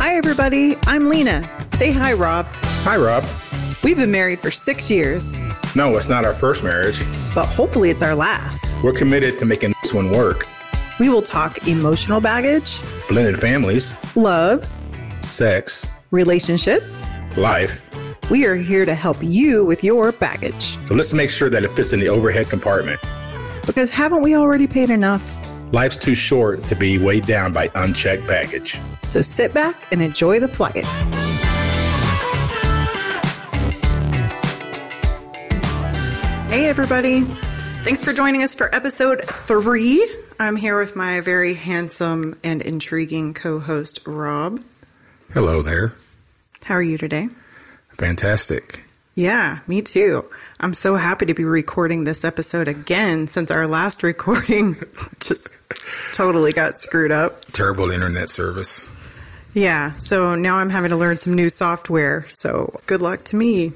Hi, 0.00 0.16
everybody. 0.16 0.76
I'm 0.86 1.08
Lena. 1.10 1.48
Say 1.74 1.92
hi, 1.92 2.14
Rob. 2.14 2.46
Hi, 2.84 2.96
Rob. 2.96 3.24
We've 3.84 3.96
been 3.96 4.10
married 4.10 4.40
for 4.40 4.50
six 4.50 4.90
years, 4.90 5.38
No, 5.76 5.94
it's 5.96 6.08
not 6.08 6.24
our 6.24 6.34
first 6.34 6.62
marriage. 6.64 7.02
but 7.34 7.44
hopefully 7.46 7.90
it's 7.90 8.02
our 8.02 8.14
last. 8.14 8.74
We're 8.82 8.92
committed 8.94 9.38
to 9.38 9.44
making 9.44 9.74
this 9.82 9.92
one 9.94 10.10
work. 10.10 10.46
We 10.98 11.08
will 11.10 11.22
talk 11.22 11.66
emotional 11.68 12.20
baggage, 12.20 12.80
Blended 13.08 13.38
families, 13.40 13.98
love, 14.16 14.66
sex, 15.22 15.86
relationships. 16.10 17.06
life. 17.36 17.90
We 18.30 18.46
are 18.46 18.56
here 18.56 18.84
to 18.86 18.94
help 18.94 19.18
you 19.22 19.64
with 19.64 19.82
your 19.84 20.12
baggage. 20.12 20.78
So 20.86 20.94
let's 20.94 21.12
make 21.12 21.30
sure 21.30 21.50
that 21.50 21.62
it 21.64 21.74
fits 21.76 21.92
in 21.92 22.00
the 22.00 22.08
overhead 22.08 22.48
compartment. 22.48 23.00
Because 23.66 23.90
haven't 23.90 24.22
we 24.22 24.34
already 24.34 24.66
paid 24.66 24.90
enough? 24.90 25.38
Life's 25.72 25.98
too 25.98 26.14
short 26.14 26.62
to 26.68 26.74
be 26.74 26.98
weighed 26.98 27.26
down 27.26 27.52
by 27.52 27.70
unchecked 27.74 28.26
baggage. 28.26 28.80
So 29.04 29.22
sit 29.22 29.52
back 29.52 29.76
and 29.92 30.02
enjoy 30.02 30.40
the 30.40 30.48
flight. 30.48 30.84
Hey, 36.50 36.66
everybody. 36.68 37.22
Thanks 37.22 38.02
for 38.02 38.12
joining 38.12 38.42
us 38.42 38.56
for 38.56 38.74
episode 38.74 39.20
three. 39.22 40.04
I'm 40.40 40.56
here 40.56 40.78
with 40.78 40.96
my 40.96 41.20
very 41.20 41.54
handsome 41.54 42.34
and 42.42 42.60
intriguing 42.60 43.34
co 43.34 43.60
host, 43.60 44.06
Rob. 44.06 44.60
Hello 45.32 45.62
there. 45.62 45.92
How 46.64 46.74
are 46.74 46.82
you 46.82 46.98
today? 46.98 47.28
Fantastic. 47.98 48.82
Yeah, 49.14 49.60
me 49.68 49.80
too. 49.82 50.24
I'm 50.62 50.74
so 50.74 50.94
happy 50.94 51.24
to 51.24 51.32
be 51.32 51.44
recording 51.44 52.04
this 52.04 52.22
episode 52.22 52.68
again 52.68 53.28
since 53.28 53.50
our 53.50 53.66
last 53.66 54.02
recording 54.02 54.74
just 55.18 55.54
totally 56.12 56.52
got 56.52 56.76
screwed 56.76 57.10
up. 57.10 57.46
Terrible 57.46 57.90
internet 57.90 58.28
service. 58.28 58.86
Yeah, 59.54 59.92
so 59.92 60.34
now 60.34 60.58
I'm 60.58 60.68
having 60.68 60.90
to 60.90 60.98
learn 60.98 61.16
some 61.16 61.32
new 61.32 61.48
software. 61.48 62.26
So 62.34 62.78
good 62.86 63.00
luck 63.00 63.24
to 63.24 63.36
me. 63.36 63.72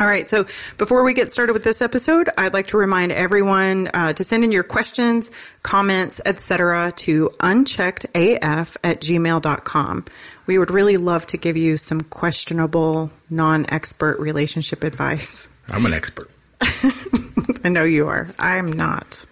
All 0.00 0.06
right, 0.06 0.26
so 0.26 0.44
before 0.78 1.04
we 1.04 1.12
get 1.12 1.30
started 1.30 1.52
with 1.52 1.62
this 1.62 1.82
episode, 1.82 2.30
I'd 2.38 2.54
like 2.54 2.68
to 2.68 2.78
remind 2.78 3.12
everyone 3.12 3.90
uh, 3.92 4.14
to 4.14 4.24
send 4.24 4.44
in 4.44 4.50
your 4.50 4.62
questions, 4.62 5.30
comments, 5.62 6.22
etc. 6.24 6.90
to 6.96 7.28
uncheckedaf 7.38 8.76
at 8.82 9.00
gmail.com. 9.02 10.04
We 10.46 10.56
would 10.56 10.70
really 10.70 10.96
love 10.96 11.26
to 11.26 11.36
give 11.36 11.58
you 11.58 11.76
some 11.76 12.00
questionable, 12.00 13.10
non-expert 13.28 14.18
relationship 14.20 14.84
advice. 14.84 15.54
I'm 15.68 15.84
an 15.84 15.92
expert. 15.92 16.30
I 17.62 17.68
know 17.68 17.84
you 17.84 18.06
are. 18.06 18.26
I'm 18.38 18.72
not. 18.72 19.26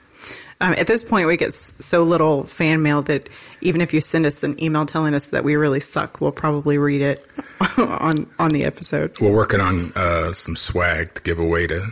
Um, 0.61 0.75
at 0.75 0.87
this 0.87 1.03
point, 1.03 1.29
we 1.29 1.39
get 1.39 1.55
so 1.55 2.03
little 2.03 2.43
fan 2.43 2.83
mail 2.83 3.01
that 3.03 3.31
even 3.63 3.81
if 3.81 3.95
you 3.95 4.03
send 4.03 4.27
us 4.27 4.43
an 4.43 4.63
email 4.63 4.85
telling 4.85 5.15
us 5.15 5.29
that 5.29 5.45
we 5.45 5.57
really 5.57 5.81
suck, 5.81 6.21
we'll 6.21 6.31
probably 6.31 6.77
read 6.77 7.01
it 7.01 7.27
on 7.79 8.27
on 8.39 8.51
the 8.53 8.65
episode. 8.65 9.19
We're 9.21 9.35
working 9.35 9.61
on 9.61 9.93
uh, 9.95 10.33
some 10.33 10.57
swag 10.57 11.15
to 11.15 11.23
give 11.23 11.39
away 11.39 11.67
to 11.67 11.87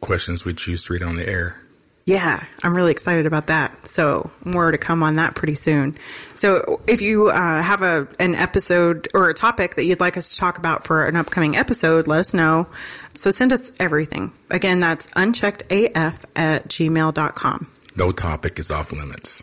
questions 0.00 0.44
we 0.44 0.54
choose 0.54 0.84
to 0.84 0.92
read 0.92 1.02
on 1.02 1.16
the 1.16 1.28
air. 1.28 1.56
Yeah, 2.04 2.42
I'm 2.64 2.74
really 2.74 2.90
excited 2.90 3.26
about 3.26 3.46
that. 3.46 3.86
So 3.86 4.30
more 4.44 4.72
to 4.72 4.78
come 4.78 5.04
on 5.04 5.14
that 5.14 5.36
pretty 5.36 5.54
soon. 5.54 5.96
So 6.34 6.80
if 6.88 7.00
you 7.00 7.28
uh, 7.28 7.62
have 7.62 7.82
a 7.82 8.08
an 8.18 8.34
episode 8.34 9.08
or 9.14 9.30
a 9.30 9.34
topic 9.34 9.76
that 9.76 9.84
you'd 9.84 10.00
like 10.00 10.16
us 10.16 10.34
to 10.34 10.40
talk 10.40 10.58
about 10.58 10.84
for 10.84 11.06
an 11.06 11.14
upcoming 11.16 11.56
episode, 11.56 12.08
let 12.08 12.18
us 12.18 12.34
know. 12.34 12.66
So 13.14 13.30
send 13.30 13.52
us 13.52 13.78
everything. 13.80 14.32
Again, 14.50 14.80
that's 14.80 15.12
uncheckedaf 15.12 16.24
at 16.34 16.64
gmail.com. 16.64 17.66
No 17.96 18.10
topic 18.10 18.58
is 18.58 18.70
off 18.70 18.90
limits. 18.90 19.42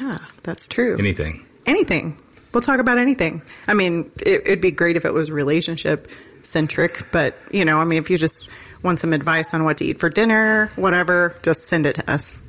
Yeah, 0.00 0.18
that's 0.44 0.68
true. 0.68 0.96
Anything. 0.98 1.44
anything. 1.66 2.16
We'll 2.56 2.62
talk 2.62 2.80
about 2.80 2.96
anything. 2.96 3.42
I 3.68 3.74
mean, 3.74 4.10
it, 4.16 4.44
it'd 4.46 4.62
be 4.62 4.70
great 4.70 4.96
if 4.96 5.04
it 5.04 5.12
was 5.12 5.30
relationship 5.30 6.08
centric, 6.40 7.12
but 7.12 7.36
you 7.50 7.66
know, 7.66 7.78
I 7.78 7.84
mean, 7.84 7.98
if 7.98 8.08
you 8.08 8.16
just 8.16 8.48
want 8.82 8.98
some 8.98 9.12
advice 9.12 9.52
on 9.52 9.64
what 9.64 9.76
to 9.76 9.84
eat 9.84 10.00
for 10.00 10.08
dinner, 10.08 10.68
whatever, 10.74 11.36
just 11.42 11.68
send 11.68 11.84
it 11.84 11.96
to 11.96 12.10
us. 12.10 12.42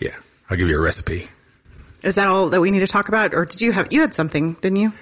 Yeah. 0.00 0.16
I'll 0.48 0.56
give 0.56 0.70
you 0.70 0.78
a 0.78 0.80
recipe. 0.80 1.28
Is 2.02 2.14
that 2.14 2.26
all 2.26 2.48
that 2.48 2.60
we 2.62 2.70
need 2.70 2.78
to 2.78 2.86
talk 2.86 3.08
about? 3.08 3.34
Or 3.34 3.44
did 3.44 3.60
you 3.60 3.72
have, 3.72 3.92
you 3.92 4.00
had 4.00 4.14
something, 4.14 4.54
didn't 4.62 4.78
you? 4.78 4.94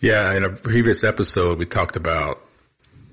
Yeah, 0.00 0.34
in 0.34 0.42
a 0.42 0.48
previous 0.48 1.04
episode, 1.04 1.58
we 1.58 1.66
talked 1.66 1.96
about 1.96 2.38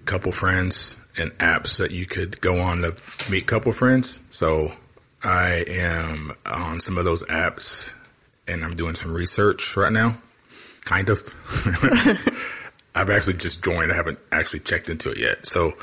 couple 0.06 0.32
friends 0.32 0.96
and 1.18 1.32
apps 1.32 1.80
that 1.80 1.92
you 1.92 2.06
could 2.06 2.40
go 2.40 2.62
on 2.62 2.84
to 2.84 2.94
meet 3.30 3.46
couple 3.46 3.74
friends. 3.74 4.24
So 4.30 4.70
I 5.22 5.66
am 5.68 6.32
on 6.46 6.80
some 6.80 6.98
of 6.98 7.04
those 7.04 7.24
apps 7.24 7.94
and 8.48 8.64
I'm 8.64 8.76
doing 8.76 8.96
some 8.96 9.14
research 9.14 9.76
right 9.78 9.92
now. 9.92 10.16
Kind 10.86 11.10
of. 11.10 11.20
I've 12.96 13.10
actually 13.10 13.38
just 13.38 13.64
joined. 13.64 13.92
I 13.92 13.96
haven't 13.96 14.20
actually 14.32 14.60
checked 14.60 14.90
into 14.90 15.12
it 15.12 15.20
yet. 15.20 15.46
So 15.46 15.74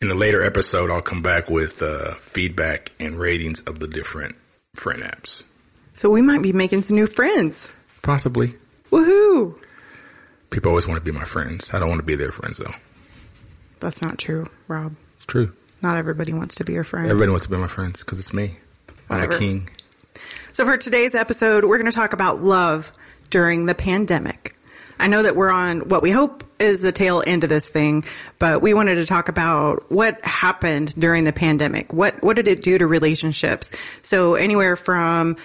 in 0.00 0.10
a 0.10 0.14
later 0.14 0.42
episode, 0.42 0.90
I'll 0.90 1.02
come 1.02 1.22
back 1.22 1.50
with 1.50 1.82
uh, 1.82 2.12
feedback 2.12 2.92
and 2.98 3.18
ratings 3.18 3.66
of 3.66 3.80
the 3.80 3.86
different 3.86 4.36
friend 4.74 5.02
apps. 5.02 5.44
So 5.92 6.10
we 6.10 6.22
might 6.22 6.42
be 6.42 6.52
making 6.52 6.82
some 6.82 6.96
new 6.96 7.06
friends. 7.06 7.74
Possibly. 8.02 8.54
Woohoo! 8.90 9.56
People 10.50 10.70
always 10.70 10.88
want 10.88 10.98
to 10.98 11.04
be 11.04 11.16
my 11.16 11.24
friends. 11.24 11.74
I 11.74 11.78
don't 11.78 11.88
want 11.88 12.00
to 12.00 12.06
be 12.06 12.14
their 12.14 12.30
friends 12.30 12.58
though. 12.58 12.72
That's 13.80 14.02
not 14.02 14.18
true, 14.18 14.46
Rob. 14.68 14.92
It's 15.14 15.26
true. 15.26 15.52
Not 15.82 15.96
everybody 15.96 16.32
wants 16.32 16.56
to 16.56 16.64
be 16.64 16.72
your 16.72 16.84
friend. 16.84 17.06
Everybody 17.06 17.30
wants 17.30 17.44
to 17.44 17.50
be 17.50 17.56
my 17.56 17.66
friends 17.66 18.04
because 18.04 18.18
it's 18.18 18.32
me. 18.32 18.56
I'm 19.08 19.30
a 19.30 19.38
king. 19.38 19.68
So 20.60 20.66
for 20.66 20.76
today's 20.76 21.14
episode, 21.14 21.64
we're 21.64 21.78
going 21.78 21.90
to 21.90 21.96
talk 21.96 22.12
about 22.12 22.42
love 22.42 22.92
during 23.30 23.64
the 23.64 23.74
pandemic. 23.74 24.54
I 24.98 25.06
know 25.06 25.22
that 25.22 25.34
we're 25.34 25.50
on 25.50 25.88
what 25.88 26.02
we 26.02 26.10
hope 26.10 26.44
is 26.60 26.80
the 26.80 26.92
tail 26.92 27.22
end 27.26 27.44
of 27.44 27.48
this 27.48 27.70
thing, 27.70 28.04
but 28.38 28.60
we 28.60 28.74
wanted 28.74 28.96
to 28.96 29.06
talk 29.06 29.30
about 29.30 29.90
what 29.90 30.22
happened 30.22 30.94
during 30.96 31.24
the 31.24 31.32
pandemic. 31.32 31.94
What 31.94 32.22
what 32.22 32.36
did 32.36 32.46
it 32.46 32.62
do 32.62 32.76
to 32.76 32.86
relationships? 32.86 33.72
So 34.06 34.34
anywhere 34.34 34.76
from 34.76 35.38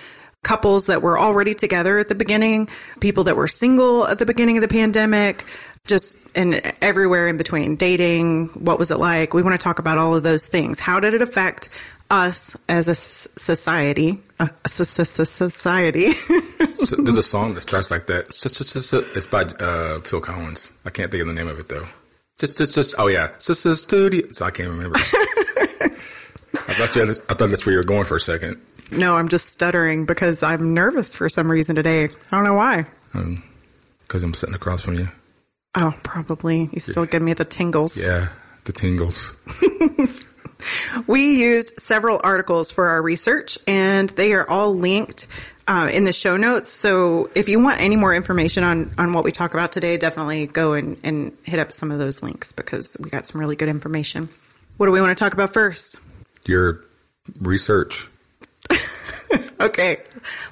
couples 0.43 0.87
that 0.87 1.01
were 1.01 1.17
already 1.17 1.53
together 1.53 1.97
at 1.97 2.09
the 2.09 2.15
beginning, 2.15 2.67
people 2.99 3.23
that 3.23 3.37
were 3.37 3.47
single 3.47 4.05
at 4.05 4.19
the 4.19 4.25
beginning 4.25 4.57
of 4.57 4.63
the 4.63 4.67
pandemic, 4.67 5.45
just 5.85 6.37
and 6.37 6.61
everywhere 6.81 7.29
in 7.29 7.37
between, 7.37 7.77
dating, 7.77 8.47
what 8.49 8.77
was 8.77 8.91
it 8.91 8.97
like? 8.97 9.33
We 9.33 9.43
want 9.43 9.57
to 9.57 9.63
talk 9.63 9.79
about 9.79 9.97
all 9.97 10.13
of 10.13 10.23
those 10.23 10.45
things. 10.45 10.81
How 10.81 10.99
did 10.99 11.13
it 11.13 11.21
affect 11.21 11.69
us 12.09 12.57
as 12.69 12.88
a 12.88 12.95
society? 12.95 14.19
Society. 14.66 16.07
So 16.75 16.97
there's 17.01 17.17
a 17.17 17.21
song 17.35 17.53
that 17.53 17.61
starts 17.61 17.89
like 17.89 18.07
that. 18.07 18.27
It's, 18.27 19.25
by 19.27 19.43
uh, 19.43 20.01
Phil 20.01 20.19
Collins. 20.19 20.73
I 20.85 20.89
can't 20.89 21.09
think 21.09 21.21
of 21.21 21.27
the 21.27 21.33
name 21.33 21.47
of 21.47 21.57
it 21.57 21.69
though. 21.69 21.85
Oh 22.97 23.07
yeah, 23.07 23.27
it's 23.35 23.47
just 23.47 23.63
the 23.63 23.75
studio. 23.75 24.27
So 24.31 24.45
I 24.45 24.51
can't 24.51 24.69
remember. 24.69 24.97
I 24.97 26.73
thought 26.77 26.95
you 26.95 27.05
had, 27.05 27.09
I 27.29 27.33
thought 27.33 27.49
that's 27.49 27.66
where 27.66 27.73
you 27.73 27.79
were 27.79 27.83
going 27.85 28.03
for 28.03 28.16
a 28.17 28.19
second. 28.19 28.59
no, 28.91 29.16
I'm 29.16 29.29
just 29.29 29.47
stuttering 29.47 30.05
because 30.05 30.43
I'm 30.43 30.73
nervous 30.73 31.16
for 31.16 31.29
some 31.29 31.49
reason 31.49 31.75
today. 31.75 32.05
I 32.05 32.07
don't 32.31 32.43
know 32.43 32.55
why. 32.55 32.85
Because 34.01 34.23
I'm 34.23 34.33
sitting 34.33 34.55
across 34.55 34.83
from 34.83 34.95
you. 34.95 35.07
Oh, 35.77 35.93
probably. 36.03 36.69
You 36.72 36.79
still 36.79 37.05
give 37.05 37.22
me 37.22 37.33
the 37.33 37.45
tingles. 37.45 37.97
Yeah, 37.97 38.29
the 38.66 38.73
tingles. 38.73 39.41
We 41.07 41.41
used 41.41 41.79
several 41.79 42.19
articles 42.23 42.71
for 42.71 42.88
our 42.88 43.01
research 43.01 43.57
and 43.67 44.09
they 44.09 44.33
are 44.33 44.49
all 44.49 44.73
linked 44.73 45.27
uh, 45.67 45.89
in 45.91 46.03
the 46.03 46.13
show 46.13 46.38
notes. 46.38 46.69
So 46.69 47.29
if 47.35 47.49
you 47.49 47.61
want 47.61 47.81
any 47.81 47.95
more 47.95 48.13
information 48.13 48.63
on, 48.63 48.91
on 48.97 49.13
what 49.13 49.23
we 49.23 49.31
talk 49.31 49.53
about 49.53 49.71
today, 49.71 49.97
definitely 49.97 50.47
go 50.47 50.73
and, 50.73 50.97
and 51.03 51.33
hit 51.43 51.59
up 51.59 51.71
some 51.71 51.91
of 51.91 51.99
those 51.99 52.21
links 52.21 52.53
because 52.53 52.97
we 53.01 53.09
got 53.09 53.25
some 53.25 53.41
really 53.41 53.55
good 53.55 53.69
information. 53.69 54.29
What 54.77 54.85
do 54.85 54.91
we 54.91 55.01
want 55.01 55.17
to 55.17 55.23
talk 55.23 55.33
about 55.33 55.53
first? 55.53 55.99
Your 56.47 56.81
research. 57.39 58.07
Okay, 59.59 59.97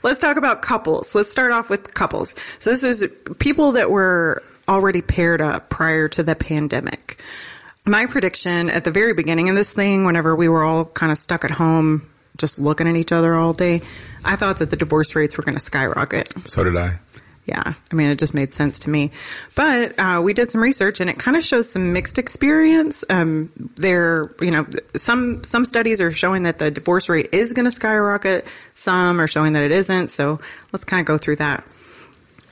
let's 0.01 0.19
talk 0.19 0.37
about 0.37 0.61
couples. 0.61 1.13
Let's 1.13 1.31
start 1.31 1.51
off 1.51 1.69
with 1.69 1.93
couples. 1.93 2.33
So 2.59 2.69
this 2.69 2.83
is 2.83 3.13
people 3.37 3.73
that 3.73 3.91
were 3.91 4.41
already 4.67 5.01
paired 5.01 5.41
up 5.41 5.69
prior 5.69 6.07
to 6.09 6.23
the 6.23 6.35
pandemic. 6.35 7.21
My 7.85 8.05
prediction 8.05 8.69
at 8.69 8.85
the 8.85 8.91
very 8.91 9.13
beginning 9.13 9.49
of 9.49 9.55
this 9.55 9.73
thing, 9.73 10.05
whenever 10.05 10.35
we 10.35 10.47
were 10.47 10.63
all 10.63 10.85
kind 10.85 11.11
of 11.11 11.17
stuck 11.17 11.43
at 11.43 11.51
home, 11.51 12.07
just 12.37 12.57
looking 12.57 12.87
at 12.87 12.95
each 12.95 13.11
other 13.11 13.33
all 13.35 13.53
day, 13.53 13.81
I 14.23 14.37
thought 14.37 14.59
that 14.59 14.69
the 14.69 14.77
divorce 14.77 15.15
rates 15.15 15.37
were 15.37 15.43
going 15.43 15.55
to 15.55 15.59
skyrocket. 15.59 16.47
So 16.47 16.63
did 16.63 16.77
I. 16.77 16.93
Yeah, 17.45 17.61
I 17.91 17.95
mean, 17.95 18.09
it 18.09 18.19
just 18.19 18.33
made 18.33 18.53
sense 18.53 18.79
to 18.81 18.89
me. 18.89 19.11
But 19.53 19.99
uh, 19.99 20.21
we 20.23 20.33
did 20.33 20.49
some 20.49 20.61
research, 20.61 21.01
and 21.01 21.09
it 21.09 21.19
kind 21.19 21.35
of 21.35 21.43
shows 21.43 21.69
some 21.69 21.91
mixed 21.91 22.17
experience. 22.17 23.03
Um, 23.09 23.51
there, 23.75 24.31
you 24.39 24.51
know, 24.51 24.65
some 24.95 25.43
some 25.43 25.65
studies 25.65 25.99
are 25.99 26.13
showing 26.13 26.43
that 26.43 26.59
the 26.59 26.71
divorce 26.71 27.09
rate 27.09 27.33
is 27.33 27.51
going 27.51 27.65
to 27.65 27.71
skyrocket. 27.71 28.45
Some 28.75 29.19
are 29.19 29.27
showing 29.27 29.53
that 29.53 29.63
it 29.63 29.71
isn't. 29.71 30.09
So 30.09 30.39
let's 30.71 30.85
kind 30.85 31.01
of 31.01 31.05
go 31.05 31.17
through 31.17 31.37
that. 31.37 31.65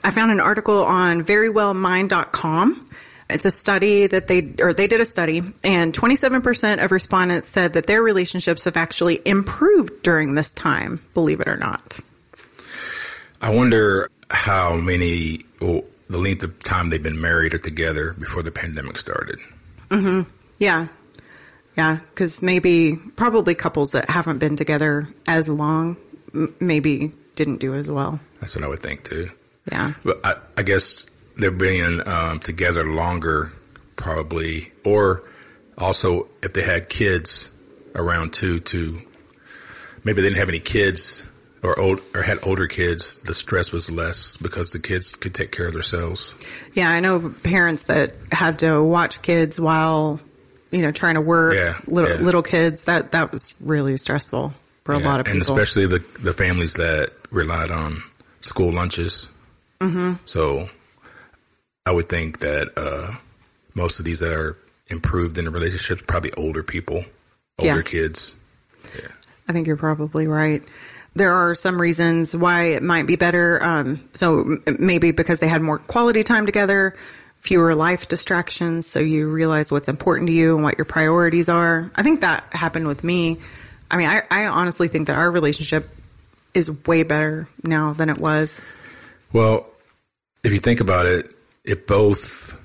I 0.04 0.12
found 0.12 0.32
an 0.32 0.42
article 0.42 0.84
on 0.84 1.22
verywellmind.com. 1.22 2.88
It's 3.34 3.46
a 3.46 3.52
study 3.52 4.08
that 4.08 4.28
they, 4.28 4.54
or 4.62 4.74
they 4.74 4.88
did 4.88 5.00
a 5.00 5.06
study 5.06 5.42
and 5.64 5.94
27% 5.94 6.84
of 6.84 6.92
respondents 6.92 7.48
said 7.48 7.74
that 7.74 7.88
their 7.88 8.02
relationships 8.02 8.66
have 8.66 8.78
actually 8.78 9.20
improved 9.26 10.04
during 10.04 10.36
this 10.36 10.54
time, 10.54 11.00
believe 11.14 11.40
it 11.40 11.48
or 11.48 11.58
not. 11.58 12.00
I 13.42 13.56
wonder 13.56 14.10
how 14.30 14.76
many, 14.76 15.42
well, 15.60 15.82
the 16.10 16.18
length 16.18 16.44
of 16.44 16.62
time 16.64 16.90
they've 16.90 17.02
been 17.02 17.22
married 17.22 17.54
or 17.54 17.58
together 17.58 18.14
before 18.20 18.44
the 18.44 18.52
pandemic 18.52 18.98
started. 18.98 19.40
Mm-hmm. 19.90 20.30
Yeah. 20.60 20.88
Yeah. 21.78 22.00
Cause 22.16 22.42
maybe, 22.42 22.98
probably 23.16 23.56
couples 23.56 23.94
that 23.94 24.10
haven't 24.10 24.40
been 24.40 24.56
together 24.56 25.08
as 25.28 25.50
long, 25.50 25.98
m- 26.34 26.54
maybe 26.60 27.12
didn't 27.36 27.58
do 27.58 27.74
as 27.74 27.90
well. 27.90 28.20
That's 28.40 28.56
what 28.56 28.64
I 28.64 28.68
would 28.68 28.80
think 28.80 29.04
too. 29.04 29.30
Yeah. 29.72 29.94
But 30.04 30.20
I, 30.24 30.36
I 30.58 30.64
guess 30.64 31.10
they're 31.42 31.52
being 31.52 32.02
um, 32.08 32.40
together 32.40 32.86
longer, 32.86 33.52
probably, 33.96 34.72
or 34.86 35.24
also 35.78 36.28
if 36.42 36.54
they 36.54 36.64
had 36.64 36.90
kids 36.90 37.50
around 37.96 38.34
too, 38.34 38.60
to 38.60 38.98
maybe 40.04 40.22
they 40.22 40.30
didn't 40.30 40.40
have 40.40 40.50
any 40.50 40.60
kids 40.60 41.28
or 41.64 41.80
old 41.80 42.00
or 42.16 42.22
had 42.24 42.38
older 42.44 42.68
kids, 42.68 43.22
the 43.24 43.34
stress 43.36 43.72
was 43.72 43.92
less 43.92 44.38
because 44.38 44.72
the 44.72 44.80
kids 44.80 45.14
could 45.14 45.36
take 45.36 45.52
care 45.52 45.68
of 45.68 45.74
themselves. 45.74 46.36
Yeah. 46.74 46.90
I 46.90 47.00
know 47.02 47.34
parents 47.44 47.84
that 47.84 48.16
had 48.32 48.60
to 48.60 48.82
watch 48.84 49.22
kids 49.22 49.60
while, 49.60 50.20
you 50.72 50.82
know, 50.82 50.92
trying 50.92 51.16
to 51.16 51.22
work 51.22 51.54
Yeah, 51.56 51.76
little, 51.86 52.10
yeah. 52.18 52.24
little 52.24 52.42
kids. 52.42 52.86
That, 52.86 53.12
that 53.12 53.32
was 53.32 53.54
really 53.64 53.98
stressful 53.98 54.54
for 54.86 54.94
a 54.94 54.98
lot 55.00 55.20
of 55.20 55.28
people. 55.28 55.34
and 55.34 55.42
especially 55.44 55.86
the 55.86 56.00
the 56.24 56.34
families 56.34 56.74
that 56.76 57.12
relied 57.30 57.70
on 57.70 58.02
school 58.40 58.72
lunches. 58.72 59.30
Mm-hmm. 59.80 60.14
So, 60.26 60.68
I 61.86 61.92
would 61.92 62.10
think 62.10 62.40
that 62.40 62.70
uh, 62.78 63.16
most 63.74 64.00
of 64.00 64.06
these 64.06 64.20
that 64.20 64.34
are 64.34 64.56
improved 64.88 65.38
in 65.38 65.46
the 65.46 65.52
relationships 65.52 66.04
probably 66.06 66.32
older 66.38 66.64
people, 66.64 67.04
older 67.60 67.76
Yeah. 67.78 67.82
kids. 67.82 68.36
I 69.48 69.54
think 69.54 69.68
you're 69.68 69.78
probably 69.78 70.28
right. 70.28 70.62
There 71.16 71.34
are 71.34 71.56
some 71.56 71.82
reasons 71.82 72.36
why 72.36 72.68
it 72.68 72.84
might 72.84 73.06
be 73.08 73.16
better. 73.18 73.62
Um, 73.64 74.00
so 74.14 74.58
maybe 74.80 75.12
because 75.12 75.40
they 75.40 75.48
had 75.48 75.62
more 75.62 75.78
quality 75.78 76.24
time 76.24 76.46
together, 76.46 76.96
fewer 77.42 77.76
life 77.76 78.08
distractions. 78.08 78.88
So 78.88 79.00
you 79.00 79.30
realize 79.30 79.72
what's 79.72 79.90
important 79.90 80.28
to 80.28 80.34
you 80.34 80.56
and 80.56 80.64
what 80.64 80.78
your 80.78 80.86
priorities 80.86 81.50
are. 81.50 81.92
I 81.96 82.04
think 82.04 82.22
that 82.22 82.46
happened 82.54 82.88
with 82.88 83.04
me. 83.04 83.38
I 83.90 83.98
mean, 83.98 84.08
I, 84.08 84.22
I 84.32 84.48
honestly 84.48 84.88
think 84.88 85.08
that 85.08 85.18
our 85.18 85.30
relationship 85.30 85.90
is 86.54 86.86
way 86.88 87.04
better 87.04 87.48
now 87.64 87.92
than 87.94 88.10
it 88.10 88.20
was. 88.20 88.62
Well, 89.34 89.68
if 90.44 90.54
you 90.54 90.60
think 90.60 90.80
about 90.80 91.08
it, 91.08 91.34
if 91.64 91.88
both 91.88 92.58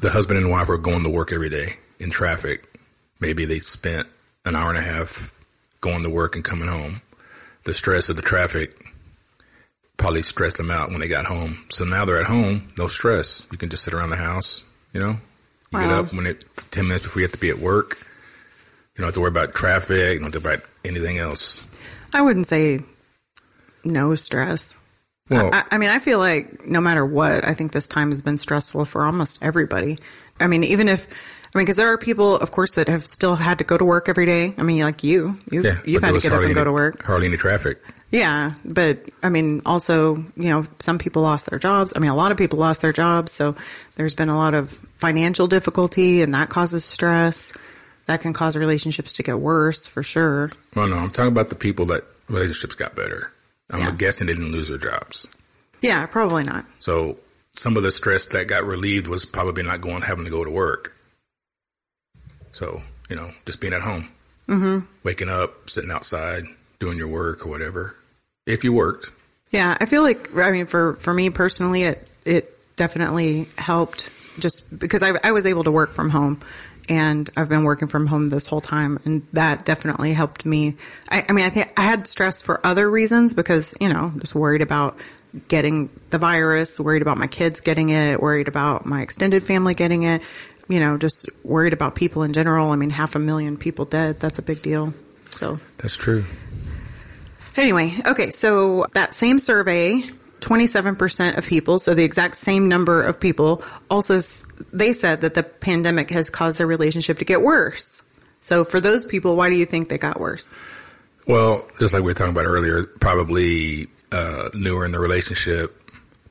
the 0.00 0.10
husband 0.10 0.38
and 0.38 0.50
wife 0.50 0.68
were 0.68 0.78
going 0.78 1.04
to 1.04 1.10
work 1.10 1.32
every 1.32 1.50
day 1.50 1.68
in 1.98 2.10
traffic, 2.10 2.64
maybe 3.20 3.44
they 3.44 3.58
spent 3.58 4.06
an 4.44 4.56
hour 4.56 4.68
and 4.68 4.78
a 4.78 4.82
half 4.82 5.34
going 5.80 6.02
to 6.02 6.10
work 6.10 6.36
and 6.36 6.44
coming 6.44 6.68
home. 6.68 7.00
The 7.64 7.74
stress 7.74 8.08
of 8.08 8.16
the 8.16 8.22
traffic 8.22 8.72
probably 9.96 10.22
stressed 10.22 10.56
them 10.56 10.70
out 10.70 10.90
when 10.90 11.00
they 11.00 11.08
got 11.08 11.26
home. 11.26 11.58
So 11.70 11.84
now 11.84 12.04
they're 12.04 12.20
at 12.20 12.26
home, 12.26 12.62
no 12.78 12.88
stress. 12.88 13.46
You 13.50 13.58
can 13.58 13.68
just 13.68 13.84
sit 13.84 13.94
around 13.94 14.10
the 14.10 14.16
house, 14.16 14.64
you 14.92 15.00
know? 15.00 15.16
You 15.72 15.80
get 15.80 15.90
up 15.90 16.14
when 16.14 16.26
it 16.26 16.44
10 16.70 16.86
minutes 16.86 17.04
before 17.04 17.20
you 17.20 17.26
have 17.26 17.32
to 17.32 17.40
be 17.40 17.50
at 17.50 17.58
work. 17.58 17.96
You 18.94 19.02
don't 19.02 19.08
have 19.08 19.14
to 19.14 19.20
worry 19.20 19.30
about 19.30 19.54
traffic, 19.54 20.14
you 20.14 20.18
don't 20.20 20.32
have 20.32 20.42
to 20.42 20.48
worry 20.48 20.54
about 20.56 20.66
anything 20.84 21.18
else. 21.18 21.66
I 22.14 22.22
wouldn't 22.22 22.46
say 22.46 22.80
no 23.84 24.14
stress. 24.14 24.80
Well, 25.30 25.50
I, 25.52 25.64
I 25.72 25.78
mean, 25.78 25.90
I 25.90 25.98
feel 25.98 26.18
like 26.18 26.66
no 26.66 26.80
matter 26.80 27.04
what, 27.04 27.46
I 27.46 27.54
think 27.54 27.72
this 27.72 27.88
time 27.88 28.10
has 28.10 28.22
been 28.22 28.38
stressful 28.38 28.84
for 28.84 29.04
almost 29.04 29.44
everybody. 29.44 29.98
I 30.40 30.46
mean, 30.46 30.64
even 30.64 30.88
if, 30.88 31.08
I 31.54 31.58
mean, 31.58 31.64
because 31.64 31.76
there 31.76 31.92
are 31.92 31.98
people, 31.98 32.36
of 32.36 32.50
course, 32.50 32.74
that 32.76 32.88
have 32.88 33.04
still 33.04 33.34
had 33.34 33.58
to 33.58 33.64
go 33.64 33.76
to 33.76 33.84
work 33.84 34.08
every 34.08 34.26
day. 34.26 34.52
I 34.56 34.62
mean, 34.62 34.80
like 34.82 35.02
you, 35.02 35.38
you 35.50 35.62
yeah, 35.62 35.78
you've 35.84 36.02
had 36.02 36.14
to 36.14 36.20
get 36.20 36.32
up 36.32 36.42
and 36.42 36.54
go 36.54 36.64
to 36.64 36.72
work. 36.72 37.04
Hardly 37.04 37.26
any 37.26 37.36
traffic. 37.36 37.78
Yeah, 38.10 38.52
but 38.64 38.98
I 39.22 39.28
mean, 39.28 39.62
also, 39.66 40.16
you 40.16 40.50
know, 40.50 40.64
some 40.78 40.98
people 40.98 41.22
lost 41.22 41.50
their 41.50 41.58
jobs. 41.58 41.92
I 41.94 42.00
mean, 42.00 42.10
a 42.10 42.16
lot 42.16 42.32
of 42.32 42.38
people 42.38 42.58
lost 42.58 42.80
their 42.80 42.92
jobs, 42.92 43.32
so 43.32 43.54
there's 43.96 44.14
been 44.14 44.30
a 44.30 44.36
lot 44.36 44.54
of 44.54 44.70
financial 44.70 45.46
difficulty, 45.46 46.22
and 46.22 46.32
that 46.32 46.48
causes 46.48 46.84
stress. 46.84 47.56
That 48.06 48.22
can 48.22 48.32
cause 48.32 48.56
relationships 48.56 49.14
to 49.14 49.22
get 49.22 49.38
worse, 49.38 49.86
for 49.86 50.02
sure. 50.02 50.50
Well, 50.74 50.86
no, 50.86 50.96
I'm 50.96 51.10
talking 51.10 51.32
about 51.32 51.50
the 51.50 51.56
people 51.56 51.84
that 51.86 52.04
relationships 52.30 52.74
got 52.74 52.96
better. 52.96 53.30
I'm 53.70 53.80
Yeah. 53.80 53.90
guessing 53.92 54.26
they 54.26 54.34
didn't 54.34 54.52
lose 54.52 54.68
their 54.68 54.78
jobs. 54.78 55.26
Yeah, 55.82 56.06
probably 56.06 56.44
not. 56.44 56.64
So 56.80 57.16
some 57.52 57.76
of 57.76 57.82
the 57.82 57.90
stress 57.90 58.26
that 58.28 58.48
got 58.48 58.64
relieved 58.64 59.06
was 59.08 59.24
probably 59.24 59.62
not 59.62 59.80
going, 59.80 60.02
having 60.02 60.24
to 60.24 60.30
go 60.30 60.44
to 60.44 60.50
work. 60.50 60.92
So, 62.52 62.80
you 63.08 63.16
know, 63.16 63.30
just 63.46 63.60
being 63.60 63.72
at 63.74 63.82
home, 63.82 64.08
mm-hmm. 64.48 64.78
waking 65.04 65.28
up, 65.28 65.68
sitting 65.70 65.90
outside, 65.90 66.44
doing 66.80 66.98
your 66.98 67.08
work 67.08 67.44
or 67.46 67.50
whatever. 67.50 67.94
If 68.46 68.64
you 68.64 68.72
worked, 68.72 69.10
Yeah, 69.50 69.76
I 69.80 69.86
feel 69.86 70.02
like 70.02 70.34
I 70.36 70.50
mean 70.50 70.66
for 70.66 70.94
for 70.94 71.12
me 71.14 71.30
personally, 71.30 71.82
it 71.84 72.10
it 72.24 72.50
definitely 72.76 73.46
helped 73.56 74.10
just 74.38 74.78
because 74.78 75.02
I 75.02 75.12
I 75.22 75.32
was 75.32 75.46
able 75.46 75.64
to 75.64 75.70
work 75.72 75.90
from 75.90 76.10
home, 76.10 76.40
and 76.88 77.28
I've 77.36 77.48
been 77.48 77.64
working 77.64 77.88
from 77.88 78.06
home 78.06 78.28
this 78.28 78.46
whole 78.46 78.60
time, 78.60 78.98
and 79.04 79.22
that 79.32 79.64
definitely 79.64 80.12
helped 80.12 80.44
me. 80.46 80.76
I, 81.10 81.24
I 81.28 81.32
mean, 81.32 81.44
I 81.44 81.50
think 81.50 81.72
I 81.76 81.82
had 81.82 82.06
stress 82.06 82.42
for 82.42 82.64
other 82.66 82.88
reasons 82.90 83.34
because 83.34 83.76
you 83.80 83.92
know 83.92 84.12
just 84.18 84.34
worried 84.34 84.62
about 84.62 85.00
getting 85.48 85.90
the 86.10 86.18
virus, 86.18 86.80
worried 86.80 87.02
about 87.02 87.18
my 87.18 87.26
kids 87.26 87.60
getting 87.60 87.90
it, 87.90 88.20
worried 88.20 88.48
about 88.48 88.86
my 88.86 89.02
extended 89.02 89.42
family 89.42 89.74
getting 89.74 90.02
it. 90.02 90.22
You 90.68 90.80
know, 90.80 90.98
just 90.98 91.30
worried 91.44 91.72
about 91.72 91.94
people 91.94 92.24
in 92.24 92.32
general. 92.32 92.70
I 92.70 92.76
mean, 92.76 92.90
half 92.90 93.14
a 93.14 93.18
million 93.18 93.56
people 93.56 93.86
dead. 93.86 94.20
That's 94.20 94.38
a 94.38 94.42
big 94.42 94.60
deal. 94.60 94.92
So 95.30 95.56
that's 95.78 95.96
true. 95.96 96.24
Anyway, 97.56 97.92
okay, 98.06 98.30
so 98.30 98.86
that 98.94 99.12
same 99.12 99.38
survey, 99.38 100.00
27% 100.48 101.36
of 101.36 101.46
people, 101.46 101.78
so 101.78 101.94
the 101.94 102.04
exact 102.04 102.34
same 102.34 102.68
number 102.68 103.02
of 103.02 103.20
people, 103.20 103.62
also 103.90 104.18
they 104.72 104.92
said 104.92 105.20
that 105.20 105.34
the 105.34 105.42
pandemic 105.42 106.08
has 106.10 106.30
caused 106.30 106.58
their 106.58 106.66
relationship 106.66 107.18
to 107.18 107.26
get 107.26 107.42
worse. 107.42 108.02
So 108.40 108.64
for 108.64 108.80
those 108.80 109.04
people, 109.04 109.36
why 109.36 109.50
do 109.50 109.56
you 109.56 109.66
think 109.66 109.90
they 109.90 109.98
got 109.98 110.18
worse? 110.18 110.58
Well, 111.26 111.66
just 111.78 111.92
like 111.92 112.02
we 112.02 112.10
were 112.10 112.14
talking 112.14 112.32
about 112.32 112.46
earlier, 112.46 112.84
probably 112.84 113.88
uh, 114.10 114.48
newer 114.54 114.86
in 114.86 114.92
the 114.92 114.98
relationship, 114.98 115.76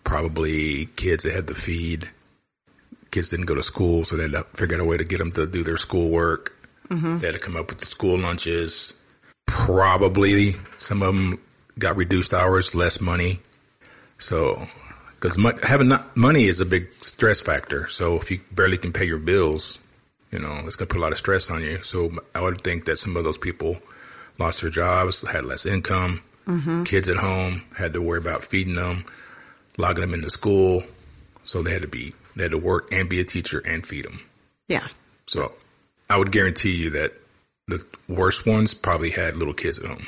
probably 0.03 0.87
kids 0.95 1.23
they 1.23 1.31
had 1.31 1.47
to 1.49 1.53
feed. 1.53 2.09
Kids 3.11 3.29
didn't 3.29 3.45
go 3.45 3.53
to 3.53 3.61
school, 3.61 4.03
so 4.03 4.17
they 4.17 4.23
had 4.23 4.31
to 4.31 4.43
figure 4.43 4.77
out 4.77 4.81
a 4.81 4.85
way 4.85 4.97
to 4.97 5.03
get 5.03 5.19
them 5.19 5.31
to 5.33 5.45
do 5.45 5.63
their 5.63 5.77
schoolwork. 5.77 6.53
They 7.19 7.27
had 7.27 7.35
to 7.35 7.39
come 7.39 7.55
up 7.55 7.69
with 7.69 7.79
the 7.79 7.85
school 7.85 8.17
lunches. 8.17 8.99
Probably 9.45 10.53
some 10.77 11.03
of 11.03 11.15
them 11.15 11.39
got 11.77 11.97
reduced 11.97 12.33
hours, 12.33 12.73
less 12.73 12.99
money. 12.99 13.39
So, 14.17 14.61
because 15.15 15.37
mo- 15.37 15.57
having 15.63 15.89
not, 15.89 16.15
money 16.15 16.45
is 16.45 16.59
a 16.59 16.65
big 16.65 16.91
stress 16.91 17.41
factor. 17.41 17.87
So 17.87 18.15
if 18.15 18.31
you 18.31 18.39
barely 18.51 18.77
can 18.77 18.93
pay 18.93 19.05
your 19.05 19.19
bills, 19.19 19.79
you 20.31 20.39
know, 20.39 20.53
it's 20.65 20.75
going 20.75 20.87
to 20.87 20.93
put 20.93 20.99
a 20.99 21.01
lot 21.01 21.11
of 21.11 21.17
stress 21.17 21.49
on 21.49 21.63
you. 21.63 21.77
So 21.83 22.11
I 22.35 22.41
would 22.41 22.61
think 22.61 22.85
that 22.85 22.97
some 22.97 23.15
of 23.15 23.23
those 23.23 23.37
people 23.37 23.77
lost 24.39 24.61
their 24.61 24.69
jobs, 24.69 25.27
had 25.27 25.45
less 25.45 25.65
income, 25.65 26.21
kids 26.85 27.07
at 27.07 27.17
home, 27.17 27.63
had 27.77 27.93
to 27.93 28.01
worry 28.01 28.19
about 28.19 28.43
feeding 28.43 28.75
them, 28.75 29.05
logging 29.77 30.01
them 30.01 30.13
into 30.13 30.29
school. 30.29 30.81
So 31.43 31.63
they 31.63 31.73
had 31.73 31.81
to 31.83 31.87
be, 31.87 32.13
they 32.35 32.43
had 32.43 32.51
to 32.51 32.57
work 32.57 32.89
and 32.91 33.09
be 33.09 33.19
a 33.19 33.23
teacher 33.23 33.61
and 33.65 33.85
feed 33.85 34.05
them. 34.05 34.19
Yeah. 34.67 34.87
So 35.27 35.51
I 36.09 36.17
would 36.17 36.31
guarantee 36.31 36.75
you 36.75 36.89
that 36.91 37.13
the 37.67 37.83
worst 38.07 38.45
ones 38.45 38.73
probably 38.73 39.11
had 39.11 39.35
little 39.35 39.53
kids 39.53 39.79
at 39.79 39.85
home. 39.85 40.05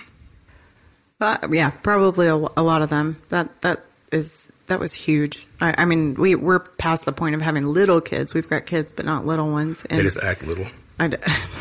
Uh, 1.22 1.38
yeah, 1.52 1.72
probably 1.72 2.28
a, 2.28 2.36
a 2.36 2.64
lot 2.64 2.82
of 2.82 2.90
them. 2.90 3.18
That, 3.30 3.62
that 3.62 3.80
is, 4.12 4.52
that 4.68 4.80
was 4.80 4.94
huge. 4.94 5.46
I, 5.62 5.76
I 5.78 5.86
mean, 5.86 6.16
we, 6.16 6.36
we're 6.36 6.60
past 6.60 7.06
the 7.06 7.12
point 7.12 7.36
of 7.36 7.42
having 7.42 7.66
little 7.66 8.02
kids. 8.02 8.34
We've 8.34 8.50
got 8.50 8.66
kids, 8.66 8.94
but 8.94 9.06
not 9.06 9.26
little 9.26 9.52
ones. 9.52 9.84
They 9.84 10.02
just 10.02 10.22
act 10.22 10.46
little. 10.46 10.66
I 11.00 11.08
d 11.08 11.18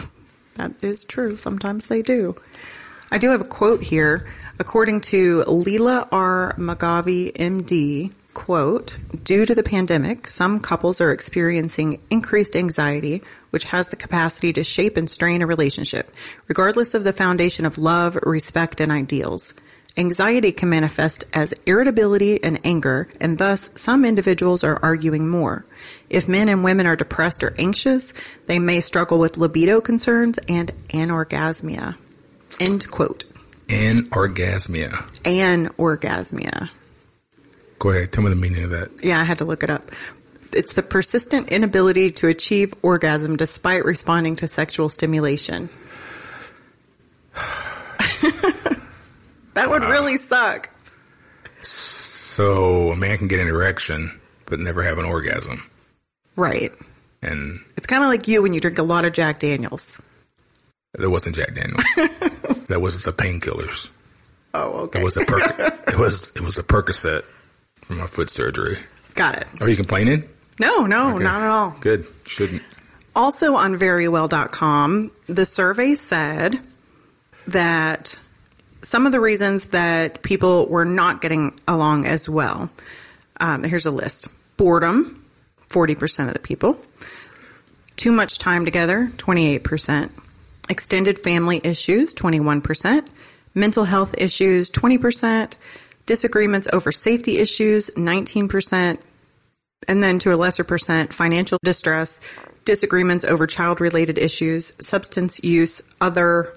that 0.57 0.73
is 0.83 1.05
true. 1.05 1.37
Sometimes 1.37 1.87
they 1.87 2.03
do. 2.03 2.37
I 3.11 3.19
do 3.19 3.31
have 3.31 3.41
a 3.41 3.45
quote 3.45 3.83
here. 3.83 4.27
According 4.61 5.03
to 5.03 5.45
Leela 5.47 6.09
R. 6.11 6.55
Magavi, 6.59 7.33
MD, 7.33 8.13
quote, 8.35 8.99
due 9.23 9.47
to 9.47 9.55
the 9.55 9.63
pandemic, 9.63 10.27
some 10.27 10.61
couples 10.61 11.01
are 11.01 11.13
experiencing 11.13 12.01
increased 12.11 12.57
anxiety, 12.57 13.23
which 13.51 13.65
has 13.67 13.89
the 13.89 13.97
capacity 13.97 14.53
to 14.53 14.65
shape 14.65 14.97
and 14.97 15.09
strain 15.09 15.43
a 15.43 15.47
relationship, 15.47 16.11
regardless 16.49 16.95
of 16.95 17.05
the 17.05 17.13
foundation 17.13 17.67
of 17.67 17.79
love, 17.79 18.17
respect, 18.23 18.81
and 18.81 18.93
ideals. 18.93 19.55
Anxiety 19.97 20.53
can 20.53 20.69
manifest 20.69 21.25
as 21.35 21.53
irritability 21.67 22.43
and 22.43 22.59
anger, 22.65 23.09
and 23.21 23.37
thus 23.37 23.71
some 23.75 24.05
individuals 24.05 24.63
are 24.63 24.79
arguing 24.81 25.29
more. 25.29 25.65
If 26.09 26.29
men 26.29 26.49
and 26.49 26.63
women 26.63 26.87
are 26.87 26.95
depressed 26.95 27.43
or 27.43 27.55
anxious, 27.59 28.13
they 28.47 28.59
may 28.59 28.81
struggle 28.81 29.19
with 29.19 29.37
libido 29.37 29.81
concerns 29.81 30.39
and 30.49 30.71
anorgasmia. 30.89 31.97
End 32.61 32.89
quote. 32.91 33.25
Anorgasmia. 33.67 34.91
Anorgasmia. 35.25 36.71
Go 37.79 37.91
ahead. 37.91 38.13
Tell 38.13 38.25
me 38.25 38.31
the 38.31 38.37
meaning 38.37 38.65
of 38.65 38.71
that. 38.71 38.91
Yeah, 39.03 39.21
I 39.21 39.25
had 39.25 39.39
to 39.39 39.45
look 39.45 39.63
it 39.63 39.71
up. 39.71 39.83
It's 40.53 40.73
the 40.75 40.83
persistent 40.83 41.51
inability 41.51 42.13
to 42.13 42.29
achieve 42.29 42.73
orgasm 42.83 43.37
despite 43.37 43.85
responding 43.85 44.37
to 44.37 44.49
sexual 44.49 44.89
stimulation. 44.89 45.69
that 49.59 49.71
would 49.71 49.83
really 49.83 50.17
suck. 50.17 50.69
So 51.63 52.91
a 52.93 52.97
man 52.97 53.19
can 53.19 53.29
get 53.29 53.41
an 53.41 53.49
erection, 53.49 54.19
but 54.47 54.61
never 54.61 54.83
have 54.83 54.99
an 54.99 55.05
orgasm. 55.05 55.63
Right. 56.37 56.73
And 57.23 57.59
It's 57.77 57.87
kind 57.87 58.03
of 58.05 58.09
like 58.09 58.29
you 58.29 58.43
when 58.43 58.53
you 58.53 58.61
drink 58.61 58.79
a 58.79 58.83
lot 58.85 59.05
of 59.05 59.13
Jack 59.13 59.41
Daniels. 59.41 60.01
that 60.95 61.11
wasn't 61.11 61.35
Jack 61.37 61.53
Daniels. 61.55 61.85
that 62.69 62.81
was 62.81 63.01
the 63.01 63.13
painkillers. 63.13 63.91
Oh, 64.55 64.85
okay. 64.85 65.01
It 65.01 65.05
was 65.05 65.17
a 65.17 65.25
perk. 65.27 65.43
it 65.89 65.99
was 65.99 66.31
it 66.37 66.41
was 66.43 66.55
the 66.55 66.63
Percocet 66.63 67.23
from 67.85 67.99
my 67.99 68.07
foot 68.07 68.31
surgery. 68.31 68.79
Got 69.15 69.37
it. 69.37 69.47
Are 69.61 69.69
you 69.69 69.77
complaining? 69.77 70.23
No, 70.61 70.87
no, 70.87 71.15
Okay. 71.17 71.25
not 71.25 71.43
at 71.43 71.49
all. 71.49 71.77
Good. 71.81 72.07
Shouldn't. 72.27 72.63
Also 73.15 73.57
on 73.57 73.75
verywell.com, 73.77 75.11
the 75.27 75.45
survey 75.45 75.95
said 75.95 76.61
that 77.49 78.23
some 78.83 79.07
of 79.07 79.13
the 79.13 79.21
reasons 79.21 79.69
that 79.69 80.23
people 80.23 80.69
were 80.69 80.85
not 80.85 81.21
getting 81.21 81.55
along 81.67 82.07
as 82.07 82.29
well. 82.29 82.71
Um, 83.41 83.63
here's 83.65 83.87
a 83.87 83.91
list. 83.91 84.29
Boredom, 84.57 85.23
40% 85.69 86.29
of 86.29 86.35
the 86.35 86.41
people. 86.41 86.79
Too 87.97 88.13
much 88.13 88.39
time 88.39 88.65
together, 88.65 89.09
28%. 89.17 90.11
Extended 90.71 91.19
family 91.19 91.61
issues, 91.65 92.15
21%. 92.15 93.09
Mental 93.55 93.85
health 93.85 94.15
issues, 94.19 94.71
20%. 94.71 95.57
Disagreements 96.07 96.69
over 96.73 96.93
safety 96.93 97.39
issues, 97.39 97.91
19%. 97.91 99.01
And 99.89 100.03
then 100.03 100.19
to 100.21 100.33
a 100.33 100.37
lesser 100.37 100.65
percent, 100.65 101.13
financial 101.13 101.59
distress, 101.63 102.21
disagreements 102.65 103.25
over 103.25 103.47
child 103.47 103.81
related 103.81 104.19
issues, 104.19 104.75
substance 104.85 105.43
use, 105.43 105.95
other, 106.01 106.53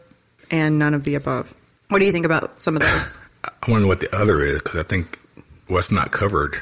and 0.50 0.78
none 0.78 0.94
of 0.94 1.04
the 1.04 1.16
above. 1.16 1.56
What 1.92 2.00
do 2.00 2.06
you 2.06 2.12
think 2.14 2.26
about 2.26 2.58
some 2.62 2.76
of 2.78 2.82
those? 2.82 3.18
I 3.46 3.70
want 3.70 3.80
to 3.80 3.84
know 3.84 3.88
what 3.88 4.00
the 4.00 4.16
other 4.16 4.42
is 4.44 4.62
because 4.62 4.78
I 4.80 4.84
think 4.84 5.20
what's 5.68 5.92
not 5.92 6.12
covered. 6.12 6.58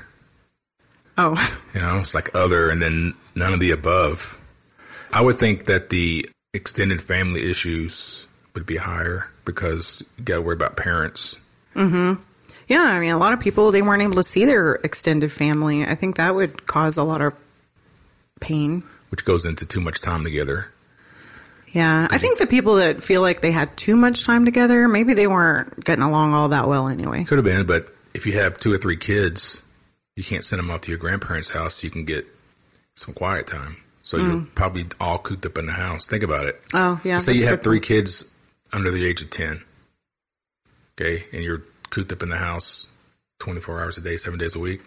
Oh, 1.17 1.35
You 1.75 1.81
know, 1.81 1.97
it's 1.97 2.15
like 2.15 2.33
other 2.33 2.69
and 2.69 2.81
then 2.81 3.13
none 3.35 3.53
of 3.53 3.59
the 3.59 3.71
above. 3.71 4.37
I 5.13 5.21
would 5.21 5.37
think 5.37 5.65
that 5.65 5.89
the 5.89 6.25
extended 6.53 7.03
family 7.03 7.49
issues 7.49 8.25
would 8.55 8.65
be 8.65 8.77
higher 8.77 9.29
because 9.45 10.03
you 10.17 10.23
got 10.23 10.35
to 10.35 10.41
worry 10.41 10.55
about 10.55 10.77
parents. 10.77 11.37
Mhm. 11.75 12.17
Yeah. 12.67 12.81
I 12.83 12.99
mean, 12.99 13.11
a 13.11 13.17
lot 13.17 13.33
of 13.33 13.39
people, 13.39 13.71
they 13.71 13.81
weren't 13.81 14.01
able 14.01 14.15
to 14.15 14.23
see 14.23 14.45
their 14.45 14.75
extended 14.75 15.31
family. 15.31 15.85
I 15.85 15.93
think 15.95 16.15
that 16.17 16.33
would 16.33 16.65
cause 16.65 16.97
a 16.97 17.03
lot 17.03 17.21
of 17.21 17.33
pain. 18.41 18.81
which 19.09 19.25
goes 19.25 19.43
into 19.45 19.65
too 19.65 19.81
much 19.81 20.01
time 20.01 20.23
together. 20.23 20.71
Yeah. 21.71 22.07
I 22.09 22.17
think 22.17 22.39
the 22.39 22.47
people 22.47 22.75
that 22.75 23.03
feel 23.03 23.21
like 23.21 23.41
they 23.41 23.51
had 23.51 23.75
too 23.77 23.95
much 23.95 24.25
time 24.25 24.45
together, 24.45 24.87
maybe 24.87 25.13
they 25.13 25.27
weren't 25.27 25.83
getting 25.83 26.03
along 26.03 26.33
all 26.33 26.49
that 26.49 26.67
well 26.67 26.87
anyway. 26.87 27.23
Could 27.23 27.37
have 27.37 27.45
been, 27.45 27.65
but 27.65 27.83
if 28.13 28.25
you 28.25 28.39
have 28.39 28.57
two 28.57 28.73
or 28.73 28.77
three 28.77 28.97
kids, 28.97 29.65
you 30.15 30.23
can't 30.23 30.43
send 30.43 30.59
them 30.59 30.71
off 30.71 30.81
to 30.81 30.91
your 30.91 30.99
grandparents' 30.99 31.49
house. 31.49 31.75
So 31.75 31.85
you 31.85 31.91
can 31.91 32.05
get 32.05 32.25
some 32.95 33.13
quiet 33.13 33.47
time. 33.47 33.77
So 34.03 34.17
you're 34.17 34.37
mm. 34.37 34.55
probably 34.55 34.85
all 34.99 35.19
cooped 35.19 35.45
up 35.45 35.57
in 35.57 35.67
the 35.67 35.71
house. 35.71 36.07
Think 36.07 36.23
about 36.23 36.45
it. 36.45 36.59
Oh, 36.73 36.99
yeah. 37.03 37.19
Say 37.19 37.33
you 37.33 37.45
have 37.45 37.61
three 37.61 37.77
point. 37.77 37.85
kids 37.85 38.35
under 38.73 38.91
the 38.91 39.05
age 39.05 39.21
of 39.21 39.29
10. 39.29 39.61
Okay. 40.99 41.23
And 41.31 41.43
you're 41.43 41.61
cooped 41.89 42.11
up 42.11 42.23
in 42.23 42.29
the 42.29 42.37
house 42.37 42.93
24 43.39 43.81
hours 43.81 43.97
a 43.97 44.01
day, 44.01 44.17
seven 44.17 44.39
days 44.39 44.55
a 44.55 44.59
week. 44.59 44.81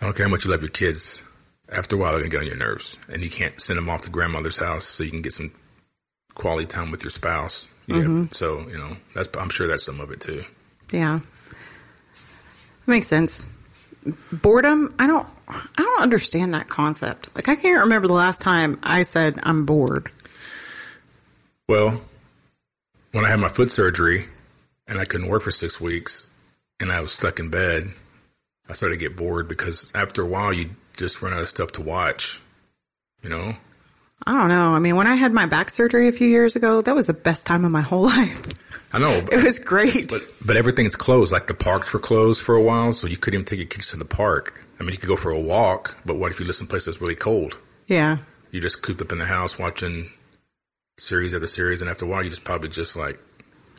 I 0.00 0.04
don't 0.04 0.16
care 0.16 0.26
how 0.26 0.30
much 0.30 0.44
you 0.44 0.50
love 0.50 0.62
your 0.62 0.70
kids. 0.70 1.28
After 1.72 1.96
a 1.96 1.98
while, 1.98 2.12
they're 2.12 2.20
going 2.20 2.30
to 2.30 2.36
get 2.36 2.40
on 2.42 2.46
your 2.46 2.56
nerves 2.68 2.98
and 3.12 3.22
you 3.24 3.30
can't 3.30 3.60
send 3.60 3.78
them 3.78 3.88
off 3.88 4.02
to 4.02 4.10
grandmother's 4.10 4.58
house 4.58 4.84
so 4.84 5.04
you 5.04 5.10
can 5.10 5.22
get 5.22 5.32
some 5.32 5.50
quality 6.34 6.66
time 6.66 6.90
with 6.90 7.02
your 7.02 7.10
spouse. 7.10 7.72
You 7.86 7.94
Mm-hmm. 7.96 8.16
have- 8.24 8.34
so, 8.34 8.60
you 8.68 8.76
know, 8.78 8.90
that's, 9.14 9.34
I'm 9.38 9.48
sure 9.50 9.66
that's 9.68 9.84
some 9.86 10.00
of 10.00 10.10
it 10.10 10.20
too. 10.20 10.42
Yeah. 10.92 11.18
Makes 12.86 13.06
sense. 13.06 13.48
Boredom, 14.32 14.92
I 14.98 15.06
don't 15.06 15.26
I 15.48 15.62
don't 15.76 16.02
understand 16.02 16.54
that 16.54 16.68
concept. 16.68 17.34
Like 17.36 17.48
I 17.48 17.54
can't 17.54 17.84
remember 17.84 18.08
the 18.08 18.14
last 18.14 18.42
time 18.42 18.78
I 18.82 19.02
said 19.02 19.38
I'm 19.44 19.64
bored. 19.64 20.08
Well, 21.68 22.00
when 23.12 23.24
I 23.24 23.28
had 23.30 23.38
my 23.40 23.48
foot 23.48 23.70
surgery 23.70 24.24
and 24.88 24.98
I 24.98 25.04
couldn't 25.04 25.28
work 25.28 25.42
for 25.42 25.52
six 25.52 25.80
weeks 25.80 26.36
and 26.80 26.90
I 26.90 27.00
was 27.00 27.12
stuck 27.12 27.38
in 27.38 27.48
bed, 27.50 27.84
I 28.68 28.72
started 28.72 28.98
to 28.98 29.00
get 29.08 29.16
bored 29.16 29.48
because 29.48 29.92
after 29.94 30.22
a 30.22 30.26
while 30.26 30.52
you 30.52 30.70
just 30.96 31.22
run 31.22 31.32
out 31.32 31.40
of 31.42 31.48
stuff 31.48 31.72
to 31.72 31.82
watch. 31.82 32.40
You 33.22 33.30
know? 33.30 33.52
I 34.26 34.32
don't 34.38 34.48
know. 34.48 34.74
I 34.74 34.78
mean, 34.78 34.96
when 34.96 35.06
I 35.06 35.14
had 35.14 35.32
my 35.32 35.46
back 35.46 35.68
surgery 35.70 36.08
a 36.08 36.12
few 36.12 36.28
years 36.28 36.54
ago, 36.56 36.80
that 36.82 36.94
was 36.94 37.06
the 37.06 37.12
best 37.14 37.44
time 37.46 37.64
of 37.64 37.70
my 37.72 37.80
whole 37.80 38.02
life. 38.16 38.42
I 38.94 38.98
know, 38.98 39.20
It 39.32 39.42
was 39.42 39.58
great. 39.58 40.10
but 40.10 40.20
but 40.46 40.56
everything's 40.56 40.94
closed. 40.96 41.32
Like 41.32 41.46
the 41.46 41.54
parks 41.54 41.92
were 41.94 41.98
closed 42.00 42.42
for 42.42 42.54
a 42.54 42.62
while, 42.62 42.92
so 42.92 43.06
you 43.06 43.16
couldn't 43.16 43.38
even 43.40 43.44
take 43.46 43.58
your 43.58 43.68
kids 43.68 43.90
to 43.92 43.96
the 43.96 44.04
park. 44.04 44.60
I 44.78 44.82
mean, 44.82 44.92
you 44.92 44.98
could 44.98 45.08
go 45.08 45.16
for 45.16 45.30
a 45.30 45.40
walk, 45.40 45.96
but 46.04 46.16
what 46.16 46.30
if 46.30 46.40
you 46.40 46.46
live 46.46 46.54
someplace 46.56 46.84
that's 46.84 47.00
really 47.00 47.14
cold? 47.14 47.56
yeah. 47.86 48.18
You're 48.50 48.60
just 48.62 48.82
cooped 48.82 49.00
up 49.00 49.10
in 49.12 49.18
the 49.18 49.24
house 49.24 49.58
watching 49.58 50.10
series 50.98 51.34
after 51.34 51.46
series, 51.48 51.80
and 51.80 51.88
after 51.90 52.04
a 52.04 52.08
while, 52.08 52.22
you 52.22 52.28
just 52.28 52.44
probably 52.44 52.68
just 52.68 52.96
like, 52.96 53.18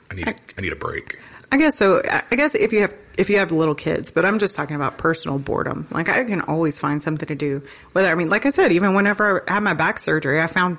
I 0.09 0.15
need 0.15 0.27
I 0.57 0.61
need 0.61 0.71
a 0.73 0.75
break. 0.75 1.19
I 1.51 1.57
guess 1.57 1.77
so. 1.77 2.01
I 2.09 2.23
I 2.31 2.35
guess 2.35 2.55
if 2.55 2.73
you 2.73 2.81
have 2.81 2.93
if 3.17 3.29
you 3.29 3.37
have 3.37 3.51
little 3.51 3.75
kids, 3.75 4.11
but 4.11 4.25
I'm 4.25 4.39
just 4.39 4.55
talking 4.55 4.75
about 4.75 4.97
personal 4.97 5.39
boredom. 5.39 5.87
Like 5.91 6.09
I 6.09 6.23
can 6.23 6.41
always 6.41 6.79
find 6.79 7.01
something 7.01 7.27
to 7.27 7.35
do. 7.35 7.61
Whether 7.91 8.09
I 8.09 8.15
mean, 8.15 8.29
like 8.29 8.45
I 8.45 8.49
said, 8.49 8.71
even 8.71 8.95
whenever 8.95 9.43
I 9.49 9.53
had 9.53 9.63
my 9.63 9.73
back 9.73 9.99
surgery, 9.99 10.41
I 10.41 10.47
found 10.47 10.77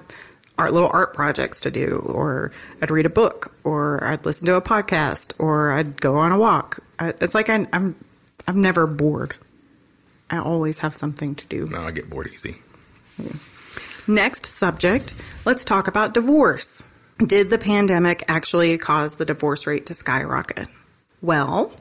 art 0.58 0.72
little 0.72 0.90
art 0.92 1.14
projects 1.14 1.60
to 1.60 1.70
do, 1.70 1.96
or 2.04 2.52
I'd 2.82 2.90
read 2.90 3.06
a 3.06 3.10
book, 3.10 3.52
or 3.64 4.04
I'd 4.04 4.24
listen 4.24 4.46
to 4.46 4.56
a 4.56 4.62
podcast, 4.62 5.38
or 5.38 5.72
I'd 5.72 6.00
go 6.00 6.16
on 6.16 6.32
a 6.32 6.38
walk. 6.38 6.78
I, 6.98 7.10
it's 7.20 7.34
like 7.34 7.48
I, 7.48 7.66
I'm 7.72 7.94
I'm 8.46 8.60
never 8.60 8.86
bored. 8.86 9.34
I 10.30 10.38
always 10.38 10.80
have 10.80 10.94
something 10.94 11.34
to 11.36 11.46
do. 11.46 11.68
No, 11.68 11.82
I 11.82 11.90
get 11.90 12.10
bored 12.10 12.28
easy. 12.32 12.56
Next 14.06 14.46
subject, 14.46 15.14
let's 15.46 15.64
talk 15.64 15.88
about 15.88 16.14
divorce. 16.14 16.90
Did 17.18 17.48
the 17.48 17.58
pandemic 17.58 18.24
actually 18.28 18.76
cause 18.76 19.14
the 19.14 19.24
divorce 19.24 19.66
rate 19.66 19.86
to 19.86 19.94
skyrocket? 19.94 20.66
Well, 21.22 21.72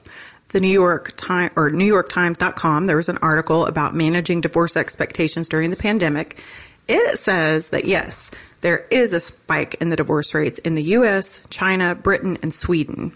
the 0.54 0.62
New 0.62 0.68
York 0.68 1.14
Times 1.18 1.52
or 1.56 1.70
NewYorkTimes.com, 1.72 2.86
there 2.86 2.96
was 2.96 3.10
an 3.10 3.18
article 3.22 3.66
about 3.66 3.94
managing 3.94 4.40
divorce 4.40 4.78
expectations 4.78 5.50
during 5.50 5.72
the 5.72 5.76
pandemic. 5.76 6.42
It 6.88 7.20
says 7.20 7.70
that 7.70 7.86
yes, 7.86 8.32
there 8.62 8.86
is 8.90 9.14
a 9.14 9.20
spike 9.20 9.76
in 9.82 9.90
the 9.90 9.96
divorce 9.96 10.34
rates 10.34 10.60
in 10.60 10.76
the 10.76 10.84
US, 10.84 11.46
China, 11.50 11.96
Britain, 11.96 12.38
and 12.42 12.54
Sweden. 12.54 13.12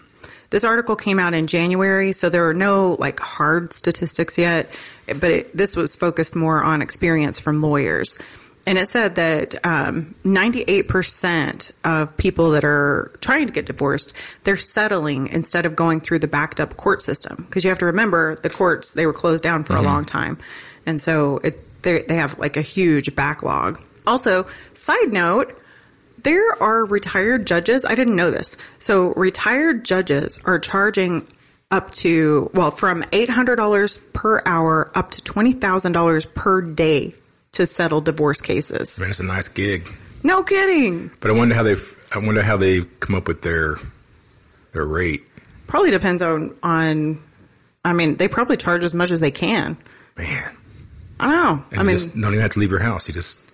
This 0.50 0.64
article 0.64 0.96
came 0.96 1.18
out 1.18 1.34
in 1.34 1.46
January, 1.46 2.12
so 2.12 2.28
there 2.28 2.48
are 2.48 2.54
no 2.54 2.96
like 2.98 3.20
hard 3.20 3.72
statistics 3.72 4.36
yet, 4.36 4.76
but 5.06 5.30
it, 5.30 5.56
this 5.56 5.76
was 5.76 5.94
focused 5.94 6.34
more 6.34 6.62
on 6.62 6.82
experience 6.82 7.38
from 7.38 7.60
lawyers. 7.60 8.18
And 8.68 8.76
it 8.76 8.86
said 8.86 9.14
that 9.14 9.54
um, 9.64 10.14
98% 10.24 11.72
of 11.86 12.18
people 12.18 12.50
that 12.50 12.66
are 12.66 13.10
trying 13.22 13.46
to 13.46 13.52
get 13.54 13.64
divorced, 13.64 14.14
they're 14.44 14.58
settling 14.58 15.28
instead 15.28 15.64
of 15.64 15.74
going 15.74 16.00
through 16.00 16.18
the 16.18 16.28
backed 16.28 16.60
up 16.60 16.76
court 16.76 17.00
system. 17.00 17.44
Because 17.48 17.64
you 17.64 17.70
have 17.70 17.78
to 17.78 17.86
remember 17.86 18.36
the 18.36 18.50
courts, 18.50 18.92
they 18.92 19.06
were 19.06 19.14
closed 19.14 19.42
down 19.42 19.64
for 19.64 19.72
a 19.72 19.80
long 19.80 20.04
time. 20.04 20.36
And 20.84 21.00
so 21.00 21.38
it, 21.38 21.56
they, 21.82 22.02
they 22.02 22.16
have 22.16 22.38
like 22.38 22.58
a 22.58 22.60
huge 22.60 23.16
backlog. 23.16 23.80
Also, 24.06 24.42
side 24.74 25.14
note, 25.14 25.50
there 26.22 26.62
are 26.62 26.84
retired 26.84 27.46
judges. 27.46 27.86
I 27.86 27.94
didn't 27.94 28.16
know 28.16 28.30
this. 28.30 28.54
So 28.78 29.14
retired 29.14 29.86
judges 29.86 30.44
are 30.46 30.58
charging 30.58 31.26
up 31.70 31.90
to, 31.92 32.50
well, 32.52 32.70
from 32.70 33.00
$800 33.00 34.12
per 34.12 34.42
hour 34.44 34.92
up 34.94 35.12
to 35.12 35.22
$20,000 35.22 36.34
per 36.34 36.60
day 36.60 37.14
to 37.58 37.66
settle 37.66 38.00
divorce 38.00 38.40
cases. 38.40 38.98
Man, 38.98 39.10
it's 39.10 39.20
a 39.20 39.24
nice 39.26 39.46
gig. 39.48 39.86
No 40.24 40.42
kidding. 40.42 41.10
But 41.20 41.30
I 41.30 41.34
wonder 41.34 41.54
how 41.54 41.62
they 41.62 41.76
I 42.14 42.18
wonder 42.18 42.42
how 42.42 42.56
they 42.56 42.80
come 42.80 43.14
up 43.14 43.28
with 43.28 43.42
their 43.42 43.76
their 44.72 44.84
rate. 44.84 45.22
Probably 45.66 45.90
depends 45.90 46.22
on, 46.22 46.54
on, 46.62 47.18
I 47.84 47.92
mean, 47.92 48.16
they 48.16 48.26
probably 48.26 48.56
charge 48.56 48.84
as 48.84 48.94
much 48.94 49.10
as 49.10 49.20
they 49.20 49.30
can. 49.30 49.76
Man, 50.16 50.50
I 51.20 51.30
don't 51.30 51.32
know. 51.58 51.64
and 51.72 51.80
I 51.80 51.82
mean, 51.82 51.96
just 51.96 52.14
don't 52.14 52.32
even 52.32 52.40
have 52.40 52.50
to 52.52 52.58
leave 52.60 52.70
your 52.70 52.80
house. 52.80 53.06
You 53.06 53.14
just 53.14 53.52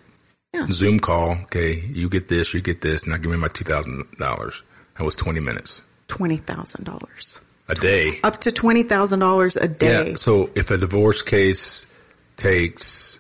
Yeah. 0.54 0.66
Zoom 0.70 1.00
call. 1.00 1.32
Okay, 1.44 1.75
you 1.75 2.08
get 2.08 2.28
this, 2.28 2.54
you 2.54 2.61
get 2.61 2.80
this. 2.80 3.06
Now 3.06 3.16
give 3.16 3.30
me 3.30 3.37
my 3.37 3.49
two 3.49 3.64
thousand 3.64 4.04
dollars. 4.18 4.62
That 4.96 5.04
was 5.04 5.14
twenty 5.16 5.40
minutes 5.40 5.82
$20,000. 6.08 7.44
a 7.68 7.75
day. 7.75 8.18
Up 8.23 8.40
to 8.42 8.50
$20,000 8.50 9.62
a 9.62 9.68
day. 9.68 10.11
Yeah. 10.11 10.16
So 10.16 10.50
if 10.54 10.70
a 10.70 10.76
divorce 10.76 11.23
case 11.23 11.90
takes 12.37 13.18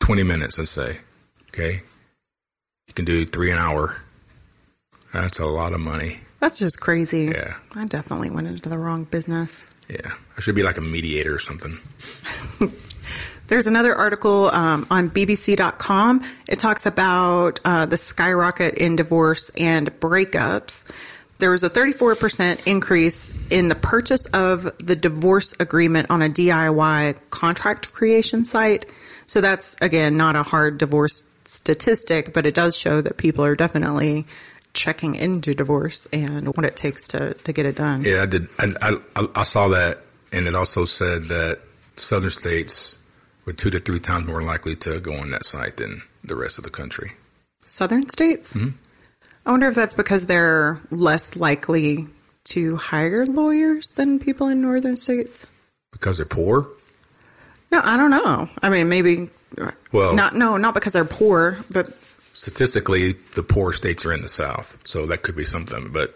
twenty 0.00 0.22
minutes, 0.22 0.58
let's 0.58 0.70
say, 0.70 0.98
okay, 1.48 1.80
you 2.86 2.94
can 2.94 3.04
do 3.04 3.24
three 3.24 3.50
an 3.50 3.58
hour. 3.58 3.96
That's 5.12 5.38
a 5.38 5.46
lot 5.46 5.72
of 5.72 5.80
money. 5.80 6.20
That's 6.40 6.58
just 6.58 6.80
crazy. 6.80 7.24
Yeah. 7.34 7.54
I 7.74 7.86
definitely 7.86 8.30
went 8.30 8.46
into 8.46 8.68
the 8.68 8.78
wrong 8.78 9.04
business. 9.04 9.66
Yeah, 9.88 10.12
I 10.36 10.40
should 10.40 10.54
be 10.54 10.62
like 10.62 10.76
a 10.78 10.82
mediator 10.82 11.34
or 11.34 11.38
something. 11.38 11.72
There's 13.48 13.66
another 13.66 13.94
article 13.94 14.50
um, 14.50 14.86
on 14.90 15.08
BBC.com. 15.08 16.22
It 16.48 16.58
talks 16.58 16.84
about 16.84 17.60
uh, 17.64 17.86
the 17.86 17.96
skyrocket 17.96 18.74
in 18.74 18.96
divorce 18.96 19.50
and 19.58 19.90
breakups. 20.00 20.92
there 21.38 21.50
was 21.50 21.64
a 21.64 21.70
34% 21.70 22.66
increase 22.66 23.50
in 23.50 23.68
the 23.68 23.74
purchase 23.74 24.26
of 24.26 24.64
the 24.78 24.94
divorce 24.94 25.58
agreement 25.58 26.10
on 26.10 26.20
a 26.20 26.28
DIY 26.28 27.30
contract 27.30 27.92
creation 27.94 28.44
site. 28.44 28.84
So 29.28 29.40
that's 29.40 29.80
again 29.80 30.16
not 30.16 30.34
a 30.34 30.42
hard 30.42 30.78
divorce 30.78 31.30
statistic, 31.44 32.34
but 32.34 32.44
it 32.46 32.54
does 32.54 32.76
show 32.76 33.00
that 33.00 33.16
people 33.16 33.44
are 33.44 33.54
definitely 33.54 34.26
checking 34.74 35.14
into 35.14 35.54
divorce 35.54 36.06
and 36.12 36.46
what 36.56 36.64
it 36.64 36.76
takes 36.76 37.08
to, 37.08 37.34
to 37.34 37.52
get 37.52 37.66
it 37.66 37.76
done. 37.76 38.02
Yeah, 38.02 38.22
I 38.22 38.26
did. 38.26 38.48
I, 38.58 38.94
I, 39.16 39.26
I 39.36 39.42
saw 39.42 39.68
that, 39.68 39.98
and 40.32 40.46
it 40.46 40.54
also 40.54 40.84
said 40.84 41.22
that 41.24 41.58
southern 41.96 42.30
states 42.30 43.02
were 43.46 43.52
two 43.52 43.70
to 43.70 43.78
three 43.78 43.98
times 43.98 44.26
more 44.26 44.42
likely 44.42 44.76
to 44.76 45.00
go 45.00 45.14
on 45.14 45.30
that 45.30 45.44
site 45.44 45.78
than 45.78 46.02
the 46.24 46.36
rest 46.36 46.58
of 46.58 46.64
the 46.64 46.70
country. 46.70 47.12
Southern 47.64 48.08
states? 48.08 48.54
Mhm. 48.56 48.72
I 49.46 49.50
wonder 49.50 49.66
if 49.68 49.74
that's 49.74 49.94
because 49.94 50.26
they're 50.26 50.78
less 50.90 51.34
likely 51.36 52.06
to 52.44 52.76
hire 52.76 53.24
lawyers 53.26 53.90
than 53.96 54.18
people 54.18 54.48
in 54.48 54.60
northern 54.60 54.96
states. 54.96 55.46
Because 55.92 56.18
they're 56.18 56.26
poor? 56.26 56.66
No, 57.70 57.80
I 57.84 57.96
don't 57.96 58.10
know. 58.10 58.48
I 58.62 58.70
mean, 58.70 58.88
maybe 58.88 59.28
Well, 59.92 60.14
not. 60.14 60.34
No, 60.34 60.56
not 60.56 60.74
because 60.74 60.92
they're 60.92 61.04
poor, 61.04 61.58
but 61.70 61.88
statistically, 62.32 63.12
the 63.34 63.42
poor 63.42 63.72
states 63.72 64.06
are 64.06 64.12
in 64.12 64.22
the 64.22 64.28
South, 64.28 64.80
so 64.86 65.06
that 65.06 65.22
could 65.22 65.36
be 65.36 65.44
something. 65.44 65.90
But 65.92 66.14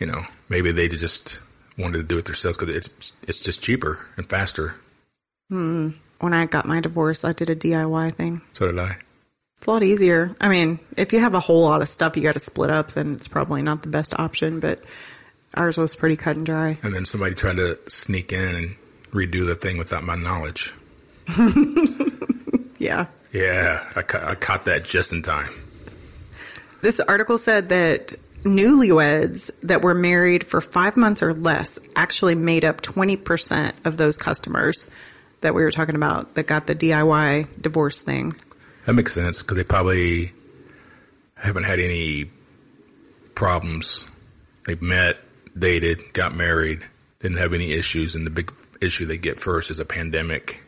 you 0.00 0.06
know, 0.06 0.22
maybe 0.48 0.72
they 0.72 0.88
just 0.88 1.40
wanted 1.78 1.98
to 1.98 2.04
do 2.04 2.18
it 2.18 2.24
themselves 2.24 2.56
because 2.56 2.74
it's 2.74 3.12
it's 3.28 3.40
just 3.40 3.62
cheaper 3.62 3.98
and 4.16 4.28
faster. 4.28 4.74
Hmm. 5.48 5.90
when 6.18 6.34
I 6.34 6.46
got 6.46 6.66
my 6.66 6.80
divorce, 6.80 7.24
I 7.24 7.32
did 7.32 7.50
a 7.50 7.54
DIY 7.54 8.12
thing. 8.14 8.40
So 8.52 8.66
did 8.66 8.78
I. 8.80 8.96
It's 9.58 9.66
a 9.66 9.70
lot 9.70 9.84
easier. 9.84 10.34
I 10.40 10.48
mean, 10.48 10.80
if 10.98 11.12
you 11.12 11.20
have 11.20 11.34
a 11.34 11.40
whole 11.40 11.62
lot 11.62 11.82
of 11.82 11.88
stuff 11.88 12.16
you 12.16 12.22
got 12.22 12.34
to 12.34 12.40
split 12.40 12.70
up, 12.70 12.90
then 12.90 13.14
it's 13.14 13.28
probably 13.28 13.62
not 13.62 13.82
the 13.82 13.88
best 13.88 14.18
option. 14.18 14.58
But 14.60 14.80
ours 15.56 15.78
was 15.78 15.94
pretty 15.94 16.16
cut 16.16 16.36
and 16.36 16.44
dry. 16.44 16.78
And 16.82 16.92
then 16.92 17.04
somebody 17.04 17.34
tried 17.36 17.56
to 17.56 17.78
sneak 17.88 18.32
in 18.32 18.54
and 18.54 18.76
redo 19.12 19.46
the 19.46 19.54
thing 19.54 19.78
without 19.78 20.04
my 20.04 20.16
knowledge. 20.16 20.72
Yeah. 22.78 23.06
Yeah, 23.32 23.84
I, 23.96 24.02
ca- 24.02 24.26
I 24.28 24.34
caught 24.34 24.66
that 24.66 24.84
just 24.84 25.12
in 25.12 25.22
time. 25.22 25.52
This 26.82 27.00
article 27.00 27.38
said 27.38 27.70
that 27.70 28.08
newlyweds 28.42 29.58
that 29.62 29.82
were 29.82 29.94
married 29.94 30.44
for 30.44 30.60
five 30.60 30.96
months 30.96 31.22
or 31.22 31.32
less 31.34 31.78
actually 31.96 32.34
made 32.34 32.64
up 32.64 32.80
20% 32.82 33.86
of 33.86 33.96
those 33.96 34.18
customers 34.18 34.90
that 35.40 35.54
we 35.54 35.62
were 35.62 35.70
talking 35.70 35.96
about 35.96 36.34
that 36.34 36.46
got 36.46 36.66
the 36.66 36.74
DIY 36.74 37.60
divorce 37.60 38.02
thing. 38.02 38.32
That 38.84 38.92
makes 38.92 39.12
sense 39.12 39.42
because 39.42 39.56
they 39.56 39.64
probably 39.64 40.32
haven't 41.34 41.64
had 41.64 41.78
any 41.78 42.26
problems. 43.34 44.08
They've 44.64 44.80
met, 44.80 45.16
dated, 45.58 46.12
got 46.12 46.34
married, 46.34 46.84
didn't 47.20 47.38
have 47.38 47.52
any 47.52 47.72
issues, 47.72 48.14
and 48.14 48.24
the 48.26 48.30
big 48.30 48.52
issue 48.80 49.06
they 49.06 49.18
get 49.18 49.38
first 49.40 49.70
is 49.70 49.78
a 49.78 49.84
pandemic. 49.84 50.60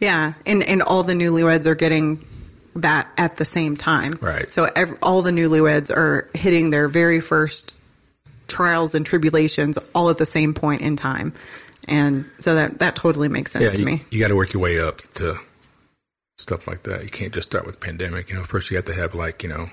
Yeah. 0.00 0.34
And, 0.46 0.62
and 0.62 0.82
all 0.82 1.02
the 1.02 1.14
newlyweds 1.14 1.66
are 1.66 1.74
getting 1.74 2.20
that 2.76 3.08
at 3.16 3.36
the 3.36 3.44
same 3.44 3.76
time. 3.76 4.12
Right. 4.20 4.50
So 4.50 4.64
ev 4.64 4.92
all 5.02 5.22
the 5.22 5.32
newlyweds 5.32 5.94
are 5.94 6.28
hitting 6.34 6.70
their 6.70 6.88
very 6.88 7.20
first 7.20 7.74
trials 8.46 8.94
and 8.94 9.04
tribulations 9.04 9.78
all 9.94 10.10
at 10.10 10.18
the 10.18 10.26
same 10.26 10.54
point 10.54 10.80
in 10.80 10.96
time. 10.96 11.32
And 11.88 12.26
so 12.38 12.54
that, 12.54 12.78
that 12.80 12.94
totally 12.96 13.28
makes 13.28 13.52
sense 13.52 13.64
Yeah, 13.64 13.70
to 13.70 13.78
you, 13.80 13.86
me. 13.86 14.02
you 14.10 14.20
got 14.20 14.28
to 14.28 14.36
work 14.36 14.52
your 14.52 14.62
way 14.62 14.78
up 14.78 14.98
to 15.16 15.36
stuff 16.38 16.66
like 16.68 16.82
that. 16.84 17.02
You 17.02 17.10
can't 17.10 17.32
just 17.32 17.48
start 17.48 17.66
with 17.66 17.80
pandemic. 17.80 18.28
You 18.30 18.36
know, 18.36 18.42
first 18.44 18.70
you 18.70 18.76
have 18.76 18.84
to 18.86 18.94
have 18.94 19.14
like 19.14 19.42
you 19.42 19.48
know 19.48 19.68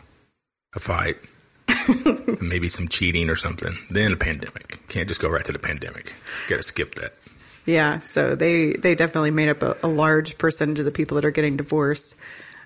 a 0.76 0.80
fight, 0.80 1.18
maybe 2.42 2.68
some 2.70 2.88
cheating 2.88 3.30
or 3.30 3.36
something, 3.36 3.74
then 3.90 4.14
a 4.14 4.18
pandemic. 4.18 4.72
You 4.72 4.88
can't 4.88 5.08
just 5.08 5.22
go 5.22 5.30
right 5.30 5.46
to 5.46 5.52
the 5.52 5.60
pandemic. 5.60 6.08
You 6.08 6.50
got 6.50 6.58
to 6.58 6.64
skip 6.64 6.96
that. 6.96 7.14
Yeah, 7.66 8.00
so 8.00 8.36
they 8.36 8.74
they 8.74 8.96
definitely 8.96 9.32
made 9.32 9.50
up 9.50 9.64
a, 9.64 9.76
a 9.84 9.88
large 9.88 10.38
percentage 10.38 10.80
of 10.80 10.86
the 10.86 10.92
people 10.92 11.16
that 11.16 11.26
are 11.26 11.32
getting 11.32 11.58
divorced. 11.58 12.20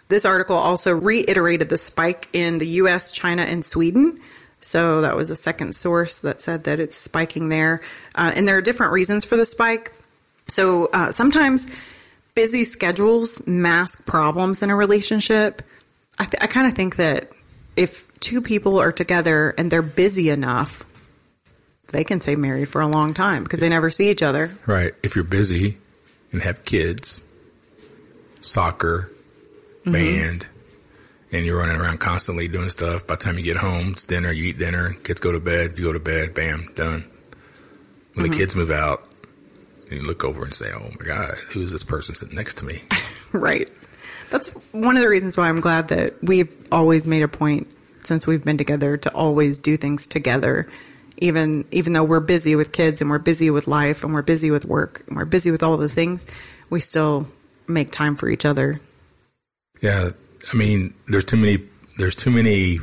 This 0.10 0.26
article 0.26 0.56
also 0.56 0.94
reiterated 0.94 1.70
the 1.70 1.78
spike 1.78 2.28
in 2.34 2.58
the 2.58 2.68
U.S., 2.68 3.12
China, 3.12 3.44
and 3.44 3.64
Sweden. 3.64 4.20
So 4.60 5.02
that 5.02 5.16
was 5.16 5.30
a 5.30 5.36
second 5.36 5.74
source 5.74 6.20
that 6.22 6.42
said 6.42 6.66
that 6.66 6.80
it's 6.80 6.98
spiking 6.98 7.48
there, 7.48 7.82
uh, 8.16 8.32
and 8.36 8.48
there 8.48 8.58
are 8.58 8.62
different 8.62 8.92
reasons 8.92 9.24
for 9.24 9.38
the 9.38 9.46
spike. 9.46 9.94
So 10.48 10.90
uh, 10.92 11.12
sometimes 11.12 11.80
busy 12.36 12.64
schedules 12.64 13.46
mask 13.48 14.06
problems 14.06 14.64
in 14.64 14.70
a 14.70 14.76
relationship. 14.76 15.62
I, 16.18 16.26
th- 16.26 16.42
I 16.42 16.48
kind 16.48 16.68
of 16.68 16.74
think 16.74 16.98
that 16.98 17.30
if 17.78 18.20
two 18.20 18.42
people 18.42 18.80
are 18.80 18.92
together 18.92 19.54
and 19.58 19.72
they're 19.72 19.82
busy 19.82 20.30
enough, 20.30 20.84
they 21.92 22.04
can 22.04 22.20
stay 22.20 22.36
married 22.36 22.70
for 22.70 22.82
a 22.82 22.88
long 22.88 23.14
time 23.14 23.44
because 23.44 23.60
they 23.60 23.70
never 23.70 23.90
see 23.90 24.10
each 24.10 24.24
other. 24.24 24.52
Right. 24.66 24.94
If 25.04 25.16
you're 25.16 25.26
busy 25.26 25.78
and 26.32 26.42
have 26.42 26.66
kids, 26.66 27.26
soccer, 28.40 29.10
mm-hmm. 29.82 29.92
band, 29.92 30.48
and 31.32 31.46
you're 31.46 31.60
running 31.60 31.80
around 31.80 32.00
constantly 32.00 32.48
doing 32.48 32.70
stuff, 32.70 33.06
by 33.06 33.16
the 33.16 33.24
time 33.24 33.38
you 33.38 33.44
get 33.44 33.58
home, 33.58 33.90
it's 33.90 34.04
dinner, 34.04 34.32
you 34.32 34.46
eat 34.46 34.58
dinner, 34.58 34.94
kids 35.04 35.20
go 35.20 35.32
to 35.32 35.40
bed, 35.40 35.78
you 35.78 35.84
go 35.84 35.94
to 35.94 36.00
bed, 36.00 36.34
bam, 36.34 36.68
done. 36.76 37.06
When 38.14 38.24
the 38.24 38.30
mm-hmm. 38.30 38.40
kids 38.40 38.56
move 38.56 38.72
out, 38.72 39.04
you 39.92 40.02
look 40.04 40.24
over 40.24 40.44
and 40.44 40.54
say, 40.54 40.72
oh 40.74 40.90
my 41.00 41.06
God, 41.06 41.36
who's 41.50 41.72
this 41.72 41.84
person 41.84 42.16
sitting 42.16 42.36
next 42.36 42.56
to 42.60 42.66
me? 42.66 42.80
Right. 43.32 43.70
That's 44.32 44.56
one 44.72 44.96
of 44.96 45.04
the 45.04 45.10
reasons 45.10 45.38
why 45.38 45.50
I'm 45.50 45.60
glad 45.60 45.90
that 45.90 46.14
we've 46.24 46.52
always 46.72 47.06
made 47.06 47.22
a 47.22 47.28
point 47.28 47.68
since 48.04 48.26
we've 48.26 48.44
been 48.44 48.58
together 48.58 48.98
to 48.98 49.14
always 49.14 49.60
do 49.60 49.78
things 49.78 50.08
together. 50.08 50.68
Even 51.20 51.66
even 51.72 51.94
though 51.94 52.04
we're 52.06 52.22
busy 52.22 52.56
with 52.56 52.72
kids 52.72 53.02
and 53.02 53.10
we're 53.10 53.20
busy 53.20 53.50
with 53.50 53.68
life 53.68 54.04
and 54.04 54.14
we're 54.14 54.22
busy 54.22 54.52
with 54.52 54.66
work 54.66 55.04
and 55.08 55.18
we're 55.18 55.26
busy 55.26 55.52
with 55.52 55.64
all 55.64 55.74
of 55.74 55.82
the 55.82 55.90
things, 55.90 56.26
we 56.70 56.80
still 56.80 57.28
make 57.68 57.92
time 57.92 58.16
for 58.16 58.30
each 58.30 58.46
other. 58.46 58.80
Yeah, 59.82 60.10
I 60.52 60.58
mean, 60.58 60.94
there's 61.08 61.26
too 61.26 61.38
many. 61.38 61.58
There's 61.98 62.16
too 62.16 62.32
many 62.32 62.80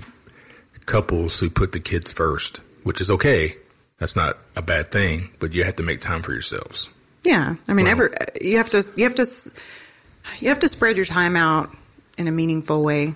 couples 0.85 1.40
who 1.40 1.51
put 1.51 1.72
the 1.72 1.81
kids 1.81 2.12
first, 2.12 2.61
which 2.85 3.01
is 3.01 3.11
okay. 3.11 3.55
That's 3.99 4.16
not 4.16 4.37
a 4.55 4.62
bad 4.62 4.88
thing, 4.88 5.31
but 5.40 5.55
you 5.55 5.64
have 5.64 5.77
to 5.77 5.83
make 5.83 6.01
time 6.01 6.22
for 6.22 6.33
yourselves. 6.33 6.90
Yeah, 7.25 7.55
I 7.66 7.72
mean, 7.72 7.87
Well- 7.87 7.92
ever 7.92 8.14
you 8.40 8.59
have 8.59 8.68
to 8.70 8.87
you 8.96 9.05
have 9.05 9.16
to 9.16 9.25
you 10.40 10.49
have 10.51 10.61
to 10.61 10.68
spread 10.68 10.96
your 10.96 11.07
time 11.07 11.37
out 11.37 11.70
in 12.18 12.29
a 12.29 12.33
meaningful 12.33 12.85
way. 12.85 13.14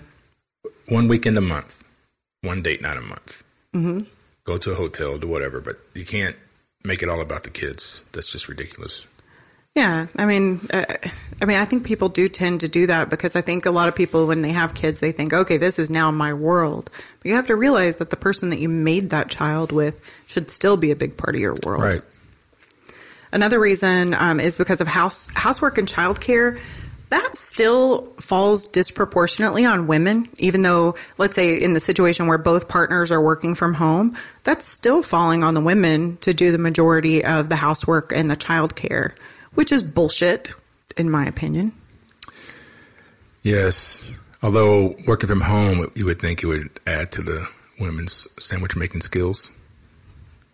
One 0.89 1.09
weekend 1.09 1.37
a 1.39 1.43
month, 1.43 1.85
one 2.41 2.63
date 2.63 2.81
night 2.83 2.97
a 2.97 3.03
month. 3.03 3.45
Mm-hmm. 3.75 4.01
Go 4.51 4.59
to 4.59 4.73
a 4.73 4.75
hotel, 4.75 5.17
do 5.17 5.29
whatever, 5.29 5.61
but 5.61 5.77
you 5.95 6.05
can't 6.05 6.35
make 6.83 7.05
it 7.05 7.09
all 7.09 7.21
about 7.21 7.45
the 7.45 7.51
kids. 7.51 8.05
That's 8.13 8.33
just 8.33 8.49
ridiculous. 8.49 9.07
Yeah, 9.77 10.09
I 10.19 10.27
mean, 10.27 10.59
uh, 10.73 10.87
I 11.41 11.45
mean, 11.45 11.57
I 11.57 11.65
think 11.67 11.87
people 11.87 12.09
do 12.09 12.29
tend 12.29 12.63
to 12.63 12.69
do 12.69 12.89
that 12.89 13.11
because 13.11 13.37
I 13.37 13.43
think 13.43 13.67
a 13.67 13.71
lot 13.71 13.87
of 13.87 13.95
people, 13.95 14.27
when 14.27 14.43
they 14.43 14.51
have 14.51 14.75
kids, 14.75 14.99
they 14.99 15.13
think, 15.13 15.33
okay, 15.33 15.57
this 15.57 15.79
is 15.79 15.89
now 15.89 16.11
my 16.11 16.35
world. 16.35 16.91
But 17.19 17.29
you 17.29 17.37
have 17.37 17.47
to 17.47 17.55
realize 17.55 17.99
that 17.99 18.11
the 18.11 18.17
person 18.17 18.49
that 18.49 18.59
you 18.59 18.69
made 18.69 19.11
that 19.11 19.31
child 19.31 19.71
with 19.71 20.05
should 20.27 20.51
still 20.51 20.77
be 20.77 20.91
a 20.91 20.97
big 20.97 21.17
part 21.17 21.37
of 21.37 21.41
your 21.41 21.55
world. 21.65 21.85
Right. 21.85 22.03
Another 23.33 23.61
reason 23.61 24.15
um, 24.15 24.41
is 24.41 24.59
because 24.59 24.81
of 24.81 24.89
house 24.89 25.33
housework 25.33 25.79
and 25.79 25.87
childcare. 25.87 26.59
That 27.11 27.37
still 27.37 28.03
falls 28.21 28.69
disproportionately 28.69 29.65
on 29.65 29.89
women, 29.89 30.29
even 30.39 30.63
though, 30.63 30.95
let's 31.19 31.35
say, 31.35 31.61
in 31.61 31.73
the 31.73 31.81
situation 31.81 32.29
where 32.29 32.39
both 32.39 32.69
partners 32.69 33.11
are 33.11 33.21
working 33.21 33.57
from 33.57 33.75
home, 33.75 34.17
that's 34.45 34.67
still 34.67 35.03
falling 35.03 35.45
on 35.45 35.55
the 35.55 35.61
women 35.61 36.17
to 36.19 36.35
do 36.35 36.53
the 36.53 36.59
majority 36.59 37.25
of 37.25 37.49
the 37.49 37.57
housework 37.57 38.13
and 38.13 38.31
the 38.31 38.37
childcare, 38.37 39.17
which 39.55 39.73
is 39.73 39.83
bullshit, 39.83 40.55
in 40.97 41.11
my 41.11 41.27
opinion. 41.27 41.73
Yes. 43.43 44.19
Although 44.43 44.95
working 45.07 45.29
from 45.29 45.41
home, 45.41 45.91
you 45.95 46.07
would 46.07 46.21
think 46.21 46.43
it 46.43 46.47
would 46.47 46.71
add 46.87 47.13
to 47.13 47.23
the 47.23 47.47
women's 47.79 48.29
sandwich 48.43 48.77
making 48.77 49.01
skills. 49.01 49.51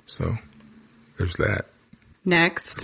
So 0.07 0.35
there's 1.19 1.37
that. 1.37 1.67
Next, 2.25 2.83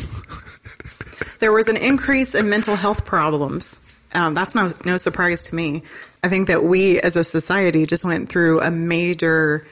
there 1.41 1.53
was 1.53 1.69
an 1.69 1.77
increase 1.77 2.35
in 2.35 2.49
mental 2.49 2.77
health 2.77 3.05
problems. 3.05 3.81
Um, 4.15 4.35
that's 4.35 4.55
no 4.55 4.69
no 4.85 4.97
surprise 4.97 5.49
to 5.49 5.55
me. 5.55 5.83
I 6.23 6.29
think 6.29 6.49
that 6.49 6.63
we 6.63 7.01
as 7.01 7.17
a 7.17 7.25
society 7.25 7.87
just 7.87 8.05
went 8.05 8.29
through 8.29 8.61
a 8.61 8.71
major 8.71 9.67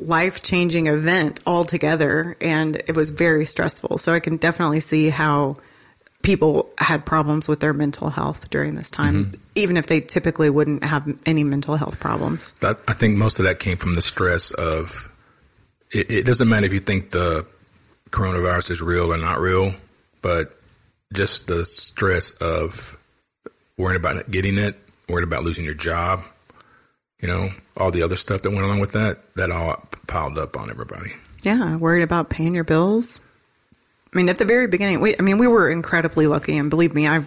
life 0.00 0.42
changing 0.42 0.86
event 0.86 1.40
altogether, 1.46 2.36
and 2.40 2.76
it 2.76 2.96
was 2.96 3.10
very 3.10 3.44
stressful. 3.44 3.98
So 3.98 4.12
I 4.12 4.20
can 4.20 4.36
definitely 4.36 4.80
see 4.80 5.08
how 5.08 5.56
people 6.22 6.70
had 6.78 7.06
problems 7.06 7.48
with 7.48 7.60
their 7.60 7.72
mental 7.72 8.10
health 8.10 8.50
during 8.50 8.74
this 8.74 8.90
time, 8.90 9.18
mm-hmm. 9.18 9.42
even 9.54 9.76
if 9.76 9.86
they 9.86 10.00
typically 10.00 10.50
wouldn't 10.50 10.84
have 10.84 11.08
any 11.26 11.44
mental 11.44 11.76
health 11.76 12.00
problems. 12.00 12.52
That, 12.60 12.80
I 12.86 12.92
think 12.92 13.16
most 13.16 13.38
of 13.38 13.46
that 13.46 13.58
came 13.58 13.76
from 13.76 13.94
the 13.94 14.02
stress 14.02 14.52
of. 14.52 15.06
It, 15.92 16.10
it 16.10 16.24
doesn't 16.24 16.48
matter 16.48 16.66
if 16.66 16.72
you 16.72 16.78
think 16.78 17.10
the 17.10 17.46
coronavirus 18.10 18.70
is 18.70 18.82
real 18.82 19.12
or 19.12 19.16
not 19.16 19.40
real, 19.40 19.72
but 20.22 20.52
just 21.12 21.48
the 21.48 21.64
stress 21.64 22.30
of 22.40 22.96
worrying 23.76 23.98
about 23.98 24.30
getting 24.30 24.56
it, 24.58 24.76
worried 25.08 25.24
about 25.24 25.42
losing 25.42 25.64
your 25.64 25.74
job, 25.74 26.20
you 27.20 27.28
know, 27.28 27.50
all 27.76 27.90
the 27.90 28.02
other 28.02 28.16
stuff 28.16 28.42
that 28.42 28.50
went 28.50 28.64
along 28.64 28.80
with 28.80 28.92
that, 28.92 29.18
that 29.34 29.50
all 29.50 29.82
piled 30.06 30.38
up 30.38 30.56
on 30.56 30.70
everybody. 30.70 31.10
Yeah, 31.42 31.76
worried 31.76 32.02
about 32.02 32.30
paying 32.30 32.54
your 32.54 32.64
bills. 32.64 33.20
I 34.12 34.16
mean, 34.16 34.28
at 34.28 34.38
the 34.38 34.44
very 34.44 34.66
beginning, 34.66 35.00
we, 35.00 35.14
I 35.18 35.22
mean, 35.22 35.38
we 35.38 35.46
were 35.46 35.70
incredibly 35.70 36.26
lucky, 36.26 36.56
and 36.56 36.68
believe 36.68 36.94
me, 36.94 37.06
I, 37.06 37.22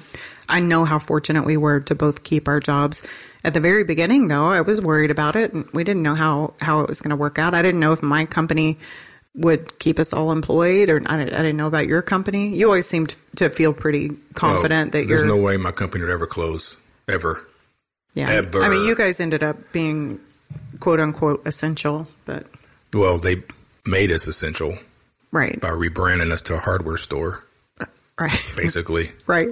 I 0.49 0.59
know 0.59 0.83
how 0.83 0.99
fortunate 0.99 1.45
we 1.45 1.57
were 1.57 1.79
to 1.81 1.95
both 1.95 2.23
keep 2.23 2.47
our 2.47 2.59
jobs. 2.59 3.07
At 3.45 3.53
the 3.53 3.59
very 3.59 3.83
beginning, 3.83 4.27
though, 4.27 4.51
I 4.51 4.61
was 4.61 4.81
worried 4.81 5.11
about 5.11 5.35
it, 5.35 5.53
and 5.53 5.65
we 5.73 5.83
didn't 5.83 6.03
know 6.03 6.15
how 6.15 6.53
how 6.61 6.81
it 6.81 6.89
was 6.89 7.01
going 7.01 7.11
to 7.11 7.15
work 7.15 7.39
out. 7.39 7.53
I 7.53 7.61
didn't 7.61 7.79
know 7.79 7.93
if 7.93 8.01
my 8.01 8.25
company 8.25 8.77
would 9.35 9.79
keep 9.79 9.99
us 9.99 10.13
all 10.13 10.31
employed, 10.31 10.89
or 10.89 11.01
I 11.05 11.17
didn't, 11.17 11.33
I 11.33 11.37
didn't 11.37 11.57
know 11.57 11.67
about 11.67 11.87
your 11.87 12.01
company. 12.01 12.55
You 12.55 12.67
always 12.67 12.85
seemed 12.85 13.15
to 13.37 13.49
feel 13.49 13.73
pretty 13.73 14.11
oh, 14.11 14.15
confident 14.33 14.93
Well, 14.93 15.01
that 15.01 15.07
there's 15.07 15.23
no 15.23 15.37
way 15.37 15.57
my 15.57 15.71
company 15.71 16.03
would 16.03 16.11
ever 16.11 16.27
close 16.27 16.77
ever. 17.07 17.45
Yeah, 18.13 18.29
ever. 18.29 18.63
I 18.63 18.69
mean, 18.69 18.85
you 18.85 18.95
guys 18.95 19.19
ended 19.19 19.43
up 19.43 19.57
being 19.71 20.19
quote 20.79 20.99
unquote 20.99 21.45
essential, 21.45 22.07
but 22.25 22.45
Well, 22.93 23.17
they 23.17 23.37
made 23.85 24.11
us 24.11 24.27
essential 24.27 24.75
right, 25.31 25.59
by 25.59 25.69
rebranding 25.69 26.31
us 26.31 26.41
to 26.43 26.55
a 26.55 26.59
hardware 26.59 26.97
store, 26.97 27.43
uh, 27.81 27.85
right. 28.19 28.51
basically. 28.55 29.11
Right. 29.27 29.49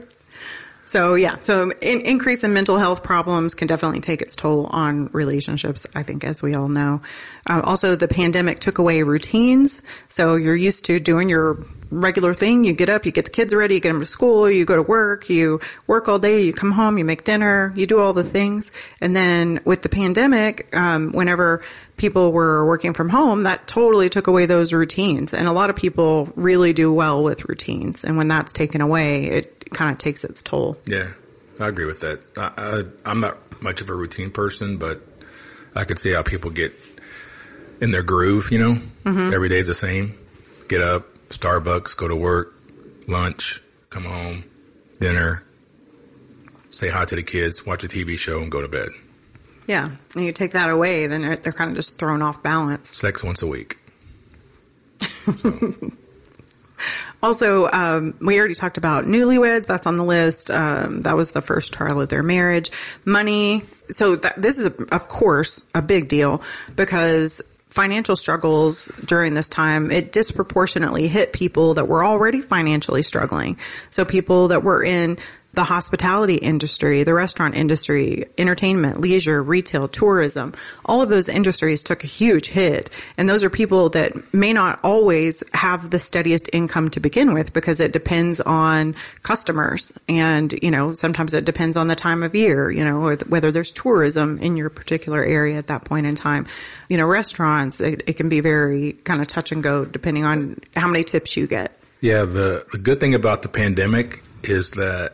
So 0.91 1.15
yeah, 1.15 1.37
so 1.37 1.71
in, 1.81 2.01
increase 2.01 2.43
in 2.43 2.51
mental 2.51 2.77
health 2.77 3.01
problems 3.01 3.55
can 3.55 3.69
definitely 3.69 4.01
take 4.01 4.21
its 4.21 4.35
toll 4.35 4.67
on 4.69 5.07
relationships. 5.13 5.87
I 5.95 6.03
think, 6.03 6.25
as 6.25 6.43
we 6.43 6.53
all 6.53 6.67
know. 6.67 7.01
Uh, 7.47 7.61
also, 7.63 7.95
the 7.95 8.09
pandemic 8.09 8.59
took 8.59 8.77
away 8.77 9.01
routines. 9.03 9.83
So 10.09 10.35
you're 10.35 10.53
used 10.53 10.87
to 10.87 10.99
doing 10.99 11.29
your 11.29 11.59
regular 11.91 12.33
thing. 12.33 12.65
You 12.65 12.73
get 12.73 12.89
up, 12.89 13.05
you 13.05 13.13
get 13.13 13.23
the 13.23 13.31
kids 13.31 13.55
ready, 13.55 13.75
you 13.75 13.79
get 13.79 13.93
them 13.93 14.01
to 14.01 14.05
school, 14.05 14.51
you 14.51 14.65
go 14.65 14.75
to 14.75 14.81
work, 14.81 15.29
you 15.29 15.61
work 15.87 16.09
all 16.09 16.19
day, 16.19 16.41
you 16.41 16.51
come 16.51 16.71
home, 16.71 16.97
you 16.97 17.05
make 17.05 17.23
dinner, 17.23 17.71
you 17.73 17.87
do 17.87 17.97
all 17.99 18.11
the 18.11 18.25
things. 18.25 18.73
And 18.99 19.15
then 19.15 19.61
with 19.63 19.83
the 19.83 19.89
pandemic, 19.89 20.75
um, 20.75 21.13
whenever 21.13 21.63
people 21.95 22.33
were 22.33 22.65
working 22.67 22.93
from 22.93 23.07
home, 23.07 23.43
that 23.43 23.65
totally 23.65 24.09
took 24.09 24.27
away 24.27 24.45
those 24.45 24.73
routines. 24.73 25.33
And 25.33 25.47
a 25.47 25.53
lot 25.53 25.69
of 25.69 25.77
people 25.77 26.33
really 26.35 26.73
do 26.73 26.93
well 26.93 27.23
with 27.23 27.47
routines. 27.47 28.03
And 28.03 28.17
when 28.17 28.27
that's 28.27 28.51
taken 28.51 28.81
away, 28.81 29.23
it 29.25 29.60
kind 29.73 29.91
of 29.91 29.97
takes 29.97 30.23
its 30.23 30.43
toll. 30.43 30.77
Yeah, 30.85 31.11
I 31.59 31.67
agree 31.67 31.85
with 31.85 32.01
that. 32.01 32.19
I, 32.37 32.81
I, 33.07 33.11
I'm 33.11 33.19
not 33.19 33.37
much 33.61 33.81
of 33.81 33.89
a 33.89 33.95
routine 33.95 34.31
person, 34.31 34.77
but 34.77 34.99
I 35.75 35.83
could 35.83 35.99
see 35.99 36.13
how 36.13 36.23
people 36.23 36.51
get 36.51 36.73
in 37.79 37.91
their 37.91 38.03
groove. 38.03 38.51
You 38.51 38.59
know, 38.59 38.73
mm-hmm. 38.73 39.33
every 39.33 39.49
day's 39.49 39.67
the 39.67 39.73
same. 39.73 40.17
Get 40.67 40.81
up, 40.81 41.03
Starbucks, 41.29 41.97
go 41.97 42.07
to 42.07 42.15
work, 42.15 42.53
lunch, 43.07 43.61
come 43.89 44.05
home, 44.05 44.43
dinner, 44.99 45.43
say 46.69 46.89
hi 46.89 47.05
to 47.05 47.15
the 47.15 47.23
kids, 47.23 47.65
watch 47.65 47.83
a 47.83 47.87
TV 47.87 48.17
show, 48.17 48.39
and 48.39 48.51
go 48.51 48.61
to 48.61 48.67
bed. 48.67 48.89
Yeah. 49.67 49.89
And 50.15 50.25
you 50.25 50.31
take 50.31 50.51
that 50.51 50.69
away, 50.69 51.07
then 51.07 51.21
they're, 51.21 51.35
they're 51.35 51.53
kind 51.53 51.69
of 51.69 51.75
just 51.75 51.99
thrown 51.99 52.21
off 52.21 52.41
balance. 52.41 52.89
Sex 52.89 53.23
once 53.23 53.41
a 53.41 53.47
week. 53.47 53.77
Also, 57.21 57.67
um, 57.67 58.13
we 58.19 58.39
already 58.39 58.53
talked 58.53 58.77
about 58.77 59.05
newlyweds. 59.05 59.67
That's 59.67 59.87
on 59.87 59.95
the 59.95 60.03
list. 60.03 60.51
Um, 60.51 61.01
that 61.01 61.15
was 61.15 61.31
the 61.31 61.41
first 61.41 61.73
trial 61.73 62.01
of 62.01 62.09
their 62.09 62.23
marriage. 62.23 62.71
Money. 63.05 63.63
So 63.89 64.15
this 64.15 64.57
is, 64.57 64.67
of 64.67 65.07
course, 65.07 65.69
a 65.75 65.81
big 65.81 66.07
deal 66.07 66.41
because 66.75 67.41
financial 67.71 68.15
struggles 68.15 68.87
during 69.05 69.33
this 69.33 69.49
time, 69.49 69.91
it 69.91 70.11
disproportionately 70.11 71.07
hit 71.07 71.33
people 71.33 71.75
that 71.75 71.87
were 71.87 72.03
already 72.03 72.41
financially 72.41 73.01
struggling. 73.01 73.57
So 73.89 74.05
people 74.05 74.49
that 74.49 74.63
were 74.63 74.83
in 74.83 75.17
the 75.53 75.63
hospitality 75.63 76.35
industry, 76.35 77.03
the 77.03 77.13
restaurant 77.13 77.57
industry, 77.57 78.25
entertainment, 78.37 78.99
leisure, 78.99 79.43
retail, 79.43 79.87
tourism, 79.87 80.53
all 80.85 81.01
of 81.01 81.09
those 81.09 81.27
industries 81.27 81.83
took 81.83 82.03
a 82.03 82.07
huge 82.07 82.47
hit. 82.47 82.89
And 83.17 83.27
those 83.27 83.43
are 83.43 83.49
people 83.49 83.89
that 83.89 84.33
may 84.33 84.53
not 84.53 84.79
always 84.83 85.43
have 85.53 85.89
the 85.89 85.99
steadiest 85.99 86.49
income 86.53 86.89
to 86.89 86.99
begin 86.99 87.33
with 87.33 87.53
because 87.53 87.81
it 87.81 87.91
depends 87.91 88.39
on 88.39 88.95
customers. 89.23 89.97
And, 90.07 90.53
you 90.53 90.71
know, 90.71 90.93
sometimes 90.93 91.33
it 91.33 91.43
depends 91.43 91.75
on 91.75 91.87
the 91.87 91.95
time 91.95 92.23
of 92.23 92.33
year, 92.33 92.71
you 92.71 92.85
know, 92.85 93.15
whether 93.27 93.51
there's 93.51 93.71
tourism 93.71 94.39
in 94.39 94.55
your 94.55 94.69
particular 94.69 95.23
area 95.23 95.57
at 95.57 95.67
that 95.67 95.83
point 95.83 96.05
in 96.05 96.15
time. 96.15 96.47
You 96.89 96.97
know, 96.97 97.07
restaurants, 97.07 97.81
it, 97.81 98.03
it 98.07 98.13
can 98.13 98.29
be 98.29 98.39
very 98.39 98.93
kind 98.93 99.21
of 99.21 99.27
touch 99.27 99.51
and 99.51 99.61
go 99.61 99.85
depending 99.85 100.23
on 100.23 100.57
how 100.75 100.87
many 100.87 101.03
tips 101.03 101.35
you 101.35 101.47
get. 101.47 101.77
Yeah, 102.01 102.23
the 102.23 102.65
the 102.71 102.79
good 102.79 102.99
thing 102.99 103.13
about 103.13 103.43
the 103.43 103.47
pandemic 103.47 104.23
is 104.43 104.71
that 104.71 105.13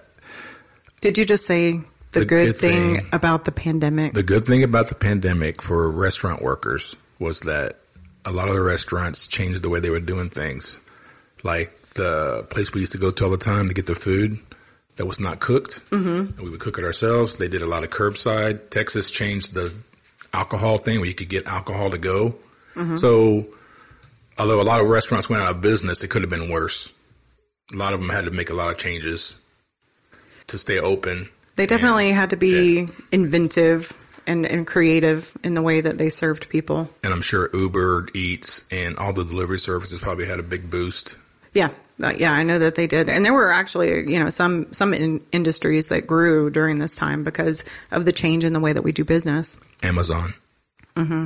Did 1.01 1.17
you 1.17 1.25
just 1.25 1.45
say 1.45 1.73
the, 1.73 2.19
The 2.19 2.25
good, 2.25 2.45
good 2.47 2.55
thing, 2.55 2.95
thing- 2.95 3.09
about 3.13 3.45
the 3.45 3.51
pandemic? 3.51 4.13
The 4.13 4.23
good 4.23 4.45
thing 4.45 4.63
about 4.63 4.89
the 4.89 4.95
pandemic 4.95 5.61
for 5.61 5.89
restaurant 5.91 6.41
workers 6.41 6.95
was 7.19 7.41
that 7.41 7.75
a 8.25 8.31
lot 8.31 8.47
of 8.47 8.55
the 8.55 8.61
restaurants 8.61 9.27
changed 9.27 9.61
the 9.61 9.69
way 9.69 9.79
they 9.79 9.89
were 9.89 9.99
doing 9.99 10.29
things. 10.29 10.79
Like 11.43 11.71
the 11.95 12.45
place 12.49 12.73
we 12.73 12.81
used 12.81 12.93
to 12.93 12.97
go 12.97 13.11
to 13.11 13.25
all 13.25 13.31
the 13.31 13.37
time 13.37 13.67
to 13.67 13.73
get 13.73 13.85
the 13.85 13.95
food 13.95 14.39
that 14.97 15.05
was 15.05 15.19
not 15.19 15.39
cooked, 15.39 15.89
mm-hmm. 15.91 16.07
and 16.07 16.39
we 16.39 16.49
would 16.49 16.59
cook 16.59 16.79
it 16.79 16.83
ourselves. 16.83 17.35
They 17.35 17.47
did 17.47 17.61
a 17.61 17.67
lot 17.67 17.83
of 17.83 17.91
curbside. 17.91 18.69
Texas 18.69 19.11
changed 19.11 19.53
the 19.53 19.71
alcohol 20.33 20.77
thing 20.79 20.99
where 20.99 21.07
you 21.07 21.13
could 21.13 21.29
get 21.29 21.45
alcohol 21.45 21.91
to 21.91 21.97
go. 21.97 22.35
So, 22.95 23.45
although 24.37 24.61
a 24.61 24.63
lot 24.63 24.81
of 24.81 24.87
restaurants 24.87 25.27
went 25.27 25.41
out 25.41 25.49
of 25.49 25.61
business, 25.61 26.03
it 26.03 26.11
could 26.11 26.21
have 26.21 26.29
been 26.29 26.49
worse. 26.49 26.95
A 27.73 27.75
lot 27.75 27.93
of 27.93 27.99
them 27.99 28.09
had 28.09 28.25
to 28.25 28.31
make 28.31 28.51
a 28.51 28.53
lot 28.53 28.69
of 28.69 28.77
changes 28.77 29.43
to 30.47 30.57
stay 30.57 30.79
open. 30.79 31.29
They 31.55 31.65
definitely 31.65 32.11
had 32.11 32.29
to 32.31 32.37
be 32.37 32.87
inventive 33.11 33.91
and, 34.27 34.45
and 34.45 34.65
creative 34.67 35.33
in 35.43 35.53
the 35.53 35.61
way 35.61 35.81
that 35.81 35.97
they 35.97 36.09
served 36.09 36.49
people. 36.49 36.89
and 37.03 37.13
I'm 37.13 37.21
sure 37.21 37.49
Uber 37.53 38.09
Eats 38.13 38.67
and 38.71 38.97
all 38.97 39.13
the 39.13 39.23
delivery 39.23 39.59
services 39.59 39.99
probably 39.99 40.25
had 40.27 40.39
a 40.39 40.43
big 40.43 40.69
boost. 40.69 41.17
Yeah. 41.53 41.69
Uh, 42.03 42.11
yeah, 42.15 42.31
I 42.31 42.43
know 42.43 42.59
that 42.59 42.75
they 42.75 42.85
did. 42.85 43.09
And 43.09 43.25
there 43.25 43.33
were 43.33 43.51
actually, 43.51 44.11
you 44.11 44.19
know, 44.19 44.29
some, 44.29 44.71
some 44.71 44.93
in 44.93 45.21
industries 45.31 45.87
that 45.87 46.05
grew 46.05 46.51
during 46.51 46.77
this 46.77 46.95
time 46.95 47.23
because 47.23 47.63
of 47.91 48.05
the 48.05 48.11
change 48.11 48.43
in 48.43 48.53
the 48.53 48.59
way 48.59 48.71
that 48.73 48.83
we 48.83 48.91
do 48.91 49.03
business. 49.03 49.57
Amazon. 49.81 50.33
Mm-hmm. 50.95 51.25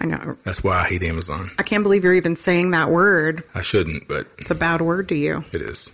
I 0.00 0.04
know. 0.06 0.36
That's 0.44 0.62
why 0.62 0.80
I 0.80 0.88
hate 0.88 1.02
Amazon. 1.04 1.50
I 1.58 1.62
can't 1.62 1.84
believe 1.84 2.04
you're 2.04 2.12
even 2.14 2.36
saying 2.36 2.72
that 2.72 2.90
word. 2.90 3.44
I 3.54 3.62
shouldn't, 3.62 4.08
but 4.08 4.26
It's 4.38 4.50
a 4.50 4.54
bad 4.54 4.80
word 4.82 5.08
to 5.08 5.14
you. 5.14 5.44
it 5.52 5.62
is. 5.62 5.90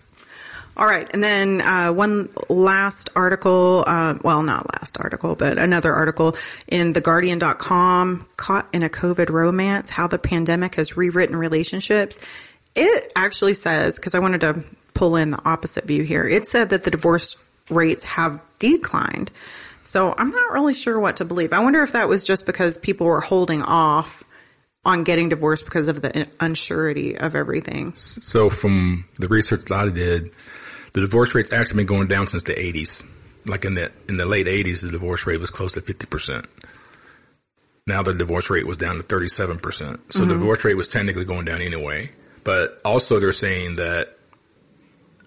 All 0.79 0.87
right. 0.87 1.09
And 1.13 1.23
then, 1.23 1.61
uh, 1.61 1.93
one 1.93 2.29
last 2.49 3.11
article, 3.17 3.83
uh, 3.87 4.15
well, 4.23 4.45
not 4.45 4.73
last 4.75 4.99
article, 5.01 5.35
but 5.35 5.59
another 5.59 5.93
article 5.93 6.37
in 6.69 6.93
theguardian.com, 6.93 8.27
caught 8.37 8.69
in 8.73 8.85
a 8.85 8.89
COVID 8.89 9.31
romance, 9.31 9.91
how 9.91 10.07
the 10.07 10.19
pandemic 10.19 10.77
has 10.77 10.97
rewritten 10.97 11.35
relationships. 11.35 12.25
It 12.77 13.13
actually 13.17 13.55
says, 13.55 13.99
cause 13.99 14.15
I 14.15 14.21
wanted 14.21 14.43
to 14.43 14.65
pull 14.95 15.17
in 15.17 15.31
the 15.31 15.41
opposite 15.45 15.85
view 15.85 16.05
here. 16.05 16.29
It 16.29 16.47
said 16.47 16.71
that 16.71 16.85
the 16.85 16.93
divorce 16.93 17.45
rates 17.71 18.05
have 18.05 18.41
declined. 18.61 19.33
So 19.83 20.15
I'm 20.17 20.31
not 20.31 20.53
really 20.53 20.75
sure 20.75 21.01
what 21.01 21.17
to 21.17 21.25
believe. 21.25 21.53
I 21.53 21.61
wonder 21.61 21.83
if 21.83 21.93
that 21.93 22.09
was 22.09 22.23
just 22.23 22.47
because 22.47 22.79
people 22.79 23.07
were 23.07 23.21
holding 23.21 23.63
off 23.63 24.23
on 24.85 25.05
getting 25.05 25.29
divorced 25.29 25.65
because 25.65 25.89
of 25.89 26.03
the 26.03 26.11
unsurety 26.41 27.17
of 27.17 27.35
everything. 27.35 27.95
So 27.95 28.49
from 28.49 29.05
the 29.19 29.29
research 29.29 29.65
that 29.67 29.75
I 29.75 29.89
did, 29.89 30.31
the 30.93 31.01
divorce 31.01 31.35
rate's 31.35 31.53
actually 31.53 31.79
been 31.79 31.87
going 31.87 32.09
down 32.09 32.27
since 32.27 32.43
the 32.45 32.55
80s. 32.55 33.05
Like 33.49 33.65
in 33.65 33.75
the 33.75 33.91
in 34.09 34.17
the 34.17 34.27
late 34.27 34.47
80s, 34.47 34.83
the 34.83 34.91
divorce 34.91 35.27
rate 35.27 35.41
was 35.41 35.51
close 35.51 35.75
to 35.75 35.81
50 35.81 36.07
percent. 36.07 36.47
Now 37.87 38.03
the 38.03 38.13
divorce 38.13 38.51
rate 38.51 38.67
was 38.67 38.77
down 38.77 38.97
to 38.97 39.03
37 39.03 39.59
percent. 39.59 40.13
So 40.13 40.25
the 40.25 40.35
divorce 40.35 40.65
rate 40.65 40.77
was 40.77 40.89
technically 40.89 41.25
going 41.25 41.47
down 41.47 41.63
anyway. 41.63 42.11
But 42.45 42.79
also 42.85 43.21
they're 43.21 43.33
saying 43.33 43.77
that 43.77 44.09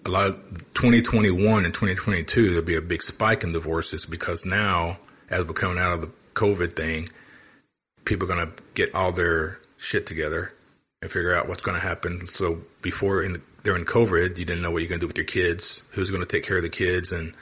a 0.06 0.10
lot 0.10 0.26
of 0.26 0.36
2021 0.74 1.64
and 1.64 1.74
2022 1.74 2.50
there'll 2.50 2.64
be 2.64 2.76
a 2.76 2.82
big 2.82 3.02
spike 3.02 3.44
in 3.44 3.52
divorces 3.52 4.06
because 4.06 4.44
now 4.44 4.98
as 5.30 5.44
we're 5.44 5.54
coming 5.54 5.78
out 5.78 5.92
of 5.94 6.00
the 6.02 6.08
COVID 6.34 6.74
thing, 6.74 7.08
people 8.04 8.30
are 8.30 8.34
going 8.34 8.46
to 8.46 8.62
get 8.74 8.94
all 8.94 9.12
their 9.12 9.58
shit 9.78 10.06
together 10.06 10.52
and 11.00 11.10
figure 11.10 11.34
out 11.34 11.48
what's 11.48 11.62
going 11.62 11.78
to 11.78 11.86
happen. 11.86 12.26
So 12.26 12.58
before 12.82 13.22
in 13.22 13.42
during 13.62 13.84
COVID, 13.84 14.38
you 14.38 14.44
didn't 14.44 14.62
know 14.62 14.70
what 14.70 14.82
you're 14.82 14.88
going 14.88 15.00
to 15.00 15.04
do 15.04 15.08
with 15.08 15.16
your 15.16 15.26
kids, 15.26 15.88
who's 15.94 16.10
going 16.10 16.22
to 16.22 16.28
take 16.28 16.44
care 16.44 16.56
of 16.56 16.62
the 16.62 16.68
kids, 16.68 17.12
and 17.12 17.32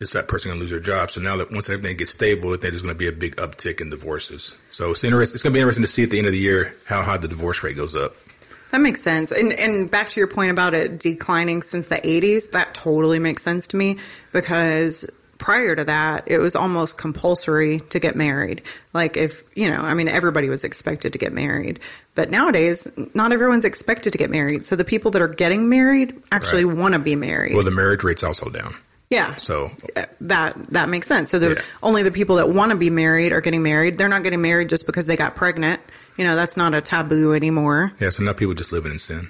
is 0.00 0.12
that 0.12 0.28
person 0.28 0.50
going 0.50 0.58
to 0.58 0.60
lose 0.60 0.70
their 0.70 0.80
job? 0.80 1.10
So 1.10 1.20
now 1.20 1.38
that 1.38 1.50
once 1.50 1.70
everything 1.70 1.96
gets 1.96 2.10
stable, 2.10 2.48
I 2.48 2.52
think 2.52 2.72
there's 2.72 2.82
going 2.82 2.94
to 2.94 2.98
be 2.98 3.08
a 3.08 3.12
big 3.12 3.36
uptick 3.36 3.80
in 3.80 3.90
divorces. 3.90 4.60
So 4.70 4.90
it's 4.90 5.04
interesting. 5.04 5.36
It's 5.36 5.42
going 5.42 5.52
to 5.52 5.56
be 5.56 5.60
interesting 5.60 5.84
to 5.84 5.90
see 5.90 6.04
at 6.04 6.10
the 6.10 6.18
end 6.18 6.26
of 6.26 6.32
the 6.32 6.38
year 6.38 6.74
how 6.88 7.02
high 7.02 7.16
the 7.16 7.28
divorce 7.28 7.62
rate 7.62 7.76
goes 7.76 7.96
up. 7.96 8.12
That 8.72 8.80
makes 8.80 9.00
sense. 9.00 9.32
And 9.32 9.52
and 9.52 9.90
back 9.90 10.08
to 10.10 10.20
your 10.20 10.26
point 10.26 10.50
about 10.50 10.74
it 10.74 10.98
declining 10.98 11.62
since 11.62 11.86
the 11.86 11.96
80s, 11.96 12.50
that 12.50 12.74
totally 12.74 13.20
makes 13.20 13.42
sense 13.42 13.68
to 13.68 13.76
me 13.76 13.96
because 14.32 15.08
prior 15.38 15.76
to 15.76 15.84
that, 15.84 16.24
it 16.26 16.38
was 16.38 16.56
almost 16.56 16.98
compulsory 16.98 17.78
to 17.78 18.00
get 18.00 18.16
married. 18.16 18.62
Like 18.92 19.16
if, 19.16 19.44
you 19.56 19.70
know, 19.70 19.80
I 19.80 19.94
mean 19.94 20.08
everybody 20.08 20.48
was 20.48 20.64
expected 20.64 21.12
to 21.12 21.18
get 21.18 21.32
married. 21.32 21.80
But 22.16 22.30
nowadays, 22.30 22.88
not 23.14 23.30
everyone's 23.30 23.64
expected 23.64 24.10
to 24.14 24.18
get 24.18 24.30
married. 24.30 24.66
So 24.66 24.74
the 24.74 24.84
people 24.84 25.12
that 25.12 25.22
are 25.22 25.28
getting 25.28 25.68
married 25.68 26.14
actually 26.32 26.64
Right. 26.64 26.76
want 26.76 26.94
to 26.94 26.98
be 26.98 27.14
married. 27.14 27.54
Well, 27.54 27.64
the 27.64 27.70
marriage 27.70 28.02
rate's 28.02 28.24
also 28.24 28.50
down. 28.50 28.72
Yeah. 29.10 29.36
So 29.36 29.70
uh, 29.94 30.06
that 30.22 30.56
that 30.70 30.88
makes 30.88 31.06
sense. 31.06 31.30
So 31.30 31.38
the 31.38 31.50
Yeah. 31.50 31.60
only 31.82 32.02
the 32.02 32.10
people 32.10 32.36
that 32.36 32.48
want 32.48 32.70
to 32.72 32.76
be 32.76 32.90
married 32.90 33.32
are 33.32 33.40
getting 33.40 33.62
married. 33.62 33.98
They're 33.98 34.08
not 34.08 34.24
getting 34.24 34.42
married 34.42 34.68
just 34.68 34.84
because 34.86 35.06
they 35.06 35.14
got 35.16 35.36
pregnant. 35.36 35.80
You 36.16 36.24
know, 36.24 36.34
that's 36.34 36.56
not 36.56 36.74
a 36.74 36.80
taboo 36.80 37.32
anymore. 37.34 37.92
yeah, 38.00 38.08
so 38.10 38.24
now 38.24 38.32
people 38.32 38.54
just 38.54 38.72
living 38.72 38.90
in 38.90 38.98
sin. 38.98 39.28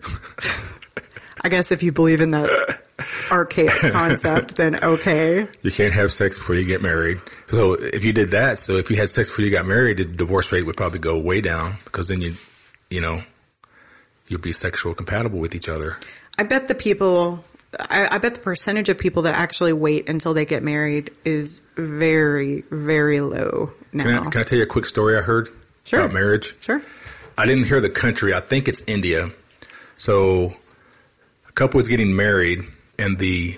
I 1.44 1.48
guess 1.48 1.72
if 1.72 1.82
you 1.82 1.92
believe 1.92 2.20
in 2.20 2.32
that 2.32 2.77
archaic 3.30 3.70
concept, 3.92 4.56
then 4.56 4.82
okay. 4.82 5.46
You 5.62 5.70
can't 5.70 5.94
have 5.94 6.10
sex 6.12 6.36
before 6.38 6.56
you 6.56 6.64
get 6.64 6.82
married. 6.82 7.18
So 7.46 7.74
if 7.74 8.04
you 8.04 8.12
did 8.12 8.30
that, 8.30 8.58
so 8.58 8.74
if 8.76 8.90
you 8.90 8.96
had 8.96 9.08
sex 9.10 9.28
before 9.28 9.44
you 9.44 9.50
got 9.50 9.66
married, 9.66 9.98
the 9.98 10.04
divorce 10.04 10.50
rate 10.52 10.66
would 10.66 10.76
probably 10.76 10.98
go 10.98 11.18
way 11.18 11.40
down 11.40 11.74
because 11.84 12.08
then 12.08 12.20
you, 12.20 12.34
you 12.90 13.00
know, 13.00 13.20
you'll 14.28 14.40
be 14.40 14.52
sexual 14.52 14.94
compatible 14.94 15.38
with 15.38 15.54
each 15.54 15.68
other. 15.68 15.96
I 16.38 16.44
bet 16.44 16.68
the 16.68 16.74
people, 16.74 17.42
I, 17.90 18.08
I 18.12 18.18
bet 18.18 18.34
the 18.34 18.40
percentage 18.40 18.88
of 18.88 18.98
people 18.98 19.22
that 19.22 19.34
actually 19.34 19.72
wait 19.72 20.08
until 20.08 20.34
they 20.34 20.44
get 20.44 20.62
married 20.62 21.10
is 21.24 21.68
very, 21.76 22.62
very 22.70 23.20
low 23.20 23.70
now. 23.92 24.02
Can 24.04 24.12
I, 24.12 24.30
can 24.30 24.40
I 24.40 24.44
tell 24.44 24.58
you 24.58 24.64
a 24.64 24.68
quick 24.68 24.86
story 24.86 25.16
I 25.16 25.20
heard 25.22 25.48
Sure. 25.84 26.00
about 26.00 26.12
marriage? 26.14 26.54
sure. 26.62 26.82
I 27.38 27.46
didn't 27.46 27.64
hear 27.64 27.80
the 27.80 27.88
country. 27.90 28.34
I 28.34 28.40
think 28.40 28.68
it's 28.68 28.86
India. 28.88 29.28
So 29.94 30.50
a 31.48 31.52
couple 31.52 31.78
was 31.78 31.88
getting 31.88 32.14
married 32.14 32.60
and 32.98 33.18
the 33.18 33.54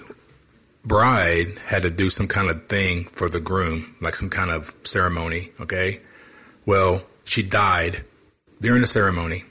bride 0.85 1.59
had 1.66 1.83
to 1.83 1.90
do 1.90 2.11
some 2.11 2.29
kind 2.29 2.50
of 2.50 2.66
thing 2.66 3.05
for 3.05 3.29
the 3.29 3.40
groom, 3.40 3.94
like 4.00 4.16
some 4.16 4.31
kind 4.31 4.50
of 4.50 4.74
ceremony. 4.85 5.48
Okay. 5.61 6.00
Well, 6.66 7.03
she 7.24 7.42
died 7.42 8.00
during 8.61 8.81
the 8.81 8.87
ceremony. 8.87 9.42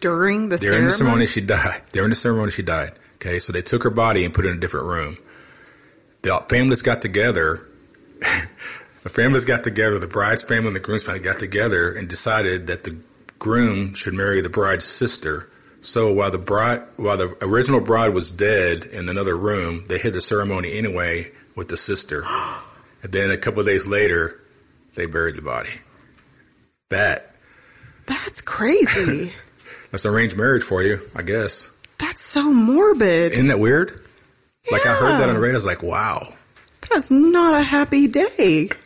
During 0.00 0.48
the 0.48 0.58
During 0.58 0.84
the 0.84 0.90
ceremony, 0.90 1.26
ceremony, 1.26 1.26
she 1.26 1.40
died. 1.40 1.82
During 1.92 2.10
the 2.10 2.16
ceremony, 2.16 2.50
she 2.50 2.62
died. 2.62 2.90
Okay. 3.16 3.38
So 3.38 3.52
they 3.52 3.62
took 3.62 3.82
her 3.82 3.90
body 3.90 4.24
and 4.24 4.32
put 4.32 4.44
it 4.44 4.50
in 4.50 4.58
a 4.58 4.60
different 4.60 4.86
room. 4.86 5.18
The 6.22 6.42
families 6.48 6.82
got 6.82 7.02
together. 7.02 7.60
the 9.02 9.08
families 9.08 9.44
got 9.44 9.64
together. 9.64 9.98
The 9.98 10.06
bride's 10.06 10.42
family 10.42 10.68
and 10.68 10.76
the 10.76 10.80
groom's 10.80 11.04
family 11.04 11.20
got 11.20 11.38
together 11.38 11.92
and 11.92 12.08
decided 12.08 12.68
that 12.68 12.84
the 12.84 12.96
groom 13.38 13.94
should 13.94 14.14
marry 14.14 14.40
the 14.40 14.48
bride's 14.48 14.84
sister. 14.84 15.48
So 15.80 16.12
while 16.12 16.30
the 16.30 16.38
bride, 16.38 16.82
while 16.96 17.16
the 17.16 17.36
original 17.42 17.80
bride 17.80 18.12
was 18.12 18.30
dead 18.30 18.84
in 18.84 19.08
another 19.08 19.36
room, 19.36 19.84
they 19.88 19.98
had 19.98 20.12
the 20.12 20.20
ceremony 20.20 20.72
anyway 20.76 21.30
with 21.56 21.68
the 21.68 21.76
sister. 21.76 22.24
And 23.02 23.12
then 23.12 23.30
a 23.30 23.36
couple 23.36 23.60
of 23.60 23.66
days 23.66 23.86
later, 23.86 24.40
they 24.96 25.06
buried 25.06 25.36
the 25.36 25.42
body. 25.42 25.70
That, 26.90 27.26
that's 28.06 28.40
crazy. 28.40 29.32
that's 29.92 30.04
an 30.04 30.12
arranged 30.14 30.36
marriage 30.36 30.64
for 30.64 30.82
you, 30.82 30.98
I 31.14 31.22
guess. 31.22 31.70
that's 31.98 32.22
so 32.24 32.52
morbid. 32.52 33.32
Isn't 33.32 33.48
that 33.48 33.60
weird? 33.60 34.00
Like 34.72 34.84
I 34.86 34.94
heard 34.94 35.12
that 35.12 35.20
Yeah. 35.20 35.28
on 35.28 35.34
the 35.34 35.40
radio, 35.40 35.54
I 35.54 35.58
was 35.58 35.66
like, 35.66 35.82
wow. 35.82 36.26
That's 36.90 37.10
not 37.10 37.54
a 37.60 37.62
happy 37.62 38.06
day. 38.08 38.68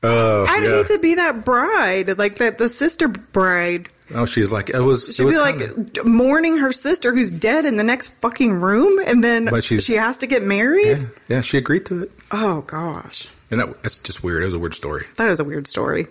Oh, 0.00 0.46
I'd 0.48 0.62
yeah. 0.62 0.68
hate 0.76 0.86
to 0.88 0.98
be 1.00 1.16
that 1.16 1.44
bride, 1.44 2.16
like 2.18 2.36
that 2.36 2.56
the 2.56 2.68
sister 2.68 3.08
bride. 3.08 3.88
Oh, 4.14 4.24
she's 4.26 4.50
like, 4.50 4.70
it 4.70 4.80
was, 4.80 5.14
She'd 5.14 5.24
was 5.24 5.34
be 5.34 5.40
like 5.40 5.58
kinda- 5.58 6.04
mourning 6.04 6.58
her 6.58 6.72
sister 6.72 7.12
who's 7.14 7.30
dead 7.30 7.64
in 7.66 7.76
the 7.76 7.84
next 7.84 8.20
fucking 8.20 8.52
room, 8.54 8.98
and 9.06 9.22
then 9.22 9.44
But 9.46 9.62
she's- 9.64 9.84
she 9.84 9.94
has 9.96 10.18
to 10.18 10.26
get 10.26 10.42
married. 10.42 10.98
yeah, 10.98 11.06
yeah, 11.28 11.40
she 11.42 11.58
agreed 11.58 11.84
to 11.86 12.04
it. 12.04 12.10
Oh 12.32 12.62
gosh, 12.62 13.28
And 13.50 13.60
that, 13.60 13.82
that's 13.82 13.98
just 13.98 14.24
weird. 14.24 14.42
It 14.42 14.46
was 14.46 14.54
a 14.54 14.58
weird 14.58 14.74
story. 14.74 15.04
that 15.16 15.28
is 15.28 15.40
a 15.40 15.44
weird 15.44 15.66
story. 15.66 16.06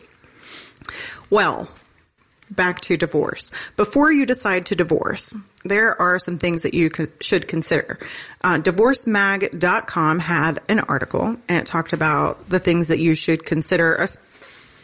Well, 1.29 1.67
back 2.49 2.79
to 2.81 2.95
divorce. 2.97 3.51
Before 3.75 4.11
you 4.11 4.25
decide 4.25 4.67
to 4.67 4.75
divorce, 4.75 5.35
there 5.65 5.99
are 6.01 6.17
some 6.19 6.37
things 6.37 6.61
that 6.61 6.73
you 6.73 6.89
co- 6.89 7.07
should 7.19 7.47
consider. 7.47 7.99
Uh, 8.43 8.57
divorcemag.com 8.59 10.19
had 10.19 10.59
an 10.69 10.79
article 10.81 11.35
and 11.49 11.57
it 11.59 11.65
talked 11.65 11.91
about 11.93 12.47
the 12.49 12.59
things 12.59 12.87
that 12.87 12.99
you 12.99 13.15
should 13.15 13.43
consider 13.43 13.93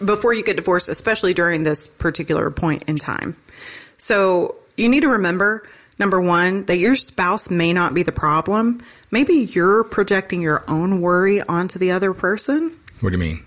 before 0.05 0.33
you 0.33 0.43
get 0.43 0.55
divorced, 0.55 0.89
especially 0.89 1.33
during 1.33 1.63
this 1.63 1.87
particular 1.87 2.49
point 2.51 2.83
in 2.89 2.97
time. 2.97 3.35
So 3.97 4.55
you 4.77 4.89
need 4.89 5.01
to 5.01 5.09
remember, 5.09 5.67
number 5.99 6.21
one, 6.21 6.65
that 6.65 6.77
your 6.77 6.95
spouse 6.95 7.49
may 7.49 7.73
not 7.73 7.93
be 7.93 8.03
the 8.03 8.11
problem. 8.11 8.81
Maybe 9.11 9.33
you're 9.35 9.83
projecting 9.83 10.41
your 10.41 10.63
own 10.67 11.01
worry 11.01 11.41
onto 11.41 11.79
the 11.79 11.91
other 11.91 12.13
person. 12.13 12.71
What 13.01 13.11
do 13.11 13.17
you 13.17 13.21
mean? 13.21 13.39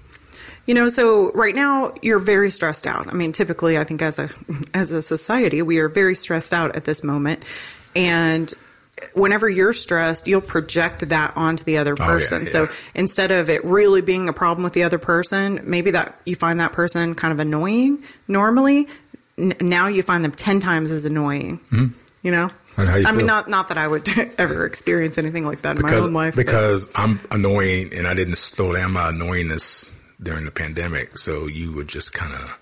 You 0.66 0.74
know, 0.74 0.88
so 0.88 1.30
right 1.32 1.54
now 1.54 1.94
you're 2.02 2.18
very 2.18 2.50
stressed 2.50 2.86
out. 2.86 3.06
I 3.08 3.12
mean, 3.12 3.32
typically 3.32 3.78
I 3.78 3.84
think 3.84 4.02
as 4.02 4.18
a, 4.18 4.28
as 4.74 4.92
a 4.92 5.02
society, 5.02 5.62
we 5.62 5.78
are 5.78 5.88
very 5.88 6.14
stressed 6.14 6.52
out 6.52 6.76
at 6.76 6.84
this 6.84 7.04
moment. 7.04 7.44
And 7.94 8.52
whenever 9.14 9.48
you're 9.48 9.72
stressed, 9.72 10.26
you'll 10.26 10.40
project 10.40 11.08
that 11.10 11.34
onto 11.36 11.64
the 11.64 11.78
other 11.78 11.92
Oh, 11.92 11.96
yeah, 12.02 12.06
person. 12.06 12.42
yeah. 12.42 12.48
So 12.48 12.68
instead 12.94 13.30
of 13.30 13.50
it 13.50 13.64
really 13.64 14.00
being 14.02 14.28
a 14.28 14.32
problem 14.32 14.64
with 14.64 14.72
the 14.72 14.84
other 14.84 14.98
person, 14.98 15.60
maybe 15.64 15.90
that 15.92 16.18
you 16.24 16.34
find 16.36 16.60
that 16.60 16.72
person 16.72 17.14
kind 17.14 17.32
of 17.32 17.40
annoying 17.40 18.02
normally. 18.28 18.86
N- 19.38 19.52
now 19.60 19.88
you 19.88 20.02
find 20.02 20.24
them 20.24 20.32
10 20.32 20.60
times 20.60 20.90
as 20.90 21.04
annoying. 21.04 21.60
You 22.22 22.30
know? 22.30 22.46
Mm-hmm. 22.48 23.00
You 23.00 23.06
I 23.06 23.12
mean, 23.12 23.26
not, 23.26 23.48
not 23.48 23.68
that 23.68 23.78
I 23.78 23.86
would 23.88 24.06
ever 24.38 24.64
experience 24.66 25.16
anything 25.18 25.44
like 25.46 25.62
that 25.62 25.76
in 25.76 25.82
my 25.82 25.94
own 25.94 26.12
life. 26.12 26.34
but- 26.36 26.44
because 26.46 26.90
I'm 26.94 27.18
annoying 27.30 27.92
and 27.96 28.06
I 28.06 28.14
didn't 28.14 28.36
slow 28.36 28.72
down 28.74 28.92
my 28.92 29.10
annoyingness 29.10 29.98
during 30.22 30.44
the 30.46 30.50
pandemic. 30.50 31.18
So 31.18 31.46
you 31.46 31.72
were 31.74 31.84
just 31.84 32.12
kind 32.14 32.32
of 32.34 32.58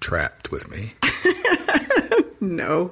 trapped 0.00 0.50
with 0.52 0.70
me. 0.70 0.90
No. 2.40 2.90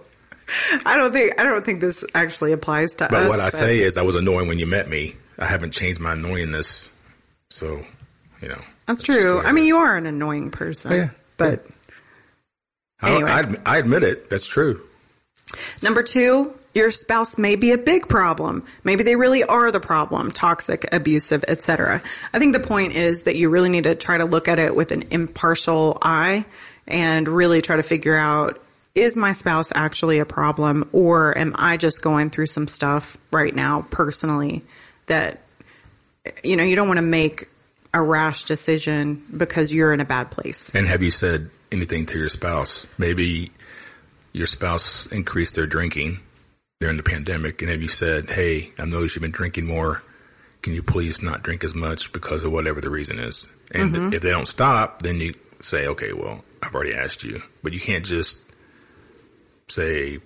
I 0.85 0.97
don't 0.97 1.13
think 1.13 1.39
I 1.41 1.45
don't 1.45 1.65
think 1.65 1.81
this 1.81 2.05
actually 2.15 2.53
applies 2.53 2.97
to 2.97 3.05
us. 3.05 3.11
But 3.11 3.23
us. 3.25 3.29
what 3.29 3.41
I 3.41 3.49
say 3.49 3.79
is 3.79 3.97
I 3.97 4.03
was 4.03 4.15
annoying 4.15 4.49
when 4.49 4.59
you 4.59 4.67
met 4.67 4.89
me. 4.89 5.13
I 5.39 5.47
haven't 5.47 5.73
changed 5.73 6.01
my 6.01 6.15
annoyingness. 6.15 6.97
So, 7.51 7.81
you 8.41 8.49
know. 8.49 8.61
that's 8.87 9.03
true. 9.03 9.43
I 9.43 9.53
mean, 9.53 9.65
you 9.67 9.79
are 9.79 9.97
an 9.97 10.07
annoying 10.07 10.51
person. 10.51 10.93
Oh, 10.93 10.97
yeah. 10.97 11.11
But 11.37 11.67
I, 13.01 13.09
don't- 13.11 13.29
anyway. 13.29 13.61
I, 13.67 13.77
I 13.77 13.79
admit 13.79 14.03
it. 14.03 14.31
That's 14.31 14.47
true. 14.47 14.81
number 15.83 16.03
two, 16.03 16.53
your 16.75 16.91
spouse 16.91 17.39
may 17.39 17.57
be 17.57 17.73
a 17.73 17.79
big 17.79 18.09
problem. 18.09 18.65
Maybe 18.85 19.03
they 19.03 19.17
really 19.17 19.43
are 19.43 19.73
the 19.73 19.81
problem, 19.81 20.31
toxic, 20.31 20.95
abusive, 20.95 21.45
etc. 21.49 22.01
I 22.33 22.39
think 22.39 22.53
the 22.53 22.61
point 22.61 22.95
is 22.95 23.25
that 23.25 23.37
you 23.37 23.51
really 23.51 23.71
need 23.71 23.85
to 23.85 23.95
try 23.95 24.19
to 24.19 24.25
look 24.25 24.47
at 24.47 24.59
it 24.59 24.77
with 24.77 24.93
an 24.93 25.05
impartial 25.11 25.99
eye 26.01 26.45
and 26.87 27.27
really 27.27 27.61
try 27.61 27.77
to 27.77 27.83
figure 27.83 28.17
out 28.17 28.61
is 28.95 29.17
my 29.17 29.33
spouse 29.33 29.73
actually 29.75 30.19
a 30.19 30.27
problem 30.27 30.89
or 30.93 31.37
am 31.37 31.55
I 31.57 31.77
just 31.77 32.03
going 32.03 32.31
through 32.31 32.47
some 32.47 32.67
stuff 32.67 33.17
right 33.31 33.55
now 33.55 33.87
personally 33.91 34.63
that 35.07 35.41
you 36.45 36.57
know, 36.57 36.65
you 36.65 36.77
don't 36.77 36.89
want 36.89 36.99
to 36.99 37.05
make 37.05 37.47
a 37.93 38.03
rash 38.03 38.45
decision 38.45 39.23
because 39.37 39.73
you're 39.73 39.93
in 39.93 40.01
a 40.01 40.05
bad 40.05 40.31
place. 40.31 40.71
And 40.75 40.87
have 40.87 41.03
you 41.03 41.11
said 41.11 41.51
anything 41.73 42.07
to 42.07 42.19
your 42.19 42.29
spouse? 42.29 42.89
Maybe 42.99 43.51
your 44.33 44.47
spouse 44.47 45.11
increased 45.11 45.57
their 45.57 45.67
drinking 45.67 46.19
during 46.81 46.97
the 46.97 47.03
pandemic, 47.03 47.61
and 47.63 47.71
have 47.71 47.83
you 47.83 47.89
said, 47.89 48.31
"Hey, 48.31 48.71
I 48.79 48.85
noticed 48.85 49.17
you've 49.17 49.23
been 49.23 49.33
drinking 49.33 49.67
more. 49.67 50.03
Can 50.63 50.75
you 50.75 50.83
please 50.83 51.23
not 51.23 51.43
drink 51.43 51.65
as 51.65 51.75
much 51.75 52.13
because 52.13 52.45
of 52.45 52.53
whatever 52.53 52.81
the 52.81 52.91
reason 52.91 53.19
is?" 53.19 53.47
And 53.73 53.95
mm-hmm. 53.95 54.15
if 54.15 54.23
they 54.23 54.31
don't 54.31 54.49
stop, 54.49 55.03
then 55.03 55.21
you 55.21 55.35
say, 55.61 55.89
"Okay, 55.89 56.13
well, 56.13 56.45
I've 56.63 56.75
already 56.75 56.95
asked 56.95 57.25
you," 57.25 57.43
but 57.63 57.73
you 57.73 57.81
can't 57.81 58.05
just 58.05 58.50
say, 59.71 60.19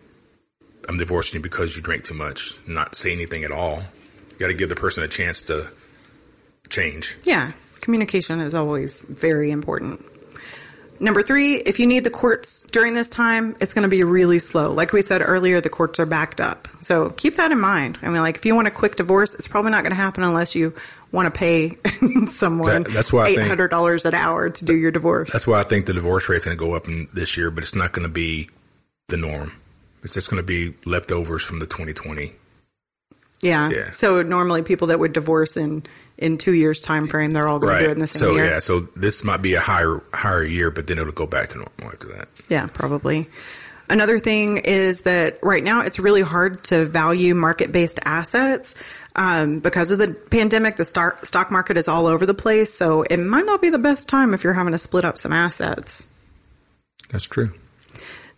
"I'm 0.88 0.96
divorcing 0.98 1.38
you 1.38 1.42
because 1.42 1.76
you 1.76 1.82
drink 1.82 2.04
too 2.04 2.14
much." 2.14 2.54
Not 2.66 2.94
say 2.96 3.12
anything 3.12 3.44
at 3.44 3.50
all. 3.52 3.82
You 4.32 4.38
got 4.38 4.48
to 4.48 4.54
give 4.54 4.68
the 4.68 4.74
person 4.76 5.04
a 5.04 5.08
chance 5.08 5.42
to 5.42 5.66
change. 6.68 7.16
Yeah, 7.24 7.52
communication 7.80 8.40
is 8.40 8.54
always 8.54 9.04
very 9.04 9.50
important. 9.50 10.00
Number 11.00 11.22
three, 11.22 11.56
if 11.56 11.80
you 11.80 11.86
need 11.88 12.04
the 12.04 12.10
courts 12.10 12.62
during 12.62 12.94
this 12.94 13.10
time, 13.10 13.56
it's 13.60 13.74
going 13.74 13.82
to 13.82 13.88
be 13.88 14.04
really 14.04 14.38
slow. 14.38 14.72
Like 14.72 14.92
we 14.92 15.02
said 15.02 15.22
earlier, 15.24 15.60
the 15.60 15.68
courts 15.68 15.98
are 15.98 16.06
backed 16.06 16.40
up. 16.40 16.68
So 16.80 17.10
keep 17.10 17.34
that 17.34 17.50
in 17.50 17.58
mind. 17.60 17.98
I 18.02 18.06
mean, 18.10 18.22
like 18.22 18.36
if 18.36 18.46
you 18.46 18.54
want 18.54 18.68
a 18.68 18.70
quick 18.70 18.94
divorce, 18.96 19.34
it's 19.34 19.48
probably 19.48 19.72
not 19.72 19.82
going 19.82 19.90
to 19.90 19.96
happen 19.96 20.22
unless 20.22 20.54
you 20.54 20.72
want 21.10 21.32
to 21.32 21.36
pay 21.36 21.70
someone 22.26 22.84
That- 22.84 22.92
that's 22.92 23.12
why 23.12 23.24
$800 23.34 24.06
an 24.06 24.14
hour 24.14 24.50
to 24.50 24.64
do 24.64 24.74
your 24.74 24.92
divorce. 24.92 25.32
That's 25.32 25.46
why 25.48 25.58
I 25.58 25.64
think 25.64 25.86
the 25.86 25.94
divorce 25.94 26.28
rate's 26.28 26.44
going 26.44 26.56
to 26.56 26.64
go 26.64 26.74
up 26.74 26.86
in 26.86 27.08
this 27.12 27.36
year, 27.36 27.50
but 27.50 27.64
it's 27.64 27.74
not 27.74 27.92
going 27.92 28.06
to 28.06 28.12
be 28.12 28.48
the 29.08 29.16
norm. 29.16 29.52
It's 30.02 30.14
just 30.14 30.30
going 30.30 30.42
to 30.42 30.46
be 30.46 30.74
leftovers 30.84 31.42
from 31.42 31.58
the 31.60 31.66
2020. 31.66 32.32
yeah. 33.42 33.70
yeah. 33.70 33.90
So 33.90 34.22
normally 34.22 34.62
people 34.62 34.88
that 34.88 34.98
would 34.98 35.12
divorce 35.12 35.56
in, 35.56 35.82
in 36.18 36.36
two 36.38 36.52
years 36.54 36.80
time 36.80 37.06
frame, 37.06 37.30
they're 37.32 37.48
all 37.48 37.58
going 37.58 37.78
to 37.78 37.84
do 37.84 37.90
it 37.90 37.92
in 37.92 37.98
the 37.98 38.06
same 38.06 38.20
So 38.20 38.34
year. 38.34 38.44
yeah, 38.44 38.58
so 38.58 38.80
this 38.80 39.24
might 39.24 39.40
be 39.42 39.54
a 39.54 39.60
higher 39.60 40.00
higher 40.12 40.44
year, 40.44 40.70
but 40.70 40.86
then 40.86 40.98
it'll 40.98 41.12
go 41.12 41.26
back 41.26 41.48
to 41.50 41.56
normal 41.56 41.92
after 41.94 42.08
that. 42.08 42.28
Yeah, 42.48 42.66
probably. 42.72 43.26
Another 43.90 44.18
thing 44.18 44.56
is 44.64 45.02
that 45.02 45.38
right 45.42 45.62
now 45.62 45.82
it's 45.82 45.98
really 45.98 46.22
hard 46.22 46.64
to 46.64 46.86
value 46.86 47.34
market-based 47.34 48.00
assets 48.04 48.74
um, 49.14 49.58
because 49.60 49.90
of 49.90 49.98
the 49.98 50.14
pandemic. 50.30 50.76
The 50.76 50.84
stock 51.22 51.50
market 51.50 51.76
is 51.76 51.86
all 51.88 52.06
over 52.06 52.24
the 52.24 52.32
place, 52.34 52.72
so 52.72 53.02
it 53.02 53.18
might 53.18 53.44
not 53.44 53.60
be 53.60 53.68
the 53.68 53.78
best 53.78 54.08
time 54.08 54.32
if 54.32 54.42
you're 54.42 54.54
having 54.54 54.72
to 54.72 54.78
split 54.78 55.04
up 55.04 55.18
some 55.18 55.32
assets. 55.32 56.06
That's 57.10 57.24
true. 57.24 57.50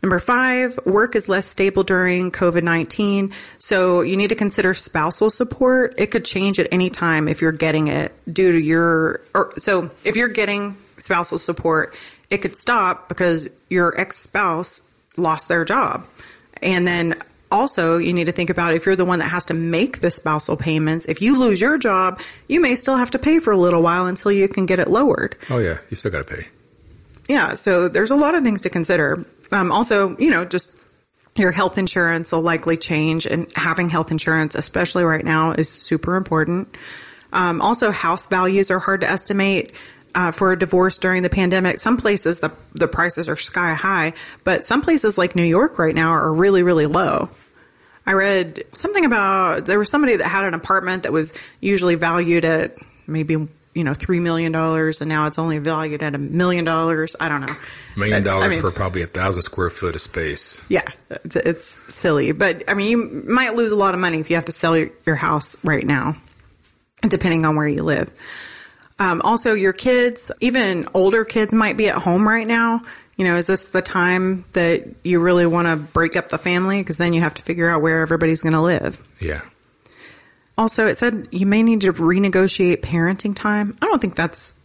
Number 0.07 0.21
five, 0.21 0.79
work 0.87 1.17
is 1.17 1.29
less 1.29 1.47
stable 1.47 1.83
during 1.83 2.31
COVID-19. 2.31 3.33
So 3.59 4.03
you 4.03 4.17
need 4.17 4.29
to 4.29 4.37
consider 4.37 4.73
spousal 4.73 5.31
support. 5.31 5.95
It 5.99 6.13
could 6.13 6.25
change 6.25 6.61
at 6.61 6.69
any 6.71 6.91
time 6.91 7.27
if 7.27 7.43
you're 7.43 7.51
getting 7.51 7.89
it 7.89 8.13
due 8.33 8.53
to 8.53 8.61
your, 8.61 9.21
or 9.35 9.53
so 9.57 9.91
if 10.05 10.15
you're 10.15 10.29
getting 10.29 10.75
spousal 10.97 11.39
support, 11.39 11.93
it 12.31 12.39
could 12.39 12.55
stop 12.55 13.09
because 13.09 13.51
your 13.69 14.01
ex-spouse 14.01 14.95
lost 15.19 15.49
their 15.49 15.65
job. 15.65 16.07
And 16.63 16.87
then 16.87 17.17
also 17.51 17.99
you 17.99 18.13
need 18.13 18.27
to 18.27 18.33
think 18.33 18.51
about 18.51 18.75
if 18.75 18.87
you're 18.87 18.95
the 18.95 19.05
one 19.05 19.19
that 19.19 19.33
has 19.33 19.47
to 19.47 19.55
make 19.55 20.01
the 20.03 20.13
spousal 20.13 20.57
payments, 20.57 21.07
if 21.07 21.21
you 21.21 21.37
lose 21.37 21.61
your 21.61 21.79
job, 21.79 22.21
you 22.47 22.61
may 22.61 22.77
still 22.77 22.97
have 22.97 23.11
to 23.11 23.19
pay 23.19 23.41
for 23.41 23.51
a 23.51 23.57
little 23.57 23.83
while 23.83 24.07
until 24.07 24.31
you 24.31 24.47
can 24.47 24.67
get 24.67 24.79
it 24.79 24.87
lowered. 24.87 25.35
Oh 25.51 25.59
yeah, 25.59 25.79
you 25.91 25.97
still 25.97 26.13
got 26.13 26.29
to 26.29 26.37
pay. 26.37 26.47
Yeah, 27.29 27.55
so 27.55 27.89
there's 27.89 28.13
a 28.13 28.17
lot 28.17 28.37
of 28.37 28.45
things 28.45 28.61
to 28.61 28.71
consider. 28.71 29.27
Um, 29.53 29.73
also, 29.73 30.17
you 30.19 30.31
know, 30.31 30.45
just 30.45 30.77
your 31.37 31.53
health 31.53 31.79
insurance 31.79 32.33
will 32.33 32.43
likely 32.43 32.77
change 32.77 33.27
and 33.27 33.47
having 33.55 33.89
health 33.89 34.11
insurance, 34.11 34.55
especially 34.55 35.05
right 35.05 35.25
now, 35.25 35.53
is 35.53 35.71
super 35.71 36.17
important. 36.17 36.69
Um, 37.33 37.61
also, 37.61 37.91
house 37.91 38.29
values 38.29 38.71
are 38.71 38.79
hard 38.79 39.03
to 39.03 39.11
estimate. 39.11 39.73
Uh, 40.15 40.31
for 40.31 40.51
a 40.51 40.59
divorce 40.59 40.97
during 40.97 41.23
the 41.23 41.29
pandemic, 41.29 41.77
some 41.77 41.99
places 41.99 42.41
the 42.41 42.51
the 42.73 42.89
prices 42.89 43.29
are 43.29 43.37
sky 43.37 43.75
high, 43.75 44.15
but 44.45 44.65
some 44.65 44.81
places 44.81 45.19
like 45.19 45.37
New 45.37 45.43
York 45.43 45.79
right 45.79 45.95
now 45.95 46.13
are 46.13 46.33
really 46.33 46.63
really 46.63 46.87
low. 46.87 47.29
I 48.07 48.13
read 48.15 48.63
something 48.73 49.05
about 49.05 49.67
there 49.67 49.79
was 49.79 49.91
somebody 49.91 50.17
that 50.17 50.27
had 50.27 50.47
an 50.47 50.55
apartment 50.55 51.03
that 51.03 51.13
was 51.13 51.39
usually 51.61 51.97
valued 51.97 52.47
at 52.47 52.79
maybe 53.07 53.47
you 53.77 53.85
know 53.85 53.93
three 53.95 54.19
million 54.19 54.51
dollars, 54.53 55.03
and 55.03 55.09
now 55.09 55.27
it's 55.27 55.39
only 55.39 55.59
valued 55.59 56.03
at 56.03 56.15
a 56.15 56.19
million 56.19 56.65
dollars. 56.65 57.15
I 57.21 57.29
don't 57.29 57.43
know. 57.43 57.55
Million 57.97 58.23
But, 58.25 58.31
I 58.31 58.35
dollars 58.35 58.51
mean- 58.51 58.61
for 58.63 58.71
probably 58.73 59.03
a 59.03 59.07
thousand 59.07 59.43
square 59.43 59.71
foot 59.71 59.95
of 59.95 60.01
space. 60.01 60.65
Yeah, 60.69 60.83
it's, 61.11 61.37
it's 61.37 61.95
silly, 61.95 62.33
but 62.33 62.65
I 62.69 62.75
mean, 62.75 62.89
you 62.91 63.23
might 63.29 63.55
lose 63.55 63.71
a 63.71 63.77
lot 63.77 63.95
of 63.95 64.01
money 64.01 64.19
if 64.19 64.31
you 64.31 64.37
have 64.37 64.47
to 64.47 64.53
sell 64.53 64.77
your, 64.77 64.89
your 65.05 65.17
house 65.17 65.63
right 65.65 65.87
now, 65.87 66.17
depending 67.09 67.45
on 67.45 67.55
where 67.57 67.69
you 67.69 67.83
live. 67.83 68.11
Um, 68.99 69.21
also, 69.23 69.53
your 69.53 69.75
kids, 69.75 70.33
even 70.41 70.87
older 70.95 71.25
kids, 71.25 71.53
might 71.53 71.77
be 71.77 71.89
at 71.89 71.97
home 71.97 72.27
right 72.27 72.47
now. 72.47 72.81
You 73.17 73.27
know, 73.27 73.37
is 73.37 73.47
this 73.47 73.71
the 73.71 73.83
time 73.83 74.45
that 74.53 74.85
you 75.05 75.21
really 75.21 75.47
want 75.47 75.69
to 75.69 75.77
break 75.77 76.17
up 76.17 76.29
the 76.31 76.39
family? 76.39 76.81
Because 76.81 76.97
then 76.97 77.13
you 77.15 77.21
have 77.21 77.35
to 77.35 77.43
figure 77.43 77.69
out 77.69 77.83
where 77.83 78.01
everybody's 78.01 78.43
going 78.43 78.55
to 78.55 78.61
live. 78.63 79.01
Yeah. 79.21 79.43
Also, 80.59 80.87
it 80.87 80.97
said 80.97 81.29
you 81.33 81.47
may 81.47 81.63
need 81.63 81.83
to 81.83 81.93
renegotiate 81.93 82.81
parenting 82.81 83.35
time. 83.37 83.75
I 83.83 83.87
don't 83.87 84.01
think 84.01 84.15
that's 84.15 84.59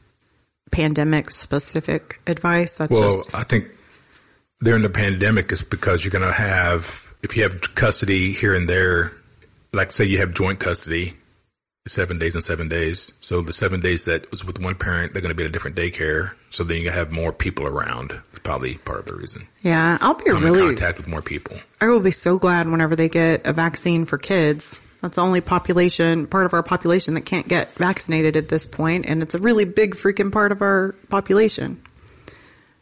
pandemic 0.72 1.30
specific 1.30 2.20
advice. 2.28 2.78
That's 2.78 2.92
Well, 2.92 3.10
just 3.10 3.36
I 3.36 3.44
think 3.44 3.66
during 4.64 4.84
the 4.84 4.90
pandemic 4.90 5.52
is 5.52 5.62
because 5.62 6.04
you're 6.04 6.12
going 6.12 6.28
to 6.28 6.32
have, 6.32 7.14
if 7.24 7.36
you 7.36 7.44
have 7.44 7.76
custody 7.76 8.32
here 8.32 8.54
and 8.54 8.70
there, 8.70 9.12
like 9.74 9.92
say 9.92 10.06
you 10.06 10.20
have 10.20 10.34
joint 10.34 10.60
custody, 10.60 11.14
seven 11.88 12.20
days 12.20 12.36
and 12.36 12.44
seven 12.44 12.70
days. 12.70 13.18
So 13.22 13.42
the 13.42 13.54
seven 13.54 13.82
days 13.82 14.06
that 14.06 14.30
was 14.32 14.46
with 14.46 14.60
one 14.62 14.76
parent, 14.76 15.14
they're 15.14 15.22
going 15.22 15.32
to 15.32 15.36
be 15.36 15.44
at 15.44 15.50
a 15.50 15.52
different 15.52 15.76
daycare. 15.76 16.34
So 16.52 16.64
then 16.64 16.82
you 16.82 16.92
have 16.92 17.12
more 17.12 17.32
people 17.32 17.66
around. 17.66 18.12
It's 18.12 18.40
probably 18.40 18.76
part 18.76 19.00
of 19.00 19.06
the 19.06 19.16
reason. 19.16 19.48
yeah. 19.62 19.98
I'll 20.00 20.14
be 20.14 20.30
in 20.30 20.38
really 20.38 20.76
contact 20.76 20.98
with 20.98 21.08
more 21.08 21.22
people. 21.22 21.58
I 21.82 21.88
will 21.88 22.00
be 22.00 22.12
so 22.12 22.38
glad 22.38 22.70
whenever 22.70 22.96
they 22.96 23.10
get 23.10 23.48
a 23.48 23.54
vaccine 23.54 24.06
for 24.06 24.18
kids. 24.18 24.80
That's 25.02 25.16
the 25.16 25.22
only 25.22 25.42
population, 25.42 26.28
part 26.28 26.46
of 26.46 26.54
our 26.54 26.62
population 26.62 27.16
that 27.16 27.22
can't 27.22 27.48
get 27.48 27.74
vaccinated 27.74 28.36
at 28.36 28.50
this 28.50 28.68
point, 28.68 29.08
and 29.10 29.24
it's 29.24 29.34
a 29.34 29.40
really 29.40 29.66
big 29.66 29.96
freaking 29.96 30.32
part 30.32 30.52
of 30.52 30.62
our 30.62 30.94
population. 31.10 31.82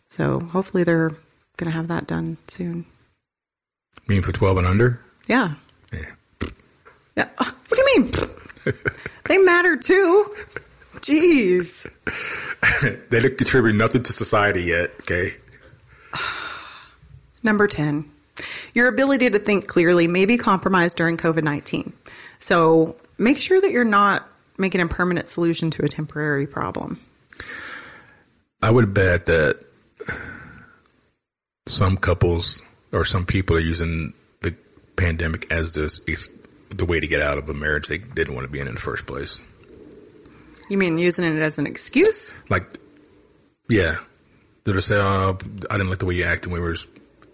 So 0.10 0.40
hopefully 0.40 0.84
they're 0.84 1.10
going 1.56 1.72
to 1.72 1.72
have 1.72 1.88
that 1.88 2.08
done 2.08 2.38
soon. 2.48 2.86
Mean 4.08 4.22
for 4.22 4.34
12 4.34 4.58
and 4.58 4.68
under? 4.68 5.00
Yeah. 5.28 5.54
Yeah. 5.94 6.00
Yeah. 7.16 7.30
What 7.38 7.56
do 7.70 7.78
you 7.78 8.02
mean? 8.02 8.12
they 9.28 9.38
matter 9.38 9.78
too. 9.78 10.26
Jeez. 11.00 11.88
they 13.10 13.20
don't 13.20 13.38
contribute 13.38 13.76
nothing 13.76 14.04
to 14.04 14.12
society 14.12 14.64
yet. 14.64 14.90
Okay. 15.02 15.30
Number 17.44 17.68
10. 17.68 18.06
Your 18.74 18.88
ability 18.88 19.30
to 19.30 19.40
think 19.40 19.68
clearly 19.68 20.08
may 20.08 20.26
be 20.26 20.38
compromised 20.38 20.98
during 20.98 21.18
COVID-19. 21.18 21.92
So 22.40 22.96
make 23.18 23.40
sure 23.40 23.60
that 23.60 23.72
you're 23.72 23.84
not 23.84 24.24
making 24.58 24.82
a 24.82 24.88
permanent 24.88 25.30
solution 25.30 25.72
to 25.72 25.86
a 25.86 25.88
temporary 25.88 26.48
problem. 26.48 27.00
I 28.62 28.70
would 28.70 28.94
bet 28.94 29.28
that 29.28 29.64
some 31.66 31.98
couples 31.98 32.62
or 32.92 33.06
some 33.06 33.26
people 33.26 33.56
are 33.56 33.62
using 33.62 34.14
the 34.42 34.56
pandemic 34.98 35.52
as 35.52 35.74
this 35.74 36.00
the 36.70 36.86
way 36.86 37.00
to 37.00 37.08
get 37.08 37.22
out 37.22 37.38
of 37.38 37.50
a 37.50 37.54
marriage 37.54 37.88
they 37.88 37.98
didn't 37.98 38.36
want 38.36 38.46
to 38.46 38.52
be 38.52 38.60
in 38.60 38.68
in 38.68 38.76
the 38.76 38.80
first 38.80 39.08
place. 39.08 39.46
You 40.70 40.78
mean 40.78 40.98
using 40.98 41.26
it 41.26 41.40
as 41.40 41.58
an 41.58 41.66
excuse? 41.66 42.36
Like, 42.50 42.64
yeah, 43.70 43.96
I 44.68 44.80
say, 44.80 44.96
oh, 44.98 45.38
I 45.70 45.78
didn't 45.78 45.90
like 45.90 46.00
the 46.00 46.06
way 46.06 46.16
you 46.16 46.26
acted 46.26 46.52
when 46.52 46.62
we 46.62 46.68
were 46.68 46.76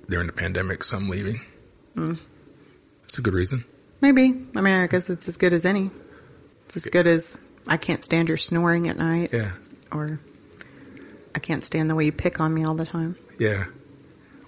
during 0.10 0.28
the 0.28 0.34
pandemic, 0.34 0.84
so 0.84 0.98
I'm 0.98 1.10
leaving. 1.10 1.40
Hmm. 1.96 2.14
That's 3.02 3.20
a 3.20 3.22
good 3.22 3.34
reason. 3.34 3.64
Maybe. 4.02 4.34
I 4.56 4.62
mean, 4.62 4.74
I 4.76 4.88
guess 4.88 5.10
it's 5.10 5.28
as 5.28 5.38
good 5.38 5.54
as 5.54 5.66
any. 5.66 5.90
It's 6.66 6.76
as 6.78 6.86
good 6.88 7.08
as 7.08 7.38
I 7.68 7.78
can't 7.78 8.04
stand 8.04 8.28
your 8.28 8.38
snoring 8.38 8.88
at 8.90 8.98
night, 8.98 9.32
Yeah, 9.34 9.52
or 9.92 10.20
I 11.36 11.40
can't 11.40 11.64
stand 11.64 11.90
the 11.90 11.96
way 11.96 12.06
you 12.06 12.12
pick 12.12 12.40
on 12.40 12.54
me 12.54 12.64
all 12.66 12.76
the 12.76 12.86
time. 12.86 13.16
yeah. 13.40 13.66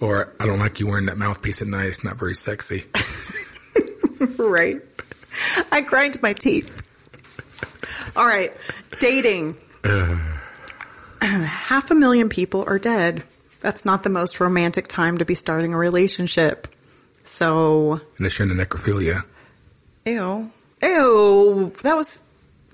Or 0.00 0.32
I 0.38 0.46
don't 0.46 0.60
like 0.60 0.78
you 0.78 0.86
wearing 0.86 1.06
that 1.06 1.18
mouthpiece 1.18 1.60
at 1.60 1.66
night. 1.66 1.86
It's 1.86 2.04
not 2.04 2.20
very 2.20 2.34
sexy. 2.36 2.84
right. 4.38 4.76
I 5.72 5.80
grind 5.80 6.22
my 6.22 6.32
teeth. 6.34 6.84
All 8.16 8.24
right. 8.24 8.52
Dating. 9.00 9.56
Uh. 9.82 10.16
Half 11.22 11.90
a 11.90 11.96
million 11.96 12.28
people 12.28 12.62
are 12.68 12.78
dead. 12.78 13.24
That's 13.60 13.84
not 13.84 14.02
the 14.02 14.10
most 14.10 14.40
romantic 14.40 14.86
time 14.88 15.18
to 15.18 15.24
be 15.24 15.34
starting 15.34 15.74
a 15.74 15.78
relationship. 15.78 16.68
So, 17.24 18.00
And 18.16 18.26
it's 18.26 18.38
in 18.40 18.48
the 18.48 18.54
necrophilia. 18.64 19.22
ew. 20.06 20.50
Ew. 20.82 21.72
That 21.82 21.94
was 21.96 22.24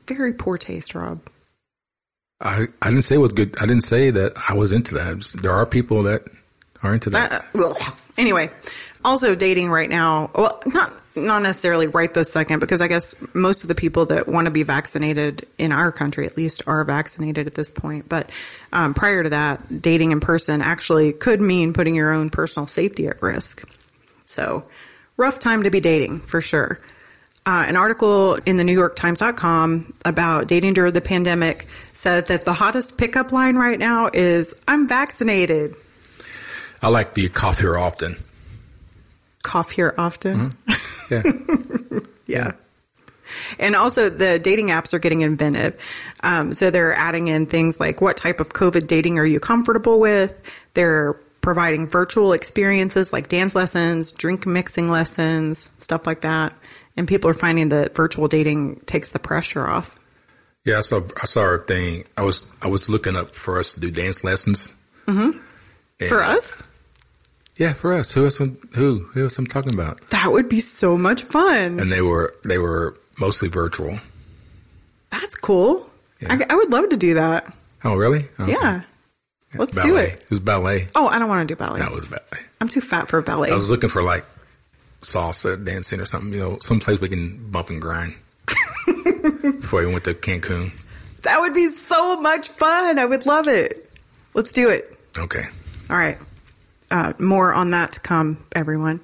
very 0.07 0.33
poor 0.35 0.59
taste, 0.59 0.95
Rob. 0.95 1.21
I, 2.41 2.67
I 2.83 2.91
didn't 2.91 3.03
say 3.03 3.15
it 3.15 3.19
was 3.19 3.33
good. 3.33 3.57
I 3.59 3.67
didn't 3.67 3.85
say 3.85 4.11
that 4.11 4.33
I 4.49 4.55
was 4.55 4.73
into 4.73 4.95
that. 4.95 5.19
Just- 5.19 5.43
there 5.43 5.53
are 5.53 5.65
people 5.67 6.03
that 6.05 6.23
are 6.83 6.93
into 6.93 7.11
that. 7.11 7.33
Uh, 7.33 7.41
ugh. 7.71 7.95
anyway, 8.19 8.51
also 9.05 9.35
dating 9.35 9.71
right 9.71 9.89
now. 9.89 10.31
Well, 10.35 10.61
not 10.67 10.93
not 11.17 11.43
necessarily 11.43 11.87
right 11.87 12.13
this 12.13 12.33
second 12.33 12.61
because 12.61 12.81
I 12.81 12.89
guess 12.89 13.17
most 13.35 13.63
of 13.63 13.69
the 13.69 13.75
people 13.75 14.07
that 14.07 14.27
want 14.27 14.47
to 14.47 14.51
be 14.51 14.63
vaccinated 14.63 15.47
in 15.59 15.73
our 15.73 15.93
country, 15.93 16.27
at 16.27 16.37
least, 16.37 16.67
are 16.67 16.83
vaccinated 16.85 17.47
at 17.47 17.55
this 17.55 17.71
point. 17.71 18.09
But 18.09 18.31
um, 18.73 18.95
prior 18.95 19.23
to 19.23 19.31
that, 19.31 19.83
dating 19.83 20.13
in 20.13 20.21
person 20.21 20.63
actually 20.63 21.13
could 21.13 21.41
mean 21.41 21.73
putting 21.73 21.95
your 21.95 22.13
own 22.13 22.31
personal 22.31 22.67
safety 22.67 23.07
at 23.07 23.23
risk. 23.23 23.69
So, 24.25 24.65
rough 25.17 25.39
time 25.39 25.65
to 25.65 25.71
be 25.71 25.81
dating 25.81 26.21
for 26.21 26.41
sure. 26.41 26.81
Uh, 27.47 27.65
an 27.69 27.77
article 27.77 28.39
in 28.47 28.57
the 28.57 28.65
New 28.65 28.73
York 28.73 28.97
Times.com 28.97 29.93
about 30.07 30.49
dating 30.49 30.73
during 30.73 30.95
the 30.95 31.03
pandemic 31.03 31.67
said 31.93 32.29
that 32.29 32.47
the 32.47 32.55
hottest 32.55 32.97
pickup 32.97 33.33
line 33.33 33.57
right 33.57 33.79
now 33.79 34.09
is 34.13 34.61
"I'm 34.67 34.89
vaccinated." 34.89 35.75
I 36.81 36.89
like 36.89 37.13
the 37.13 37.29
cough 37.29 37.59
here 37.59 37.77
often. 37.77 38.17
Cough 39.45 39.71
here 39.71 39.95
often. 39.97 40.51
Yeah. 41.11 41.23
Yeah. 42.27 42.53
And 43.59 43.77
also 43.77 44.09
the 44.09 44.39
dating 44.39 44.69
apps 44.69 44.95
are 44.95 44.99
getting 44.99 45.21
inventive. 45.21 45.79
Um, 46.23 46.53
so 46.53 46.71
they're 46.71 46.95
adding 46.95 47.29
in 47.29 47.45
things 47.45 47.79
like 47.79 48.01
what 48.01 48.17
type 48.17 48.41
of 48.41 48.49
COVID 48.49 48.87
dating 48.87 49.19
are 49.19 49.27
you 49.27 49.39
comfortable 49.39 50.01
with? 50.01 50.71
They're 50.73 51.15
providing 51.43 51.89
virtual 51.89 52.33
experiences 52.33 53.13
like 53.13 53.29
dance 53.29 53.55
lessons, 53.55 54.15
drink 54.15 54.47
mixing 54.47 54.89
lessons, 54.89 55.71
stuff 55.79 56.07
like 56.07 56.23
that. 56.23 56.55
And 56.97 57.07
people 57.07 57.31
are 57.31 57.35
finding 57.35 57.69
that 57.69 57.95
virtual 57.95 58.29
dating 58.29 58.81
takes 58.87 59.11
the 59.11 59.19
pressure 59.19 59.69
off. 59.69 59.99
Yeah, 60.65 60.79
I 60.79 60.81
saw 60.81 61.03
I 61.23 61.27
saw 61.27 61.55
a 61.55 61.59
thing. 61.59 62.05
I 62.17 62.23
was 62.23 62.57
I 62.63 62.69
was 62.69 62.89
looking 62.89 63.15
up 63.15 63.35
for 63.35 63.59
us 63.59 63.75
to 63.75 63.81
do 63.81 63.91
dance 63.91 64.25
lessons. 64.25 64.75
Mm-hmm. 65.07 65.39
For 66.09 66.23
us, 66.23 66.63
yeah, 67.59 67.73
for 67.73 67.95
us. 67.95 68.13
Who 68.13 68.25
else? 68.25 68.39
Who 68.39 68.99
who 68.99 69.23
else 69.23 69.39
I'm 69.39 69.47
talking 69.47 69.75
about? 69.75 70.01
that 70.11 70.31
would 70.31 70.49
be 70.49 70.61
so 70.61 70.99
much 70.99 71.23
fun. 71.23 71.79
And 71.81 71.91
they 71.93 72.03
were 72.03 72.35
they 72.45 72.59
were 72.59 72.97
mostly 73.21 73.49
virtual. 73.49 73.97
That's 75.11 75.37
cool. 75.37 75.89
Yeah. 76.21 76.35
I, 76.35 76.47
I 76.51 76.55
would 76.57 76.73
love 76.73 76.91
to 76.91 76.97
do 76.97 77.15
that. 77.15 77.53
Oh, 77.85 77.95
really? 77.95 78.25
Oh, 78.39 78.45
okay. 78.45 78.53
Yeah. 78.53 78.83
Let's 79.57 79.81
do 79.81 79.97
it. 79.97 80.15
It 80.15 80.31
was 80.31 80.41
ballet. 80.41 80.89
Oh, 80.97 81.07
I 81.07 81.19
don't 81.21 81.29
want 81.29 81.49
to 81.49 81.55
do 81.55 81.57
ballet. 81.57 81.79
That 81.79 81.93
was 81.93 82.07
ballet. 82.07 82.43
I'm 82.61 82.67
too 82.67 82.81
fat 82.81 83.09
for 83.09 83.23
ballet. 83.23 83.51
I 83.51 83.55
was 83.55 83.71
looking 83.71 83.89
for 83.91 84.03
like 84.03 84.25
salsa 85.01 85.63
dancing 85.65 86.01
or 86.01 86.07
something. 86.07 86.33
You 86.33 86.41
know, 86.41 86.59
someplace 86.61 87.01
we 87.01 87.09
can 87.09 87.51
bump 87.53 87.71
and 87.71 87.81
grind. 87.81 88.15
Before 89.43 89.81
we 89.81 89.87
went 89.87 90.05
to 90.05 90.15
Cancun. 90.15 90.73
That 91.23 91.41
would 91.41 91.55
be 91.55 91.67
so 91.69 92.21
much 92.21 92.49
fun. 92.49 92.99
I 92.99 93.07
would 93.07 93.27
love 93.27 93.47
it. 93.47 93.89
Let's 94.35 94.53
do 94.53 94.71
it. 94.71 94.99
Okay. 95.17 95.45
All 95.89 95.97
right. 95.97 96.19
Uh, 96.95 97.13
more 97.19 97.53
on 97.53 97.73
that 97.73 97.93
to 97.93 98.01
come, 98.01 98.39
everyone. 98.55 99.01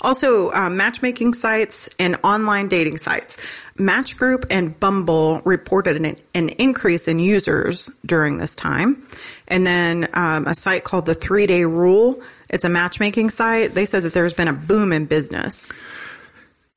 Also, 0.00 0.50
uh, 0.50 0.68
matchmaking 0.68 1.34
sites 1.34 1.88
and 2.00 2.16
online 2.24 2.66
dating 2.66 2.96
sites. 2.96 3.62
Match 3.78 4.16
Group 4.16 4.46
and 4.50 4.78
Bumble 4.80 5.40
reported 5.44 5.96
an, 5.96 6.16
an 6.34 6.48
increase 6.48 7.06
in 7.06 7.20
users 7.20 7.86
during 8.04 8.38
this 8.38 8.56
time. 8.56 9.06
And 9.46 9.64
then 9.64 10.08
um, 10.14 10.46
a 10.46 10.54
site 10.54 10.82
called 10.82 11.06
the 11.06 11.14
Three 11.14 11.46
Day 11.46 11.64
Rule. 11.64 12.20
It's 12.50 12.64
a 12.64 12.68
matchmaking 12.68 13.28
site. 13.28 13.70
They 13.70 13.84
said 13.84 14.02
that 14.02 14.12
there's 14.14 14.34
been 14.34 14.48
a 14.48 14.52
boom 14.52 14.92
in 14.92 15.06
business. 15.06 15.68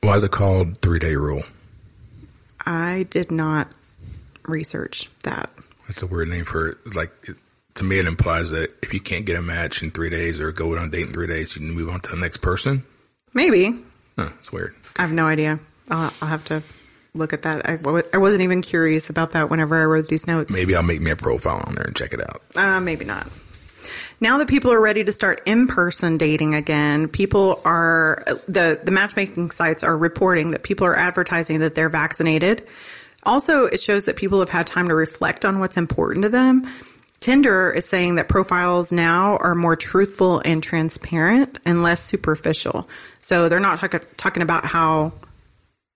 Why 0.01 0.13
is 0.13 0.23
it 0.23 0.31
called 0.31 0.77
Three 0.77 0.99
Day 0.99 1.15
Rule? 1.15 1.41
I 2.63 3.07
did 3.09 3.31
not 3.31 3.67
research 4.47 5.09
that. 5.21 5.49
That's 5.87 6.03
a 6.03 6.07
weird 6.07 6.27
name 6.27 6.45
for 6.45 6.67
it. 6.67 6.77
Like, 6.95 7.09
it, 7.23 7.37
to 7.75 7.83
me, 7.83 7.99
it 7.99 8.05
implies 8.05 8.51
that 8.51 8.69
if 8.81 8.93
you 8.93 8.99
can't 8.99 9.25
get 9.25 9.37
a 9.37 9.41
match 9.41 9.83
in 9.83 9.91
three 9.91 10.09
days 10.09 10.41
or 10.41 10.51
go 10.51 10.75
on 10.77 10.87
a 10.87 10.89
date 10.89 11.07
in 11.07 11.13
three 11.13 11.27
days, 11.27 11.55
you 11.55 11.65
can 11.65 11.71
move 11.71 11.89
on 11.89 11.99
to 11.99 12.11
the 12.11 12.17
next 12.17 12.37
person. 12.37 12.83
Maybe. 13.33 13.73
Huh, 14.17 14.29
it's 14.37 14.51
weird. 14.51 14.75
I 14.97 15.03
have 15.03 15.13
no 15.13 15.25
idea. 15.25 15.59
I'll, 15.89 16.13
I'll 16.21 16.27
have 16.27 16.43
to 16.45 16.63
look 17.13 17.33
at 17.33 17.43
that. 17.43 17.67
I, 17.67 17.77
I 18.13 18.17
wasn't 18.17 18.43
even 18.43 18.61
curious 18.61 19.09
about 19.09 19.31
that 19.31 19.49
whenever 19.49 19.81
I 19.81 19.85
wrote 19.85 20.07
these 20.07 20.27
notes. 20.27 20.53
Maybe 20.53 20.75
I'll 20.75 20.83
make 20.83 21.01
me 21.01 21.11
a 21.11 21.15
profile 21.15 21.61
on 21.65 21.75
there 21.75 21.85
and 21.85 21.95
check 21.95 22.13
it 22.13 22.21
out. 22.21 22.41
Uh, 22.55 22.79
maybe 22.79 23.05
not. 23.05 23.27
Now 24.21 24.37
that 24.37 24.47
people 24.47 24.71
are 24.71 24.79
ready 24.79 25.03
to 25.03 25.11
start 25.11 25.41
in-person 25.47 26.17
dating 26.17 26.53
again, 26.53 27.07
people 27.07 27.59
are, 27.65 28.21
the, 28.47 28.79
the 28.83 28.91
matchmaking 28.91 29.49
sites 29.49 29.83
are 29.83 29.97
reporting 29.97 30.51
that 30.51 30.61
people 30.61 30.85
are 30.85 30.95
advertising 30.95 31.59
that 31.61 31.73
they're 31.73 31.89
vaccinated. 31.89 32.67
Also, 33.23 33.65
it 33.65 33.79
shows 33.79 34.05
that 34.05 34.15
people 34.15 34.39
have 34.39 34.49
had 34.49 34.67
time 34.67 34.87
to 34.87 34.95
reflect 34.95 35.43
on 35.43 35.59
what's 35.59 35.77
important 35.77 36.23
to 36.25 36.29
them. 36.29 36.67
Tinder 37.21 37.71
is 37.71 37.85
saying 37.85 38.15
that 38.15 38.27
profiles 38.27 38.91
now 38.91 39.37
are 39.37 39.53
more 39.53 39.75
truthful 39.75 40.41
and 40.43 40.61
transparent 40.61 41.59
and 41.65 41.83
less 41.83 42.01
superficial. 42.01 42.89
So 43.19 43.47
they're 43.47 43.59
not 43.59 43.79
talk- 43.79 44.03
talking 44.17 44.41
about 44.41 44.65
how, 44.65 45.13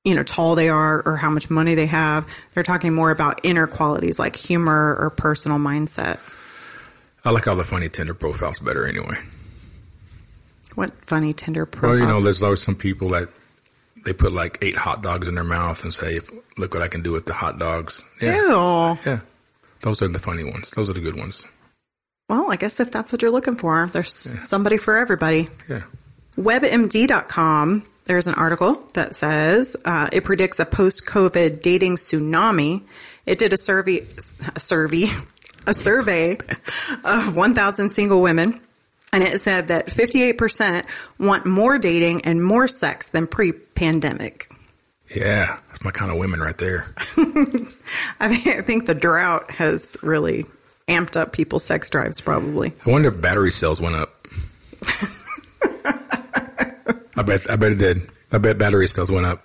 you 0.03 0.13
know, 0.13 0.21
tall 0.21 0.53
they 0.53 0.69
are 0.69 1.01
or 1.03 1.17
how 1.17 1.31
much 1.31 1.49
money 1.49 1.73
they 1.73 1.87
have. 1.87 2.27
They're 2.53 2.61
talking 2.61 2.93
more 2.93 3.09
about 3.09 3.41
inner 3.43 3.65
qualities 3.65 4.19
like 4.19 4.35
humor 4.35 4.95
or 4.99 5.09
personal 5.09 5.57
mindset. 5.57 6.19
I 7.25 7.31
like 7.31 7.47
all 7.47 7.55
the 7.55 7.63
funny 7.63 7.89
Tinder 7.89 8.13
profiles 8.13 8.59
better 8.59 8.87
anyway. 8.87 9.17
What 10.75 10.93
funny 11.07 11.33
Tinder 11.33 11.65
profiles? 11.65 11.99
Well, 11.99 12.07
you 12.07 12.13
know, 12.13 12.21
there's 12.21 12.43
always 12.43 12.61
some 12.61 12.75
people 12.75 13.09
that 13.09 13.29
they 14.05 14.13
put 14.13 14.31
like 14.31 14.59
eight 14.61 14.75
hot 14.75 15.01
dogs 15.01 15.27
in 15.27 15.33
their 15.33 15.43
mouth 15.43 15.81
and 15.83 15.91
say, 15.91 16.19
"Look 16.57 16.75
what 16.75 16.83
I 16.83 16.87
can 16.87 17.01
do 17.01 17.11
with 17.11 17.25
the 17.25 17.33
hot 17.33 17.57
dogs." 17.57 18.03
Yeah, 18.21 18.35
Ew. 18.35 18.97
yeah. 19.05 19.19
Those 19.85 20.01
are 20.01 20.07
the 20.07 20.17
funny 20.17 20.43
ones. 20.43 20.71
Those 20.71 20.89
are 20.89 20.93
the 20.93 20.99
good 20.99 21.15
ones. 21.15 21.47
Well, 22.27 22.51
I 22.51 22.55
guess 22.55 22.79
if 22.79 22.91
that's 22.91 23.11
what 23.11 23.21
you're 23.21 23.29
looking 23.29 23.55
for, 23.55 23.85
there's 23.85 24.25
yeah. 24.25 24.39
somebody 24.39 24.77
for 24.77 24.97
everybody. 24.97 25.47
Yeah. 25.69 25.83
WebMD.com. 26.37 27.85
There's 28.07 28.25
an 28.25 28.33
article 28.33 28.73
that 28.95 29.13
says 29.13 29.77
uh, 29.85 30.09
it 30.11 30.23
predicts 30.23 30.59
a 30.59 30.65
post-COVID 30.65 31.61
dating 31.61 31.97
tsunami. 31.97 32.81
It 33.27 33.37
did 33.37 33.53
a 33.53 33.57
survey, 33.57 33.99
a 33.99 34.59
survey, 34.59 35.05
a 35.67 35.73
survey 35.75 36.37
of 37.03 37.35
1,000 37.35 37.89
single 37.91 38.23
women 38.23 38.59
and 39.13 39.23
it 39.23 39.39
said 39.39 39.69
that 39.69 39.85
58% 39.85 40.85
want 41.19 41.45
more 41.45 41.77
dating 41.77 42.25
and 42.25 42.43
more 42.43 42.67
sex 42.67 43.09
than 43.09 43.27
pre-pandemic. 43.27 44.49
Yeah, 45.13 45.57
that's 45.67 45.83
my 45.83 45.91
kind 45.91 46.11
of 46.11 46.17
women 46.17 46.39
right 46.39 46.57
there. 46.57 46.87
I, 48.19 48.27
think, 48.27 48.47
I 48.47 48.61
think 48.61 48.85
the 48.85 48.95
drought 48.95 49.51
has 49.51 49.97
really 50.01 50.45
amped 50.87 51.15
up 51.15 51.31
people's 51.33 51.63
sex 51.63 51.89
drives 51.89 52.21
probably. 52.21 52.73
I 52.85 52.89
wonder 52.89 53.09
if 53.09 53.21
battery 53.21 53.51
cells 53.51 53.81
went 53.81 53.95
up. 53.95 54.09
I 57.17 57.21
bet 57.23 57.49
I 57.49 57.55
bet 57.55 57.71
it 57.71 57.79
did. 57.79 58.01
I 58.31 58.39
bet 58.39 58.57
battery 58.57 58.87
cells 58.87 59.11
went 59.11 59.25
up. 59.25 59.41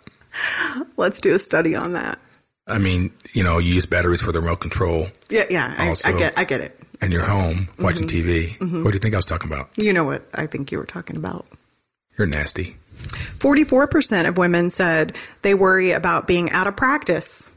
Let's 0.96 1.20
do 1.20 1.34
a 1.34 1.38
study 1.38 1.76
on 1.76 1.92
that. 1.92 2.18
I 2.66 2.78
mean, 2.78 3.12
you 3.32 3.44
know, 3.44 3.58
you 3.58 3.74
use 3.74 3.86
batteries 3.86 4.22
for 4.22 4.32
the 4.32 4.40
remote 4.40 4.60
control. 4.60 5.06
Yeah, 5.28 5.44
yeah, 5.50 5.74
I, 5.76 5.94
I 6.04 6.12
get, 6.12 6.38
I 6.38 6.44
get 6.44 6.60
it. 6.60 6.78
And 7.00 7.12
you're 7.12 7.24
home 7.24 7.68
watching 7.80 8.06
mm-hmm. 8.06 8.28
TV. 8.28 8.58
Mm-hmm. 8.58 8.84
What 8.84 8.92
do 8.92 8.96
you 8.96 9.00
think 9.00 9.14
I 9.14 9.18
was 9.18 9.26
talking 9.26 9.50
about? 9.50 9.76
You 9.76 9.92
know 9.92 10.04
what 10.04 10.22
I 10.34 10.46
think 10.46 10.70
you 10.70 10.78
were 10.78 10.86
talking 10.86 11.16
about. 11.16 11.46
You're 12.16 12.26
nasty. 12.26 12.76
44% 13.00 14.28
of 14.28 14.38
women 14.38 14.70
said 14.70 15.16
they 15.42 15.54
worry 15.54 15.92
about 15.92 16.26
being 16.26 16.50
out 16.50 16.66
of 16.66 16.76
practice. 16.76 17.56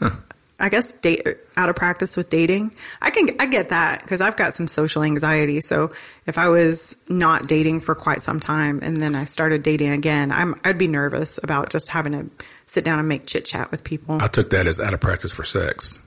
Huh. 0.00 0.10
I 0.58 0.68
guess 0.68 0.94
date 0.94 1.26
out 1.56 1.68
of 1.68 1.76
practice 1.76 2.16
with 2.16 2.30
dating. 2.30 2.72
I 3.02 3.10
can 3.10 3.28
I 3.40 3.46
get 3.46 3.70
that 3.70 4.02
because 4.02 4.20
I've 4.20 4.36
got 4.36 4.54
some 4.54 4.68
social 4.68 5.02
anxiety. 5.02 5.60
So 5.60 5.92
if 6.26 6.38
I 6.38 6.48
was 6.48 6.96
not 7.08 7.48
dating 7.48 7.80
for 7.80 7.94
quite 7.94 8.20
some 8.20 8.38
time 8.38 8.80
and 8.82 9.02
then 9.02 9.16
I 9.16 9.24
started 9.24 9.62
dating 9.62 9.90
again, 9.90 10.30
I'm 10.30 10.54
I'd 10.64 10.78
be 10.78 10.86
nervous 10.86 11.40
about 11.42 11.70
just 11.70 11.90
having 11.90 12.12
to 12.12 12.44
sit 12.66 12.84
down 12.84 13.00
and 13.00 13.08
make 13.08 13.26
chit 13.26 13.44
chat 13.44 13.70
with 13.72 13.82
people. 13.82 14.22
I 14.22 14.28
took 14.28 14.50
that 14.50 14.66
as 14.66 14.78
out 14.78 14.94
of 14.94 15.00
practice 15.00 15.32
for 15.32 15.42
sex. 15.42 15.98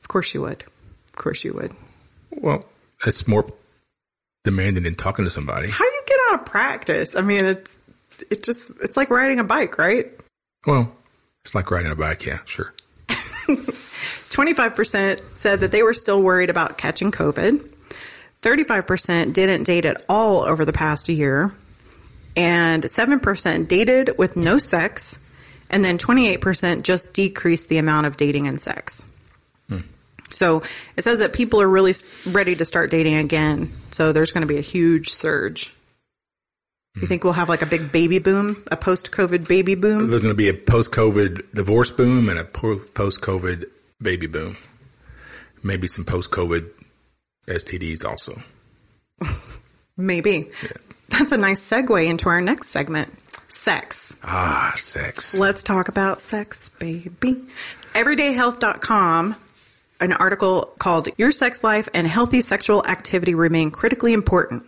Of 0.00 0.08
course 0.08 0.34
you 0.34 0.42
would. 0.42 0.62
Of 0.62 1.16
course 1.16 1.44
you 1.44 1.54
would. 1.54 1.72
Well, 2.30 2.64
it's 3.06 3.28
more 3.28 3.46
demanding 4.44 4.86
and 4.86 4.98
talking 4.98 5.24
to 5.24 5.30
somebody. 5.30 5.70
How 5.70 5.84
do 5.84 5.90
you 5.90 6.02
get 6.06 6.18
out 6.28 6.40
of 6.40 6.46
practice? 6.46 7.14
I 7.14 7.22
mean, 7.22 7.44
it's 7.44 7.78
it 8.30 8.44
just 8.44 8.70
it's 8.82 8.96
like 8.96 9.10
riding 9.10 9.38
a 9.38 9.44
bike, 9.44 9.78
right? 9.78 10.06
Well, 10.66 10.92
it's 11.44 11.54
like 11.54 11.70
riding 11.70 11.90
a 11.90 11.96
bike, 11.96 12.24
yeah, 12.24 12.38
sure. 12.44 12.72
25% 13.08 15.20
said 15.20 15.60
that 15.60 15.72
they 15.72 15.82
were 15.82 15.92
still 15.92 16.22
worried 16.22 16.50
about 16.50 16.78
catching 16.78 17.10
COVID. 17.10 17.68
35% 18.40 19.32
didn't 19.32 19.64
date 19.64 19.84
at 19.84 20.04
all 20.08 20.44
over 20.44 20.64
the 20.64 20.72
past 20.72 21.08
year. 21.08 21.52
And 22.36 22.82
7% 22.82 23.68
dated 23.68 24.10
with 24.16 24.36
no 24.36 24.58
sex. 24.58 25.18
And 25.70 25.84
then 25.84 25.98
28% 25.98 26.82
just 26.82 27.14
decreased 27.14 27.68
the 27.68 27.78
amount 27.78 28.06
of 28.06 28.16
dating 28.16 28.48
and 28.48 28.60
sex. 28.60 29.04
Hmm. 30.32 30.36
So 30.36 30.62
it 30.96 31.02
says 31.02 31.20
that 31.20 31.32
people 31.32 31.60
are 31.62 31.68
really 31.68 31.92
ready 32.26 32.54
to 32.56 32.64
start 32.64 32.90
dating 32.90 33.16
again. 33.16 33.68
So 33.90 34.12
there's 34.12 34.32
going 34.32 34.46
to 34.46 34.52
be 34.52 34.58
a 34.58 34.62
huge 34.62 35.10
surge. 35.10 35.72
You 36.96 37.06
think 37.06 37.24
we'll 37.24 37.32
have 37.32 37.48
like 37.48 37.62
a 37.62 37.66
big 37.66 37.90
baby 37.90 38.18
boom, 38.18 38.62
a 38.70 38.76
post-COVID 38.76 39.48
baby 39.48 39.74
boom? 39.76 40.10
There's 40.10 40.22
going 40.22 40.34
to 40.34 40.36
be 40.36 40.50
a 40.50 40.54
post-COVID 40.54 41.52
divorce 41.54 41.88
boom 41.88 42.28
and 42.28 42.38
a 42.38 42.44
post-COVID 42.44 43.64
baby 44.02 44.26
boom. 44.26 44.58
Maybe 45.62 45.86
some 45.86 46.04
post-COVID 46.04 46.68
STDs 47.46 48.04
also. 48.04 48.34
Maybe. 49.96 50.48
Yeah. 50.62 50.72
That's 51.08 51.32
a 51.32 51.38
nice 51.38 51.60
segue 51.60 52.06
into 52.06 52.28
our 52.28 52.40
next 52.40 52.70
segment. 52.70 53.08
Sex. 53.28 54.14
Ah, 54.24 54.72
sex. 54.76 55.34
Let's 55.34 55.62
talk 55.62 55.88
about 55.88 56.20
sex, 56.20 56.68
baby. 56.70 57.34
Everydayhealth.com 57.94 59.36
an 60.02 60.12
article 60.12 60.68
called 60.78 61.08
Your 61.16 61.30
Sex 61.30 61.62
Life 61.62 61.88
and 61.94 62.06
Healthy 62.06 62.40
Sexual 62.40 62.84
Activity 62.86 63.34
Remain 63.34 63.70
Critically 63.70 64.12
Important. 64.12 64.64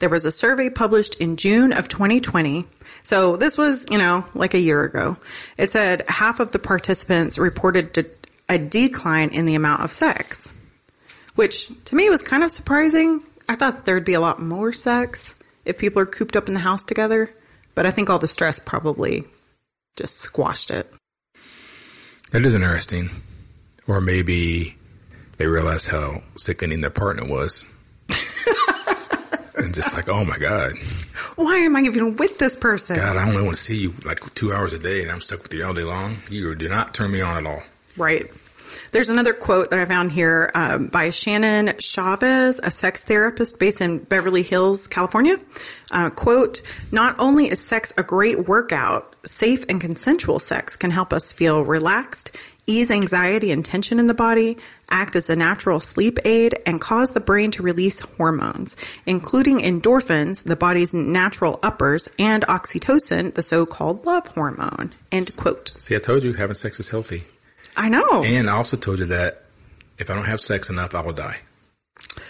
There 0.00 0.08
was 0.08 0.24
a 0.24 0.32
survey 0.32 0.68
published 0.68 1.20
in 1.20 1.36
June 1.36 1.72
of 1.72 1.88
2020. 1.88 2.66
So 3.02 3.36
this 3.36 3.56
was, 3.56 3.86
you 3.90 3.98
know, 3.98 4.24
like 4.34 4.54
a 4.54 4.58
year 4.58 4.82
ago. 4.82 5.16
It 5.56 5.70
said 5.70 6.02
half 6.08 6.40
of 6.40 6.50
the 6.50 6.58
participants 6.58 7.38
reported 7.38 8.04
a 8.48 8.58
decline 8.58 9.30
in 9.30 9.46
the 9.46 9.54
amount 9.54 9.82
of 9.82 9.92
sex, 9.92 10.52
which 11.36 11.68
to 11.84 11.94
me 11.94 12.10
was 12.10 12.22
kind 12.22 12.42
of 12.42 12.50
surprising. 12.50 13.22
I 13.48 13.54
thought 13.54 13.84
there'd 13.84 14.04
be 14.04 14.14
a 14.14 14.20
lot 14.20 14.42
more 14.42 14.72
sex 14.72 15.36
if 15.64 15.78
people 15.78 16.02
are 16.02 16.06
cooped 16.06 16.34
up 16.34 16.48
in 16.48 16.54
the 16.54 16.60
house 16.60 16.84
together, 16.84 17.30
but 17.76 17.86
I 17.86 17.92
think 17.92 18.10
all 18.10 18.18
the 18.18 18.26
stress 18.26 18.58
probably 18.58 19.24
just 19.96 20.18
squashed 20.18 20.70
it. 20.70 20.90
That 22.32 22.44
is 22.44 22.56
interesting. 22.56 23.10
Or 23.86 24.00
maybe 24.00 24.76
they 25.36 25.46
realized 25.46 25.88
how 25.88 26.22
sickening 26.36 26.80
their 26.80 26.90
partner 26.90 27.26
was 27.26 27.70
and 29.56 29.74
just 29.74 29.94
like, 29.94 30.08
oh 30.08 30.24
my 30.24 30.38
God. 30.38 30.74
Why 31.36 31.58
am 31.58 31.76
I 31.76 31.80
even 31.80 32.16
with 32.16 32.38
this 32.38 32.56
person? 32.56 32.96
God, 32.96 33.16
I 33.16 33.28
only 33.28 33.42
want 33.42 33.56
to 33.56 33.60
see 33.60 33.76
you 33.76 33.94
like 34.04 34.20
two 34.34 34.52
hours 34.52 34.72
a 34.72 34.78
day 34.78 35.02
and 35.02 35.10
I'm 35.10 35.20
stuck 35.20 35.42
with 35.42 35.54
you 35.54 35.64
all 35.64 35.74
day 35.74 35.82
long. 35.82 36.16
You 36.30 36.54
do 36.54 36.68
not 36.68 36.94
turn 36.94 37.10
me 37.10 37.20
on 37.20 37.38
at 37.38 37.46
all. 37.46 37.62
Right. 37.96 38.22
There's 38.92 39.08
another 39.08 39.32
quote 39.32 39.70
that 39.70 39.78
I 39.78 39.84
found 39.84 40.10
here 40.10 40.50
um, 40.54 40.88
by 40.88 41.10
Shannon 41.10 41.78
Chavez, 41.78 42.58
a 42.58 42.70
sex 42.70 43.04
therapist 43.04 43.60
based 43.60 43.80
in 43.80 43.98
Beverly 43.98 44.42
Hills, 44.42 44.88
California. 44.88 45.36
Uh, 45.90 46.10
quote, 46.10 46.62
not 46.90 47.16
only 47.18 47.46
is 47.46 47.60
sex 47.62 47.92
a 47.96 48.02
great 48.02 48.48
workout, 48.48 49.14
safe 49.26 49.64
and 49.68 49.80
consensual 49.80 50.38
sex 50.38 50.76
can 50.76 50.90
help 50.90 51.12
us 51.12 51.32
feel 51.32 51.64
relaxed, 51.64 52.36
ease 52.66 52.90
anxiety 52.90 53.50
and 53.52 53.64
tension 53.64 53.98
in 53.98 54.06
the 54.06 54.14
body, 54.14 54.58
act 54.90 55.16
as 55.16 55.28
a 55.30 55.36
natural 55.36 55.80
sleep 55.80 56.18
aid, 56.24 56.54
and 56.66 56.80
cause 56.80 57.10
the 57.10 57.20
brain 57.20 57.50
to 57.52 57.62
release 57.62 58.00
hormones, 58.16 58.76
including 59.06 59.58
endorphins, 59.58 60.44
the 60.44 60.56
body's 60.56 60.94
natural 60.94 61.58
uppers, 61.62 62.08
and 62.18 62.42
oxytocin, 62.44 63.34
the 63.34 63.42
so-called 63.42 64.06
love 64.06 64.26
hormone. 64.28 64.92
End 65.12 65.30
quote. 65.36 65.68
See, 65.76 65.94
I 65.96 65.98
told 65.98 66.22
you 66.22 66.32
having 66.32 66.54
sex 66.54 66.78
is 66.80 66.90
healthy. 66.90 67.22
I 67.76 67.88
know. 67.88 68.22
And 68.24 68.48
I 68.48 68.54
also 68.56 68.76
told 68.76 68.98
you 69.00 69.06
that 69.06 69.42
if 69.98 70.10
I 70.10 70.14
don't 70.14 70.24
have 70.26 70.40
sex 70.40 70.70
enough, 70.70 70.94
I 70.94 71.00
will 71.02 71.12
die. 71.12 71.36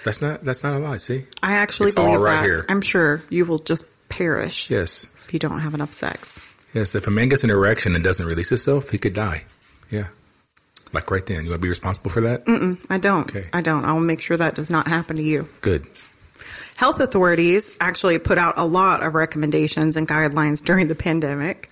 That's 0.05 0.21
not 0.23 0.43
that's 0.43 0.63
not 0.65 0.75
a 0.75 0.79
lie. 0.79 0.99
See, 0.99 1.25
I 1.43 1.55
actually 1.55 1.87
It's 1.89 1.95
believe 1.97 2.21
right 2.21 2.37
that. 2.41 2.45
here. 2.45 2.67
I'm 2.69 2.81
sure 2.81 3.23
you 3.31 3.45
will 3.45 3.59
just 3.59 4.09
perish 4.09 4.71
yes, 4.71 5.05
if 5.25 5.33
you 5.33 5.39
don't 5.39 5.61
have 5.61 5.75
enough 5.75 5.93
sex. 5.93 6.41
yes. 6.75 6.95
If 6.95 7.07
a 7.07 7.11
man 7.11 7.29
gets 7.29 7.45
an 7.45 7.51
erection 7.51 7.95
and 7.95 8.05
doesn't 8.05 8.25
release 8.27 8.51
himself, 8.51 8.91
he 8.91 8.99
could 8.99 9.15
die. 9.15 9.45
Yeah, 9.91 10.07
like 10.95 11.11
right 11.11 11.25
then. 11.25 11.45
You 11.45 11.51
want 11.51 11.61
to 11.61 11.67
be 11.67 11.69
responsible 11.69 12.11
for 12.11 12.23
that? 12.23 12.45
Mm-mm, 12.47 12.85
I 12.91 12.99
don't. 12.99 13.29
Okay. 13.29 13.49
I 13.53 13.61
don't. 13.61 13.85
I'll 13.85 14.01
make 14.01 14.21
sure 14.21 14.37
that 14.37 14.55
does 14.55 14.71
not 14.71 14.87
happen 14.87 15.17
to 15.17 15.23
you. 15.23 15.49
Good. 15.61 15.87
Health 16.77 17.01
authorities 17.01 17.77
actually 17.81 18.19
put 18.19 18.39
out 18.39 18.55
a 18.57 18.67
lot 18.67 19.05
of 19.05 19.15
recommendations 19.15 19.97
and 19.97 20.09
guidelines 20.09 20.65
during 20.65 20.89
the 20.89 20.95
pandemic. 20.95 21.71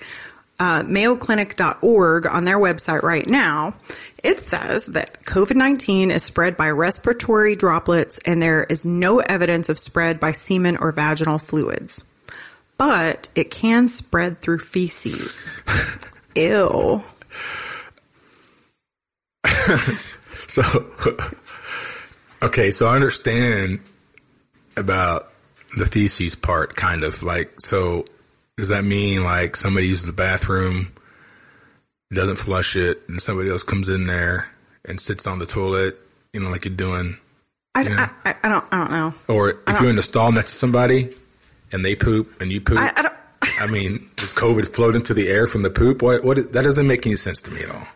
Uh, 0.60 0.82
MayoClinic.org 0.82 2.26
on 2.26 2.44
their 2.44 2.58
website 2.58 3.02
right 3.02 3.26
now, 3.26 3.74
it 4.22 4.36
says 4.36 4.86
that 4.86 5.18
COVID-19 5.24 6.10
is 6.10 6.22
spread 6.22 6.56
by 6.56 6.70
respiratory 6.70 7.56
droplets 7.56 8.20
and 8.24 8.40
there 8.40 8.62
is 8.62 8.86
no 8.86 9.18
evidence 9.18 9.70
of 9.70 9.78
spread 9.78 10.20
by 10.20 10.30
semen 10.30 10.76
or 10.76 10.92
vaginal 10.92 11.38
fluids. 11.38 12.04
But 12.78 13.28
it 13.34 13.50
can 13.50 13.88
spread 13.88 14.38
through 14.38 14.58
feces. 14.58 15.50
Ew. 16.36 17.02
So, 20.52 20.62
okay, 22.42 22.70
so 22.72 22.86
I 22.86 22.96
understand 22.96 23.80
about 24.76 25.22
the 25.78 25.86
feces 25.86 26.34
part, 26.34 26.76
kind 26.76 27.04
of 27.04 27.22
like. 27.22 27.58
So, 27.60 28.04
does 28.58 28.68
that 28.68 28.84
mean 28.84 29.24
like 29.24 29.56
somebody 29.56 29.86
uses 29.86 30.04
the 30.04 30.12
bathroom, 30.12 30.88
doesn't 32.12 32.36
flush 32.36 32.76
it, 32.76 32.98
and 33.08 33.22
somebody 33.22 33.48
else 33.48 33.62
comes 33.62 33.88
in 33.88 34.06
there 34.06 34.46
and 34.84 35.00
sits 35.00 35.26
on 35.26 35.38
the 35.38 35.46
toilet, 35.46 35.96
you 36.34 36.40
know, 36.40 36.50
like 36.50 36.66
you're 36.66 36.74
doing, 36.74 37.16
I, 37.74 37.82
Yeah. 37.82 38.10
I, 38.24 38.30
I, 38.30 38.34
I 38.42 38.48
don't, 38.50 38.64
I 38.72 38.78
don't 38.78 38.90
know. 38.90 39.14
or 39.34 39.50
if 39.50 39.80
you're 39.80 39.88
in 39.90 39.96
the 39.96 40.02
stall 40.02 40.32
next 40.32 40.52
to 40.52 40.58
somebody 40.58 41.08
and 41.72 41.82
they 41.82 41.94
poop 41.94 42.42
and 42.42 42.52
you 42.52 42.60
poop. 42.60 42.76
I, 42.78 42.92
I 42.94 43.02
don't, 43.02 43.14
I 43.58 43.66
mean, 43.72 44.00
does 44.16 44.34
COVID 44.34 44.68
float 44.68 44.96
into 44.96 45.14
the 45.14 45.28
air 45.28 45.46
from 45.46 45.62
the 45.62 45.70
poop? 45.70 46.02
What? 46.02 46.24
What? 46.24 46.52
That 46.52 46.62
doesn't 46.64 46.86
make 46.86 47.06
any 47.06 47.16
sense 47.16 47.40
to 47.42 47.50
me 47.52 47.62
at 47.62 47.70
all. 47.70 47.86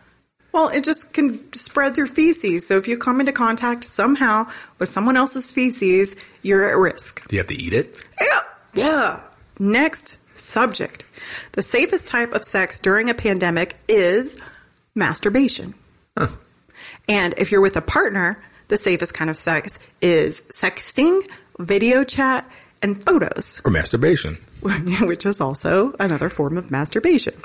Well, 0.57 0.69
it 0.69 0.83
just 0.83 1.13
can 1.13 1.53
spread 1.53 1.93
through 1.93 2.07
feces. 2.07 2.65
So 2.65 2.77
if 2.77 2.87
you 2.87 2.97
come 2.97 3.19
into 3.19 3.31
contact 3.31 3.83
somehow 3.83 4.47
with 4.79 4.89
someone 4.89 5.15
else's 5.15 5.51
feces, 5.51 6.15
you're 6.41 6.67
at 6.67 6.75
risk. 6.75 7.27
Do 7.27 7.35
you 7.35 7.39
have 7.41 7.47
to 7.49 7.55
eat 7.55 7.73
it? 7.73 8.03
Yeah. 8.19 8.39
Yeah. 8.73 9.19
Next 9.59 10.35
subject. 10.35 11.05
The 11.51 11.61
safest 11.61 12.07
type 12.07 12.31
of 12.31 12.43
sex 12.43 12.79
during 12.79 13.11
a 13.11 13.13
pandemic 13.13 13.75
is 13.87 14.41
masturbation. 14.95 15.75
Huh. 16.17 16.29
And 17.07 17.35
if 17.37 17.51
you're 17.51 17.61
with 17.61 17.77
a 17.77 17.81
partner, 17.83 18.43
the 18.67 18.77
safest 18.77 19.13
kind 19.13 19.29
of 19.29 19.35
sex 19.35 19.77
is 20.01 20.41
sexting, 20.41 21.21
video 21.59 22.03
chat, 22.03 22.49
and 22.81 22.99
photos. 22.99 23.61
Or 23.63 23.69
masturbation? 23.69 24.37
which 25.01 25.27
is 25.27 25.39
also 25.39 25.93
another 25.99 26.31
form 26.31 26.57
of 26.57 26.71
masturbation. 26.71 27.35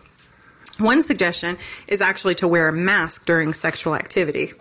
One 0.78 1.02
suggestion 1.02 1.56
is 1.88 2.00
actually 2.00 2.36
to 2.36 2.48
wear 2.48 2.68
a 2.68 2.72
mask 2.72 3.26
during 3.26 3.52
sexual 3.52 3.94
activity. 3.94 4.52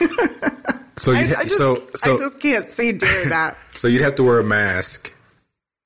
So 0.98 1.12
I, 1.12 1.20
you 1.20 1.34
I 1.36 1.42
just, 1.42 1.56
so 1.58 1.74
so 1.94 2.14
I 2.14 2.18
just 2.18 2.40
can't 2.40 2.66
see 2.66 2.92
doing 2.92 3.28
that. 3.28 3.56
So 3.76 3.88
you'd 3.88 4.00
have 4.00 4.14
to 4.14 4.22
wear 4.22 4.38
a 4.38 4.42
mask. 4.42 5.14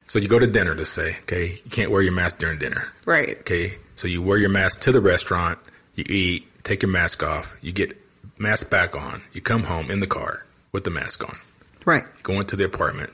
So 0.07 0.21
you 0.21 0.29
go 0.29 0.39
to 0.39 0.47
dinner, 0.47 0.77
let's 0.77 0.91
say, 0.91 1.17
okay? 1.23 1.59
You 1.65 1.71
can't 1.71 1.91
wear 1.91 2.03
your 2.03 2.13
mask 2.13 2.39
during 2.39 2.61
dinner, 2.61 2.83
right. 3.05 3.37
okay? 3.41 3.73
So 3.97 4.07
you 4.07 4.23
wear 4.23 4.39
your 4.39 4.49
mask 4.51 4.83
to 4.83 4.93
the 4.93 5.01
restaurant, 5.01 5.59
you 5.97 6.05
eat, 6.09 6.47
take 6.63 6.83
your 6.83 6.91
mask 6.93 7.25
off, 7.25 7.57
you 7.61 7.73
get 7.73 7.97
mask 8.39 8.71
back 8.71 8.95
on, 8.95 9.23
you 9.33 9.41
come 9.41 9.65
home 9.65 9.91
in 9.91 9.99
the 9.99 10.07
car 10.07 10.47
with 10.71 10.85
the 10.85 10.91
mask 10.91 11.29
on, 11.29 11.37
Right. 11.85 12.05
you 12.05 12.23
go 12.23 12.35
into 12.35 12.55
the 12.55 12.65
apartment 12.65 13.11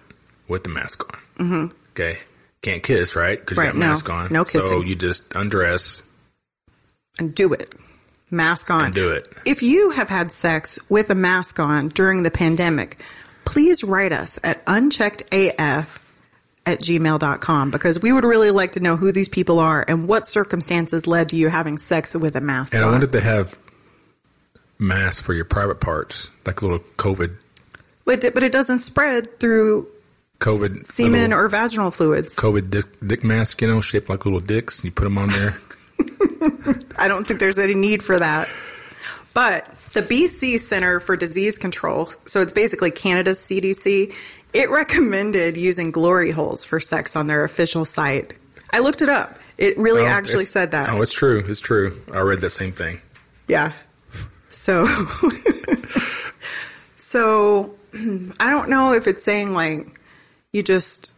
with 0.46 0.62
the 0.64 0.70
mask 0.70 1.02
on, 1.10 1.46
mm-hmm. 1.46 1.76
okay? 1.92 2.18
Can't 2.66 2.82
kiss, 2.82 3.14
right? 3.14 3.38
Because 3.38 3.58
Right, 3.58 3.66
you 3.66 3.72
got 3.74 3.78
no. 3.78 3.86
mask 3.86 4.10
on. 4.10 4.32
No 4.32 4.42
kissing. 4.42 4.60
So 4.62 4.80
you 4.82 4.96
just 4.96 5.34
undress 5.36 6.02
And 7.20 7.32
do 7.32 7.52
it. 7.52 7.72
Mask 8.28 8.68
on. 8.72 8.86
and 8.86 8.94
do 8.94 9.12
it. 9.12 9.28
If 9.44 9.62
you 9.62 9.90
have 9.92 10.08
had 10.08 10.32
sex 10.32 10.80
with 10.90 11.10
a 11.10 11.14
mask 11.14 11.60
on 11.60 11.90
during 11.90 12.24
the 12.24 12.30
pandemic, 12.32 12.96
please 13.44 13.84
write 13.84 14.10
us 14.10 14.40
at 14.42 14.64
uncheckedaf 14.66 16.02
at 16.66 16.80
gmail.com 16.80 17.70
because 17.70 18.02
we 18.02 18.12
would 18.12 18.24
really 18.24 18.50
like 18.50 18.72
to 18.72 18.80
know 18.80 18.96
who 18.96 19.12
these 19.12 19.28
people 19.28 19.60
are 19.60 19.84
and 19.86 20.08
what 20.08 20.26
circumstances 20.26 21.06
led 21.06 21.28
to 21.28 21.36
you 21.36 21.48
having 21.48 21.76
sex 21.78 22.16
with 22.16 22.34
a 22.34 22.40
mask 22.40 22.74
And 22.74 22.82
on. 22.82 22.88
I 22.88 22.92
wanted 22.92 23.12
to 23.12 23.20
have 23.20 23.56
masks 24.80 25.24
for 25.24 25.32
your 25.34 25.44
private 25.44 25.80
parts, 25.80 26.30
like 26.44 26.62
a 26.62 26.64
little 26.64 26.84
COVID, 26.96 27.30
but, 28.04 28.24
it, 28.24 28.34
but 28.34 28.42
it 28.42 28.50
doesn't 28.50 28.80
spread 28.80 29.38
through 29.38 29.86
COVID 30.38 30.86
semen 30.86 31.30
little 31.30 31.38
or 31.38 31.48
vaginal 31.48 31.90
fluids. 31.90 32.36
COVID 32.36 32.70
dick, 32.70 32.84
dick 33.04 33.24
mask, 33.24 33.60
you 33.62 33.68
know, 33.68 33.80
shaped 33.80 34.08
like 34.08 34.24
little 34.24 34.40
dicks. 34.40 34.84
You 34.84 34.90
put 34.90 35.04
them 35.04 35.18
on 35.18 35.28
there. 35.28 35.54
I 36.98 37.08
don't 37.08 37.26
think 37.26 37.40
there's 37.40 37.58
any 37.58 37.74
need 37.74 38.02
for 38.02 38.18
that. 38.18 38.48
But 39.34 39.66
the 39.92 40.00
BC 40.00 40.58
Center 40.58 41.00
for 41.00 41.16
Disease 41.16 41.58
Control, 41.58 42.06
so 42.06 42.40
it's 42.40 42.54
basically 42.54 42.90
Canada's 42.90 43.42
CDC, 43.42 44.14
it 44.54 44.70
recommended 44.70 45.58
using 45.58 45.90
glory 45.90 46.30
holes 46.30 46.64
for 46.64 46.80
sex 46.80 47.16
on 47.16 47.26
their 47.26 47.44
official 47.44 47.84
site. 47.84 48.32
I 48.72 48.80
looked 48.80 49.02
it 49.02 49.08
up. 49.10 49.38
It 49.58 49.76
really 49.78 50.02
Oh, 50.02 50.06
actually 50.06 50.44
said 50.44 50.72
that. 50.72 50.88
Oh, 50.90 51.02
it's 51.02 51.12
true. 51.12 51.42
It's 51.46 51.60
true. 51.60 51.94
I 52.12 52.20
read 52.20 52.40
that 52.40 52.50
same 52.50 52.72
thing. 52.72 53.00
Yeah. 53.48 53.72
So, 54.50 54.86
so 56.96 57.74
I 58.40 58.50
don't 58.50 58.70
know 58.70 58.92
if 58.94 59.06
it's 59.06 59.22
saying 59.22 59.52
like 59.52 59.86
you 60.56 60.62
just 60.62 61.14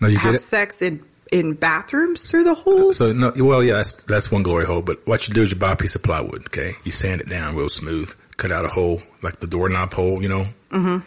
No, 0.00 0.08
you 0.08 0.16
have 0.16 0.32
get 0.32 0.34
it. 0.36 0.42
sex 0.42 0.80
in 0.80 1.02
in 1.32 1.54
bathrooms 1.54 2.30
through 2.30 2.44
the 2.44 2.54
holes. 2.54 2.98
So 2.98 3.12
no, 3.12 3.32
well, 3.36 3.62
yeah, 3.62 3.74
that's 3.74 4.02
that's 4.04 4.30
one 4.30 4.44
glory 4.44 4.64
hole. 4.64 4.80
But 4.82 5.06
what 5.06 5.26
you 5.28 5.34
do 5.34 5.42
is 5.42 5.50
you 5.50 5.58
buy 5.58 5.72
a 5.72 5.76
piece 5.76 5.96
of 5.96 6.02
plywood. 6.02 6.46
Okay, 6.46 6.72
you 6.84 6.92
sand 6.92 7.20
it 7.20 7.28
down 7.28 7.56
real 7.56 7.68
smooth. 7.68 8.14
Cut 8.36 8.52
out 8.52 8.64
a 8.64 8.68
hole 8.68 9.00
like 9.22 9.38
the 9.38 9.46
doorknob 9.46 9.92
hole. 9.92 10.22
You 10.22 10.28
know, 10.28 10.44
mm-hmm. 10.70 10.98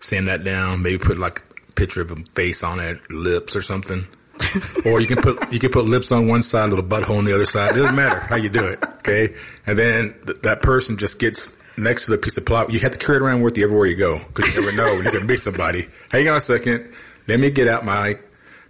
sand 0.00 0.28
that 0.28 0.44
down. 0.44 0.82
Maybe 0.82 0.98
put 0.98 1.18
like 1.18 1.40
a 1.68 1.72
picture 1.72 2.02
of 2.02 2.10
a 2.10 2.16
face 2.34 2.62
on 2.62 2.80
it, 2.80 2.98
lips 3.10 3.56
or 3.56 3.62
something. 3.62 4.04
or 4.86 5.00
you 5.00 5.06
can 5.06 5.18
put 5.18 5.52
you 5.52 5.58
can 5.58 5.70
put 5.70 5.84
lips 5.86 6.12
on 6.12 6.28
one 6.28 6.42
side, 6.42 6.66
a 6.66 6.74
little 6.74 6.84
butthole 6.84 7.18
on 7.18 7.24
the 7.24 7.34
other 7.34 7.46
side. 7.46 7.72
It 7.72 7.80
doesn't 7.80 7.96
matter 7.96 8.18
how 8.18 8.36
you 8.36 8.50
do 8.50 8.66
it. 8.66 8.84
Okay, 8.98 9.34
and 9.66 9.76
then 9.76 10.14
th- 10.26 10.40
that 10.42 10.60
person 10.62 10.98
just 10.98 11.20
gets 11.20 11.61
next 11.78 12.06
to 12.06 12.12
the 12.12 12.18
piece 12.18 12.36
of 12.36 12.46
plywood. 12.46 12.72
You 12.72 12.80
have 12.80 12.92
to 12.92 12.98
carry 12.98 13.16
it 13.16 13.22
around 13.22 13.42
with 13.42 13.56
you 13.58 13.64
everywhere 13.64 13.86
you 13.86 13.96
go 13.96 14.18
because 14.28 14.54
you 14.54 14.62
never 14.62 14.76
know 14.76 14.94
when 14.94 15.04
you're 15.04 15.12
gonna 15.12 15.26
meet 15.26 15.38
somebody. 15.38 15.82
Hang 16.10 16.28
on 16.28 16.36
a 16.36 16.40
second. 16.40 16.90
Let 17.28 17.40
me 17.40 17.50
get 17.50 17.68
out 17.68 17.84
my 17.84 18.14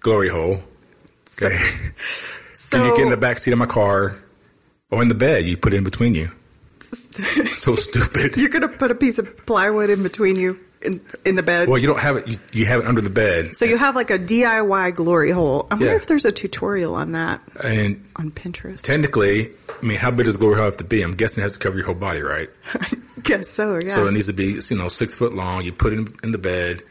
glory 0.00 0.28
hole. 0.28 0.54
Okay. 1.42 1.56
so 1.96 2.78
Then 2.78 2.86
you 2.86 2.96
get 2.96 3.04
in 3.04 3.10
the 3.10 3.16
back 3.16 3.38
seat 3.38 3.52
of 3.52 3.58
my 3.58 3.66
car 3.66 4.16
or 4.90 5.02
in 5.02 5.08
the 5.08 5.14
bed. 5.14 5.44
You 5.46 5.56
put 5.56 5.72
it 5.72 5.76
in 5.76 5.84
between 5.84 6.14
you. 6.14 6.28
So 6.92 7.74
stupid. 7.76 8.36
you're 8.36 8.50
gonna 8.50 8.68
put 8.68 8.90
a 8.90 8.94
piece 8.94 9.18
of 9.18 9.46
plywood 9.46 9.88
in 9.88 10.02
between 10.02 10.36
you 10.36 10.58
in 10.84 11.00
in 11.24 11.34
the 11.34 11.42
bed. 11.42 11.68
Well, 11.68 11.78
you 11.78 11.86
don't 11.86 12.00
have 12.00 12.16
it. 12.16 12.28
You, 12.28 12.38
you 12.52 12.64
have 12.66 12.80
it 12.80 12.86
under 12.86 13.00
the 13.00 13.10
bed, 13.10 13.54
So 13.56 13.64
you 13.64 13.76
have 13.78 13.94
like 13.94 14.10
a 14.10 14.18
DIY 14.18 14.94
glory 14.94 15.30
hole. 15.30 15.66
I 15.70 15.74
wonder 15.74 15.86
Yeah. 15.86 15.96
if 15.96 16.06
there's 16.06 16.24
a 16.24 16.32
tutorial 16.32 16.94
on 16.94 17.12
that 17.12 17.40
and 17.62 18.04
on 18.16 18.30
Pinterest. 18.30 18.82
technically, 18.82 19.48
I 19.82 19.86
mean, 19.86 19.96
how 19.98 20.10
big 20.10 20.24
does 20.26 20.34
the 20.34 20.40
glory 20.40 20.56
hole 20.56 20.64
have 20.66 20.76
to 20.78 20.84
be? 20.84 21.02
I'm 21.02 21.14
guessing 21.14 21.42
it 21.42 21.44
has 21.44 21.54
to 21.54 21.58
cover 21.58 21.76
your 21.76 21.86
whole 21.86 21.94
body, 21.94 22.20
right? 22.22 22.48
I 22.74 22.86
guess 23.22 23.48
so. 23.48 23.78
Yeah. 23.82 23.88
So 23.94 24.06
it 24.06 24.12
needs 24.12 24.26
to 24.26 24.32
be, 24.32 24.58
you 24.70 24.76
know, 24.76 24.88
six 24.88 25.16
foot 25.16 25.34
long. 25.34 25.64
You 25.64 25.72
put 25.72 25.92
it 25.92 25.98
in, 25.98 26.06
in 26.24 26.30
the 26.32 26.38
bed. 26.38 26.82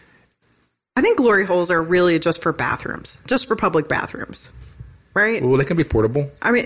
I 0.96 1.02
think 1.02 1.18
glory 1.18 1.46
holes 1.46 1.72
are 1.72 1.82
really 1.82 2.20
just 2.20 2.44
for 2.44 2.52
bathrooms, 2.52 3.24
just 3.26 3.48
for 3.48 3.56
public 3.56 3.88
bathrooms, 3.88 4.52
right? 5.14 5.42
Well, 5.42 5.58
they 5.58 5.64
can 5.64 5.78
be 5.78 5.84
portable. 5.86 6.30
I 6.42 6.52
mean, 6.52 6.66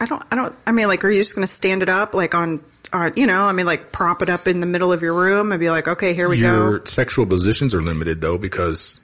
I 0.00 0.06
don't, 0.06 0.22
I 0.30 0.36
don't, 0.36 0.54
I 0.66 0.72
mean, 0.72 0.86
like, 0.86 1.04
are 1.04 1.10
you 1.10 1.18
just 1.18 1.34
going 1.34 1.46
to 1.46 1.52
stand 1.52 1.82
it 1.82 1.88
up, 1.88 2.14
like 2.14 2.34
on, 2.34 2.60
on, 2.92 3.12
you 3.16 3.26
know, 3.26 3.42
I 3.42 3.52
mean, 3.52 3.66
like 3.66 3.90
prop 3.90 4.22
it 4.22 4.28
up 4.30 4.46
in 4.46 4.60
the 4.60 4.66
middle 4.66 4.92
of 4.92 5.02
your 5.02 5.14
room 5.14 5.50
and 5.50 5.58
be 5.58 5.70
like, 5.70 5.88
okay, 5.88 6.14
here 6.14 6.28
we 6.28 6.40
go. 6.40 6.54
Your 6.54 6.78
go. 6.78 6.84
sexual 6.84 7.26
positions 7.26 7.74
are 7.74 7.82
limited 7.82 8.20
though 8.20 8.38
because 8.38 9.00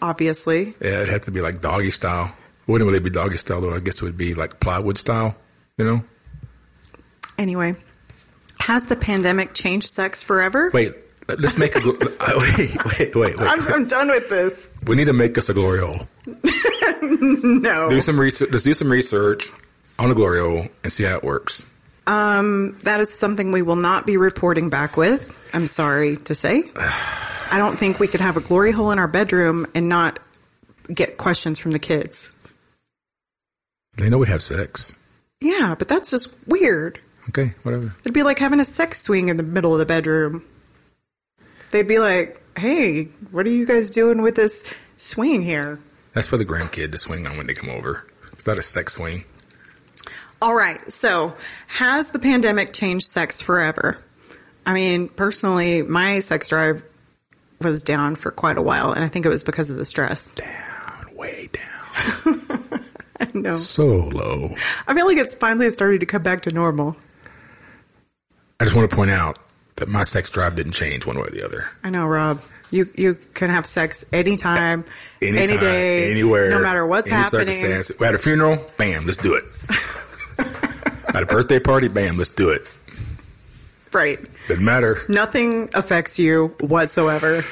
Obviously. 0.00 0.74
yeah, 0.80 1.00
it'd 1.02 1.08
have 1.08 1.22
to 1.22 1.30
be 1.32 1.40
like 1.40 1.60
doggy 1.60 1.90
style. 1.90 2.32
Wouldn't 2.68 2.88
really 2.88 3.00
be 3.02 3.10
doggy 3.10 3.36
style 3.38 3.60
though. 3.60 3.74
I 3.74 3.80
guess 3.80 3.96
it 3.96 4.02
would 4.02 4.16
be 4.18 4.34
like 4.34 4.60
plywood 4.60 4.98
style. 4.98 5.34
You 5.78 5.84
know. 5.84 6.00
Anyway, 7.38 7.74
has 8.60 8.84
the 8.86 8.96
pandemic 8.96 9.52
changed 9.52 9.88
sex 9.88 10.22
forever? 10.22 10.70
Wait, 10.72 10.94
let's 11.28 11.58
make 11.58 11.76
a. 11.76 11.80
gl- 11.80 11.98
wait, 12.58 12.84
wait, 12.98 13.14
wait, 13.14 13.38
wait. 13.38 13.48
I'm, 13.48 13.72
I'm 13.72 13.86
done 13.86 14.08
with 14.08 14.28
this. 14.30 14.80
We 14.86 14.96
need 14.96 15.04
to 15.06 15.12
make 15.12 15.36
us 15.38 15.48
a 15.48 15.54
glory 15.54 15.80
hole. 15.80 16.06
No. 17.08 17.88
Do 17.88 18.00
some 18.00 18.18
research. 18.18 18.50
Let's 18.50 18.64
do 18.64 18.72
some 18.72 18.90
research 18.90 19.50
on 19.98 20.10
a 20.10 20.14
glory 20.14 20.40
hole 20.40 20.66
and 20.82 20.92
see 20.92 21.04
how 21.04 21.16
it 21.16 21.22
works. 21.24 21.64
Um, 22.06 22.78
that 22.84 23.00
is 23.00 23.14
something 23.14 23.50
we 23.50 23.62
will 23.62 23.76
not 23.76 24.06
be 24.06 24.16
reporting 24.16 24.68
back 24.68 24.96
with. 24.96 25.50
I'm 25.52 25.66
sorry 25.66 26.16
to 26.16 26.34
say. 26.34 26.62
I 26.76 27.58
don't 27.58 27.78
think 27.78 27.98
we 27.98 28.08
could 28.08 28.20
have 28.20 28.36
a 28.36 28.40
glory 28.40 28.72
hole 28.72 28.90
in 28.92 28.98
our 28.98 29.08
bedroom 29.08 29.66
and 29.74 29.88
not 29.88 30.18
get 30.92 31.16
questions 31.16 31.58
from 31.58 31.72
the 31.72 31.78
kids. 31.78 32.32
They 33.96 34.10
know 34.10 34.18
we 34.18 34.28
have 34.28 34.42
sex. 34.42 35.00
Yeah, 35.40 35.74
but 35.78 35.88
that's 35.88 36.10
just 36.10 36.36
weird. 36.46 37.00
Okay, 37.28 37.52
whatever. 37.62 37.92
It'd 38.00 38.14
be 38.14 38.22
like 38.22 38.38
having 38.38 38.60
a 38.60 38.64
sex 38.64 39.00
swing 39.00 39.28
in 39.28 39.36
the 39.36 39.42
middle 39.42 39.72
of 39.72 39.78
the 39.78 39.86
bedroom. 39.86 40.44
they'd 41.72 41.88
be 41.88 41.98
like, 41.98 42.40
"Hey, 42.56 43.04
what 43.32 43.46
are 43.46 43.50
you 43.50 43.66
guys 43.66 43.90
doing 43.90 44.22
with 44.22 44.36
this 44.36 44.74
swing 44.96 45.42
here?" 45.42 45.78
That's 46.14 46.28
for 46.28 46.36
the 46.36 46.44
grandkid 46.44 46.92
to 46.92 46.98
swing 46.98 47.26
on 47.26 47.36
when 47.36 47.46
they 47.46 47.54
come 47.54 47.70
over. 47.70 48.06
It's 48.32 48.46
not 48.46 48.58
a 48.58 48.62
sex 48.62 48.94
swing. 48.94 49.24
All 50.42 50.54
right. 50.54 50.80
So, 50.90 51.34
has 51.68 52.10
the 52.10 52.18
pandemic 52.18 52.72
changed 52.72 53.06
sex 53.06 53.40
forever? 53.42 53.98
I 54.64 54.74
mean, 54.74 55.08
personally, 55.08 55.82
my 55.82 56.18
sex 56.18 56.48
drive 56.48 56.82
was 57.60 57.82
down 57.84 58.16
for 58.16 58.30
quite 58.30 58.58
a 58.58 58.62
while, 58.62 58.92
and 58.92 59.02
I 59.04 59.08
think 59.08 59.24
it 59.24 59.30
was 59.30 59.44
because 59.44 59.70
of 59.70 59.76
the 59.76 59.84
stress. 59.84 60.34
Down, 60.34 61.16
way 61.16 61.48
down. 61.52 62.40
I 63.20 63.26
know. 63.32 63.54
So 63.54 63.86
low. 63.86 64.50
I 64.86 64.94
feel 64.94 65.06
like 65.06 65.16
it's 65.16 65.34
finally 65.34 65.70
starting 65.70 66.00
to 66.00 66.06
come 66.06 66.22
back 66.22 66.42
to 66.42 66.50
normal. 66.50 66.96
I 68.60 68.64
just 68.64 68.76
want 68.76 68.90
to 68.90 68.94
point 68.96 69.10
out 69.10 69.38
that 69.76 69.88
my 69.88 70.02
sex 70.02 70.30
drive 70.30 70.54
didn't 70.54 70.72
change 70.72 71.06
one 71.06 71.16
way 71.16 71.24
or 71.24 71.30
the 71.30 71.44
other. 71.44 71.64
I 71.84 71.90
know, 71.90 72.06
Rob. 72.06 72.40
You 72.70 72.86
you 72.96 73.16
can 73.34 73.48
have 73.50 73.64
sex 73.64 74.04
anytime, 74.12 74.84
Anytime, 75.22 75.48
any 75.48 75.56
day, 75.58 76.10
anywhere, 76.10 76.50
no 76.50 76.60
matter 76.60 76.84
what's 76.86 77.10
any 77.10 77.22
happening. 77.22 77.54
circumstance. 77.54 77.98
We 78.00 78.06
had 78.06 78.16
a 78.16 78.18
funeral, 78.18 78.56
bam, 78.76 79.06
let's 79.06 79.18
do 79.18 79.34
it. 79.34 79.44
At 81.16 81.22
a 81.22 81.26
birthday 81.26 81.58
party, 81.58 81.88
bam, 81.88 82.18
let's 82.18 82.28
do 82.28 82.50
it. 82.50 82.70
Right. 83.94 84.20
Doesn't 84.48 84.62
matter. 84.62 84.98
Nothing 85.08 85.70
affects 85.72 86.18
you 86.18 86.54
whatsoever. 86.60 87.42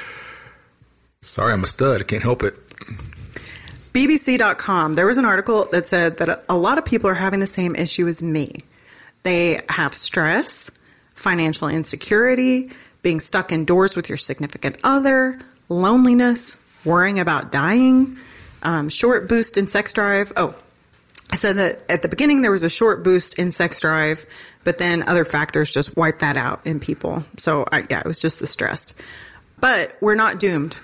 Sorry, 1.22 1.50
I'm 1.50 1.62
a 1.62 1.66
stud. 1.66 2.02
I 2.02 2.04
can't 2.04 2.22
help 2.22 2.42
it. 2.42 2.52
BBC.com, 3.94 4.92
there 4.92 5.06
was 5.06 5.16
an 5.16 5.24
article 5.24 5.66
that 5.72 5.86
said 5.86 6.18
that 6.18 6.44
a 6.50 6.54
lot 6.54 6.76
of 6.76 6.84
people 6.84 7.08
are 7.08 7.14
having 7.14 7.40
the 7.40 7.46
same 7.46 7.74
issue 7.74 8.06
as 8.06 8.22
me. 8.22 8.58
They 9.22 9.60
have 9.70 9.94
stress, 9.94 10.70
financial 11.14 11.68
insecurity, 11.68 12.70
being 13.02 13.18
stuck 13.18 13.50
indoors 13.50 13.96
with 13.96 14.10
your 14.10 14.18
significant 14.18 14.76
other, 14.84 15.38
loneliness, 15.70 16.60
worrying 16.84 17.18
about 17.18 17.50
dying, 17.50 18.18
um, 18.62 18.90
short 18.90 19.26
boost 19.26 19.56
in 19.56 19.68
sex 19.68 19.94
drive. 19.94 20.34
Oh, 20.36 20.54
I 21.34 21.36
said 21.36 21.56
that 21.56 21.82
at 21.88 22.02
the 22.02 22.08
beginning 22.08 22.42
there 22.42 22.52
was 22.52 22.62
a 22.62 22.70
short 22.70 23.02
boost 23.02 23.40
in 23.40 23.50
sex 23.50 23.80
drive, 23.80 24.24
but 24.62 24.78
then 24.78 25.02
other 25.02 25.24
factors 25.24 25.74
just 25.74 25.96
wiped 25.96 26.20
that 26.20 26.36
out 26.36 26.64
in 26.64 26.78
people. 26.78 27.24
So 27.38 27.66
I, 27.72 27.84
yeah, 27.90 27.98
it 27.98 28.06
was 28.06 28.20
just 28.22 28.38
the 28.38 28.46
stress. 28.46 28.94
But 29.60 29.96
we're 30.00 30.14
not 30.14 30.38
doomed. 30.38 30.78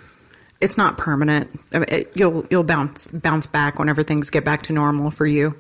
It's 0.61 0.77
not 0.77 0.99
permanent. 0.99 1.51
I 1.73 1.79
mean, 1.79 1.87
it, 1.89 2.17
you'll 2.17 2.45
you'll 2.51 2.65
bounce 2.65 3.07
bounce 3.07 3.47
back 3.47 3.79
whenever 3.79 4.03
things 4.03 4.29
get 4.31 4.45
back 4.45 4.63
to 4.63 4.73
normal 4.73 5.13
for 5.13 5.25
you. 5.25 5.55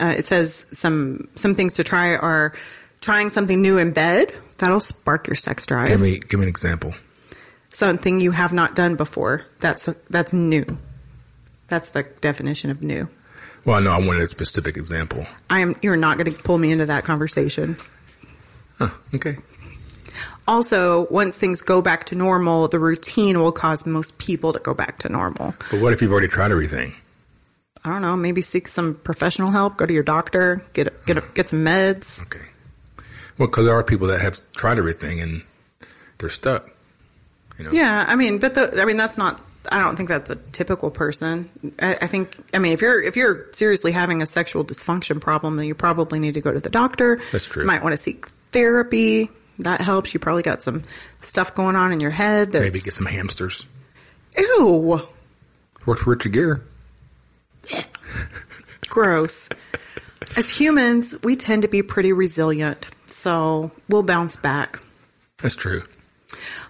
Uh, 0.00 0.14
it 0.16 0.24
says 0.24 0.64
some 0.72 1.28
some 1.34 1.54
things 1.54 1.74
to 1.74 1.84
try 1.84 2.16
are 2.16 2.54
trying 3.02 3.28
something 3.28 3.60
new 3.60 3.76
in 3.76 3.92
bed. 3.92 4.32
That'll 4.56 4.80
spark 4.80 5.28
your 5.28 5.34
sex 5.34 5.66
drive. 5.66 5.88
Give 5.88 6.00
me, 6.00 6.20
give 6.20 6.40
me 6.40 6.44
an 6.44 6.48
example. 6.48 6.94
something 7.68 8.18
you 8.20 8.30
have 8.30 8.54
not 8.54 8.74
done 8.74 8.96
before. 8.96 9.44
That's 9.60 9.84
that's 10.08 10.32
new. 10.32 10.64
That's 11.68 11.90
the 11.90 12.04
definition 12.22 12.70
of 12.70 12.82
new. 12.82 13.10
Well, 13.66 13.80
no, 13.80 13.90
I 13.90 13.98
wanted 13.98 14.22
a 14.22 14.28
specific 14.28 14.76
example. 14.76 15.26
I 15.50 15.60
am. 15.60 15.74
You're 15.82 15.96
not 15.96 16.16
going 16.18 16.30
to 16.30 16.42
pull 16.42 16.56
me 16.56 16.70
into 16.70 16.86
that 16.86 17.04
conversation. 17.04 17.76
Huh, 18.78 18.90
okay. 19.14 19.36
Also, 20.48 21.08
once 21.08 21.36
things 21.36 21.60
go 21.62 21.82
back 21.82 22.04
to 22.06 22.14
normal, 22.14 22.68
the 22.68 22.78
routine 22.78 23.40
will 23.40 23.50
cause 23.50 23.84
most 23.84 24.18
people 24.20 24.52
to 24.52 24.60
go 24.60 24.72
back 24.72 24.98
to 25.00 25.08
normal. 25.08 25.54
But 25.70 25.82
what 25.82 25.92
if 25.92 26.00
you've 26.00 26.12
already 26.12 26.28
tried 26.28 26.52
everything? 26.52 26.92
I 27.84 27.90
don't 27.90 28.02
know. 28.02 28.16
Maybe 28.16 28.40
seek 28.40 28.68
some 28.68 28.94
professional 28.94 29.50
help. 29.50 29.76
Go 29.76 29.86
to 29.86 29.92
your 29.92 30.04
doctor. 30.04 30.62
Get 30.72 30.88
get 31.04 31.34
get 31.34 31.48
some 31.48 31.64
meds. 31.64 32.22
Okay. 32.26 32.46
Well, 33.38 33.48
because 33.48 33.66
there 33.66 33.74
are 33.74 33.82
people 33.82 34.06
that 34.08 34.20
have 34.20 34.38
tried 34.52 34.78
everything 34.78 35.20
and 35.20 35.42
they're 36.18 36.28
stuck. 36.28 36.68
You 37.58 37.64
know? 37.64 37.70
Yeah, 37.72 38.04
I 38.06 38.14
mean, 38.14 38.38
but 38.38 38.54
the 38.54 38.80
I 38.80 38.84
mean 38.84 38.96
that's 38.96 39.18
not. 39.18 39.40
I 39.70 39.78
don't 39.78 39.96
think 39.96 40.08
that's 40.08 40.28
the 40.28 40.36
typical 40.52 40.90
person. 40.90 41.48
I, 41.80 41.92
I 42.02 42.06
think. 42.06 42.36
I 42.54 42.58
mean, 42.58 42.72
if 42.72 42.82
you're 42.82 43.00
if 43.00 43.16
you're 43.16 43.46
seriously 43.52 43.92
having 43.92 44.22
a 44.22 44.26
sexual 44.26 44.64
dysfunction 44.64 45.20
problem, 45.20 45.56
then 45.56 45.66
you 45.66 45.74
probably 45.74 46.18
need 46.18 46.34
to 46.34 46.40
go 46.40 46.52
to 46.52 46.60
the 46.60 46.70
doctor. 46.70 47.20
That's 47.32 47.46
true. 47.46 47.62
You 47.62 47.66
might 47.66 47.82
want 47.82 47.92
to 47.92 47.98
seek 47.98 48.26
therapy. 48.26 49.28
That 49.60 49.80
helps. 49.80 50.12
You 50.12 50.20
probably 50.20 50.42
got 50.42 50.62
some 50.62 50.82
stuff 51.20 51.54
going 51.54 51.76
on 51.76 51.92
in 51.92 52.00
your 52.00 52.10
head. 52.10 52.52
That's, 52.52 52.62
Maybe 52.62 52.78
get 52.78 52.92
some 52.92 53.06
hamsters. 53.06 53.66
Ew, 54.36 55.00
Worked 55.86 56.02
for 56.02 56.10
Richard 56.10 56.32
Gere. 56.32 56.56
gross. 58.88 59.48
As 60.36 60.48
humans, 60.48 61.14
we 61.22 61.36
tend 61.36 61.62
to 61.62 61.68
be 61.68 61.82
pretty 61.82 62.12
resilient, 62.12 62.90
so 63.06 63.70
we'll 63.88 64.02
bounce 64.02 64.36
back. 64.36 64.78
That's 65.38 65.54
true. 65.54 65.82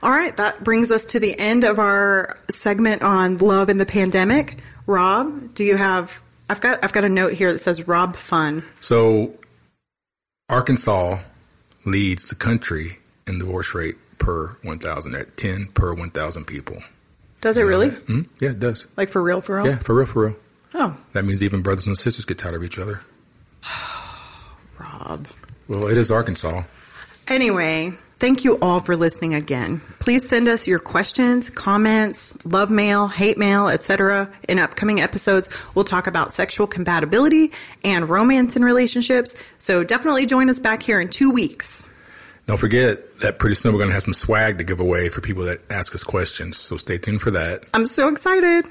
All 0.02 0.10
right, 0.10 0.36
that 0.36 0.62
brings 0.64 0.90
us 0.90 1.06
to 1.06 1.20
the 1.20 1.38
end 1.38 1.64
of 1.64 1.78
our 1.78 2.36
segment 2.50 3.02
on 3.02 3.38
love 3.38 3.68
in 3.70 3.78
the 3.78 3.86
pandemic. 3.86 4.58
Rob, 4.86 5.54
do 5.54 5.64
you 5.64 5.76
have? 5.76 6.20
I've 6.48 6.60
got 6.60 6.84
I've 6.84 6.92
got 6.92 7.04
a 7.04 7.08
note 7.08 7.32
here 7.32 7.52
that 7.52 7.58
says 7.58 7.88
Rob 7.88 8.14
Fun. 8.16 8.62
So, 8.80 9.34
Arkansas 10.48 11.18
leads 11.84 12.28
the 12.28 12.34
country 12.36 12.98
in 13.26 13.38
divorce 13.38 13.74
rate 13.74 13.96
per 14.18 14.56
1,000 14.62 15.14
at 15.14 15.36
10 15.36 15.68
per 15.74 15.92
1,000 15.94 16.44
people. 16.46 16.76
Does 17.40 17.56
it 17.56 17.62
really? 17.64 17.90
hmm 17.90 18.20
Yeah, 18.40 18.50
it 18.50 18.60
does. 18.60 18.86
Like 18.96 19.08
for 19.08 19.22
real? 19.22 19.40
For 19.40 19.56
real? 19.56 19.66
Yeah, 19.66 19.76
for 19.78 19.94
real, 19.94 20.06
for 20.06 20.26
real. 20.26 20.36
Oh, 20.74 20.96
That 21.12 21.24
means 21.24 21.42
even 21.42 21.62
brothers 21.62 21.86
and 21.86 21.96
sisters 21.96 22.24
get 22.24 22.38
tired 22.38 22.54
of 22.54 22.62
each 22.64 22.78
other. 22.78 23.00
Rob. 24.80 25.26
Well, 25.68 25.88
it 25.88 25.96
is 25.96 26.10
Arkansas. 26.10 26.62
Anyway, 27.28 27.92
thank 28.18 28.44
you 28.44 28.58
all 28.60 28.80
for 28.80 28.96
listening 28.96 29.34
again. 29.34 29.80
Please 30.00 30.28
send 30.28 30.48
us 30.48 30.66
your 30.66 30.78
questions, 30.78 31.50
comments, 31.50 32.44
love 32.44 32.70
mail, 32.70 33.08
hate 33.08 33.38
mail, 33.38 33.68
etc. 33.68 34.30
In 34.48 34.58
upcoming 34.58 35.00
episodes, 35.00 35.48
we'll 35.74 35.84
talk 35.84 36.06
about 36.06 36.32
sexual 36.32 36.66
compatibility 36.66 37.52
and 37.84 38.08
romance 38.08 38.56
in 38.56 38.64
relationships. 38.64 39.44
So 39.58 39.84
definitely 39.84 40.26
join 40.26 40.50
us 40.50 40.58
back 40.58 40.82
here 40.82 41.00
in 41.00 41.08
two 41.08 41.30
weeks. 41.30 41.88
Don't 42.46 42.58
forget 42.58 43.20
that 43.20 43.38
pretty 43.40 43.56
soon 43.56 43.72
we're 43.72 43.80
going 43.80 43.90
to 43.90 43.94
have 43.94 44.04
some 44.04 44.14
swag 44.14 44.58
to 44.58 44.64
give 44.64 44.78
away 44.78 45.08
for 45.08 45.20
people 45.20 45.44
that 45.44 45.58
ask 45.68 45.94
us 45.94 46.04
questions. 46.04 46.56
So 46.56 46.76
stay 46.76 46.96
tuned 46.96 47.20
for 47.20 47.32
that. 47.32 47.68
I'm 47.74 47.86
so 47.86 48.08
excited. 48.08 48.64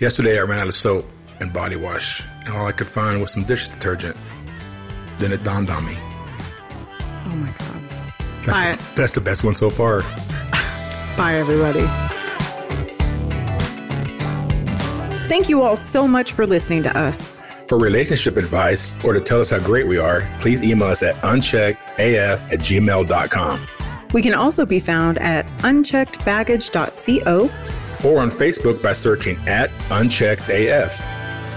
Yesterday 0.00 0.38
I 0.38 0.42
ran 0.42 0.58
out 0.58 0.66
of 0.66 0.74
soap 0.74 1.06
and 1.40 1.52
body 1.52 1.76
wash, 1.76 2.24
and 2.44 2.54
all 2.54 2.66
I 2.66 2.72
could 2.72 2.88
find 2.88 3.20
was 3.20 3.32
some 3.32 3.44
dish 3.44 3.68
detergent. 3.68 4.16
Then 5.18 5.32
it 5.32 5.44
dawned 5.44 5.70
on 5.70 5.84
me. 5.84 5.94
Oh 7.28 7.36
my 7.36 7.50
God. 7.58 7.80
That's, 8.44 8.56
Bye. 8.56 8.72
the, 8.72 8.78
that's 8.94 9.12
the 9.12 9.20
best 9.20 9.44
one 9.44 9.54
so 9.54 9.68
far. 9.70 10.00
Bye, 11.16 11.36
everybody. 11.36 11.84
Thank 15.28 15.48
you 15.50 15.62
all 15.62 15.76
so 15.76 16.08
much 16.08 16.32
for 16.32 16.46
listening 16.46 16.82
to 16.84 16.96
us. 16.96 17.40
For 17.68 17.78
relationship 17.78 18.38
advice 18.38 19.04
or 19.04 19.12
to 19.12 19.20
tell 19.20 19.40
us 19.40 19.50
how 19.50 19.58
great 19.58 19.86
we 19.86 19.98
are, 19.98 20.26
please 20.40 20.62
email 20.62 20.88
us 20.88 21.02
at 21.02 21.16
uncheckedaf 21.16 21.76
at 21.98 22.60
gmail.com 22.60 23.66
We 24.14 24.22
can 24.22 24.32
also 24.32 24.64
be 24.64 24.80
found 24.80 25.18
at 25.18 25.46
uncheckedbaggage.co. 25.58 27.50
or 28.08 28.20
on 28.20 28.30
Facebook 28.30 28.82
by 28.82 28.94
searching 28.94 29.36
at 29.46 29.68
uncheckedaf. 29.90 30.98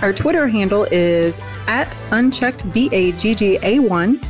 Our 0.01 0.11
Twitter 0.11 0.49
handle 0.49 0.85
is 0.91 1.39
at 1.67 1.95
uncheckedbagga1. 2.09 4.27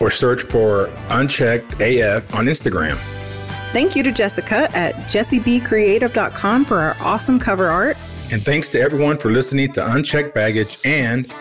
Or 0.00 0.10
search 0.10 0.42
for 0.42 0.90
Unchecked 1.10 1.80
AF 1.80 2.34
on 2.34 2.46
Instagram. 2.46 2.96
Thank 3.72 3.94
you 3.94 4.02
to 4.02 4.12
Jessica 4.12 4.68
at 4.76 4.94
jessiebcreative.com 5.08 6.64
for 6.64 6.78
our 6.78 6.96
awesome 7.00 7.38
cover 7.38 7.68
art. 7.68 7.96
And 8.30 8.44
thanks 8.44 8.68
to 8.70 8.80
everyone 8.80 9.18
for 9.18 9.30
listening 9.30 9.72
to 9.72 9.94
Unchecked 9.94 10.34
Baggage 10.34 10.78
and 10.84 11.32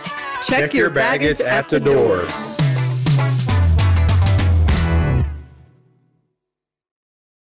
Check 0.41 0.73
your 0.73 0.89
baggage 0.89 1.41
at 1.41 1.69
the 1.69 1.79
door. 1.79 2.27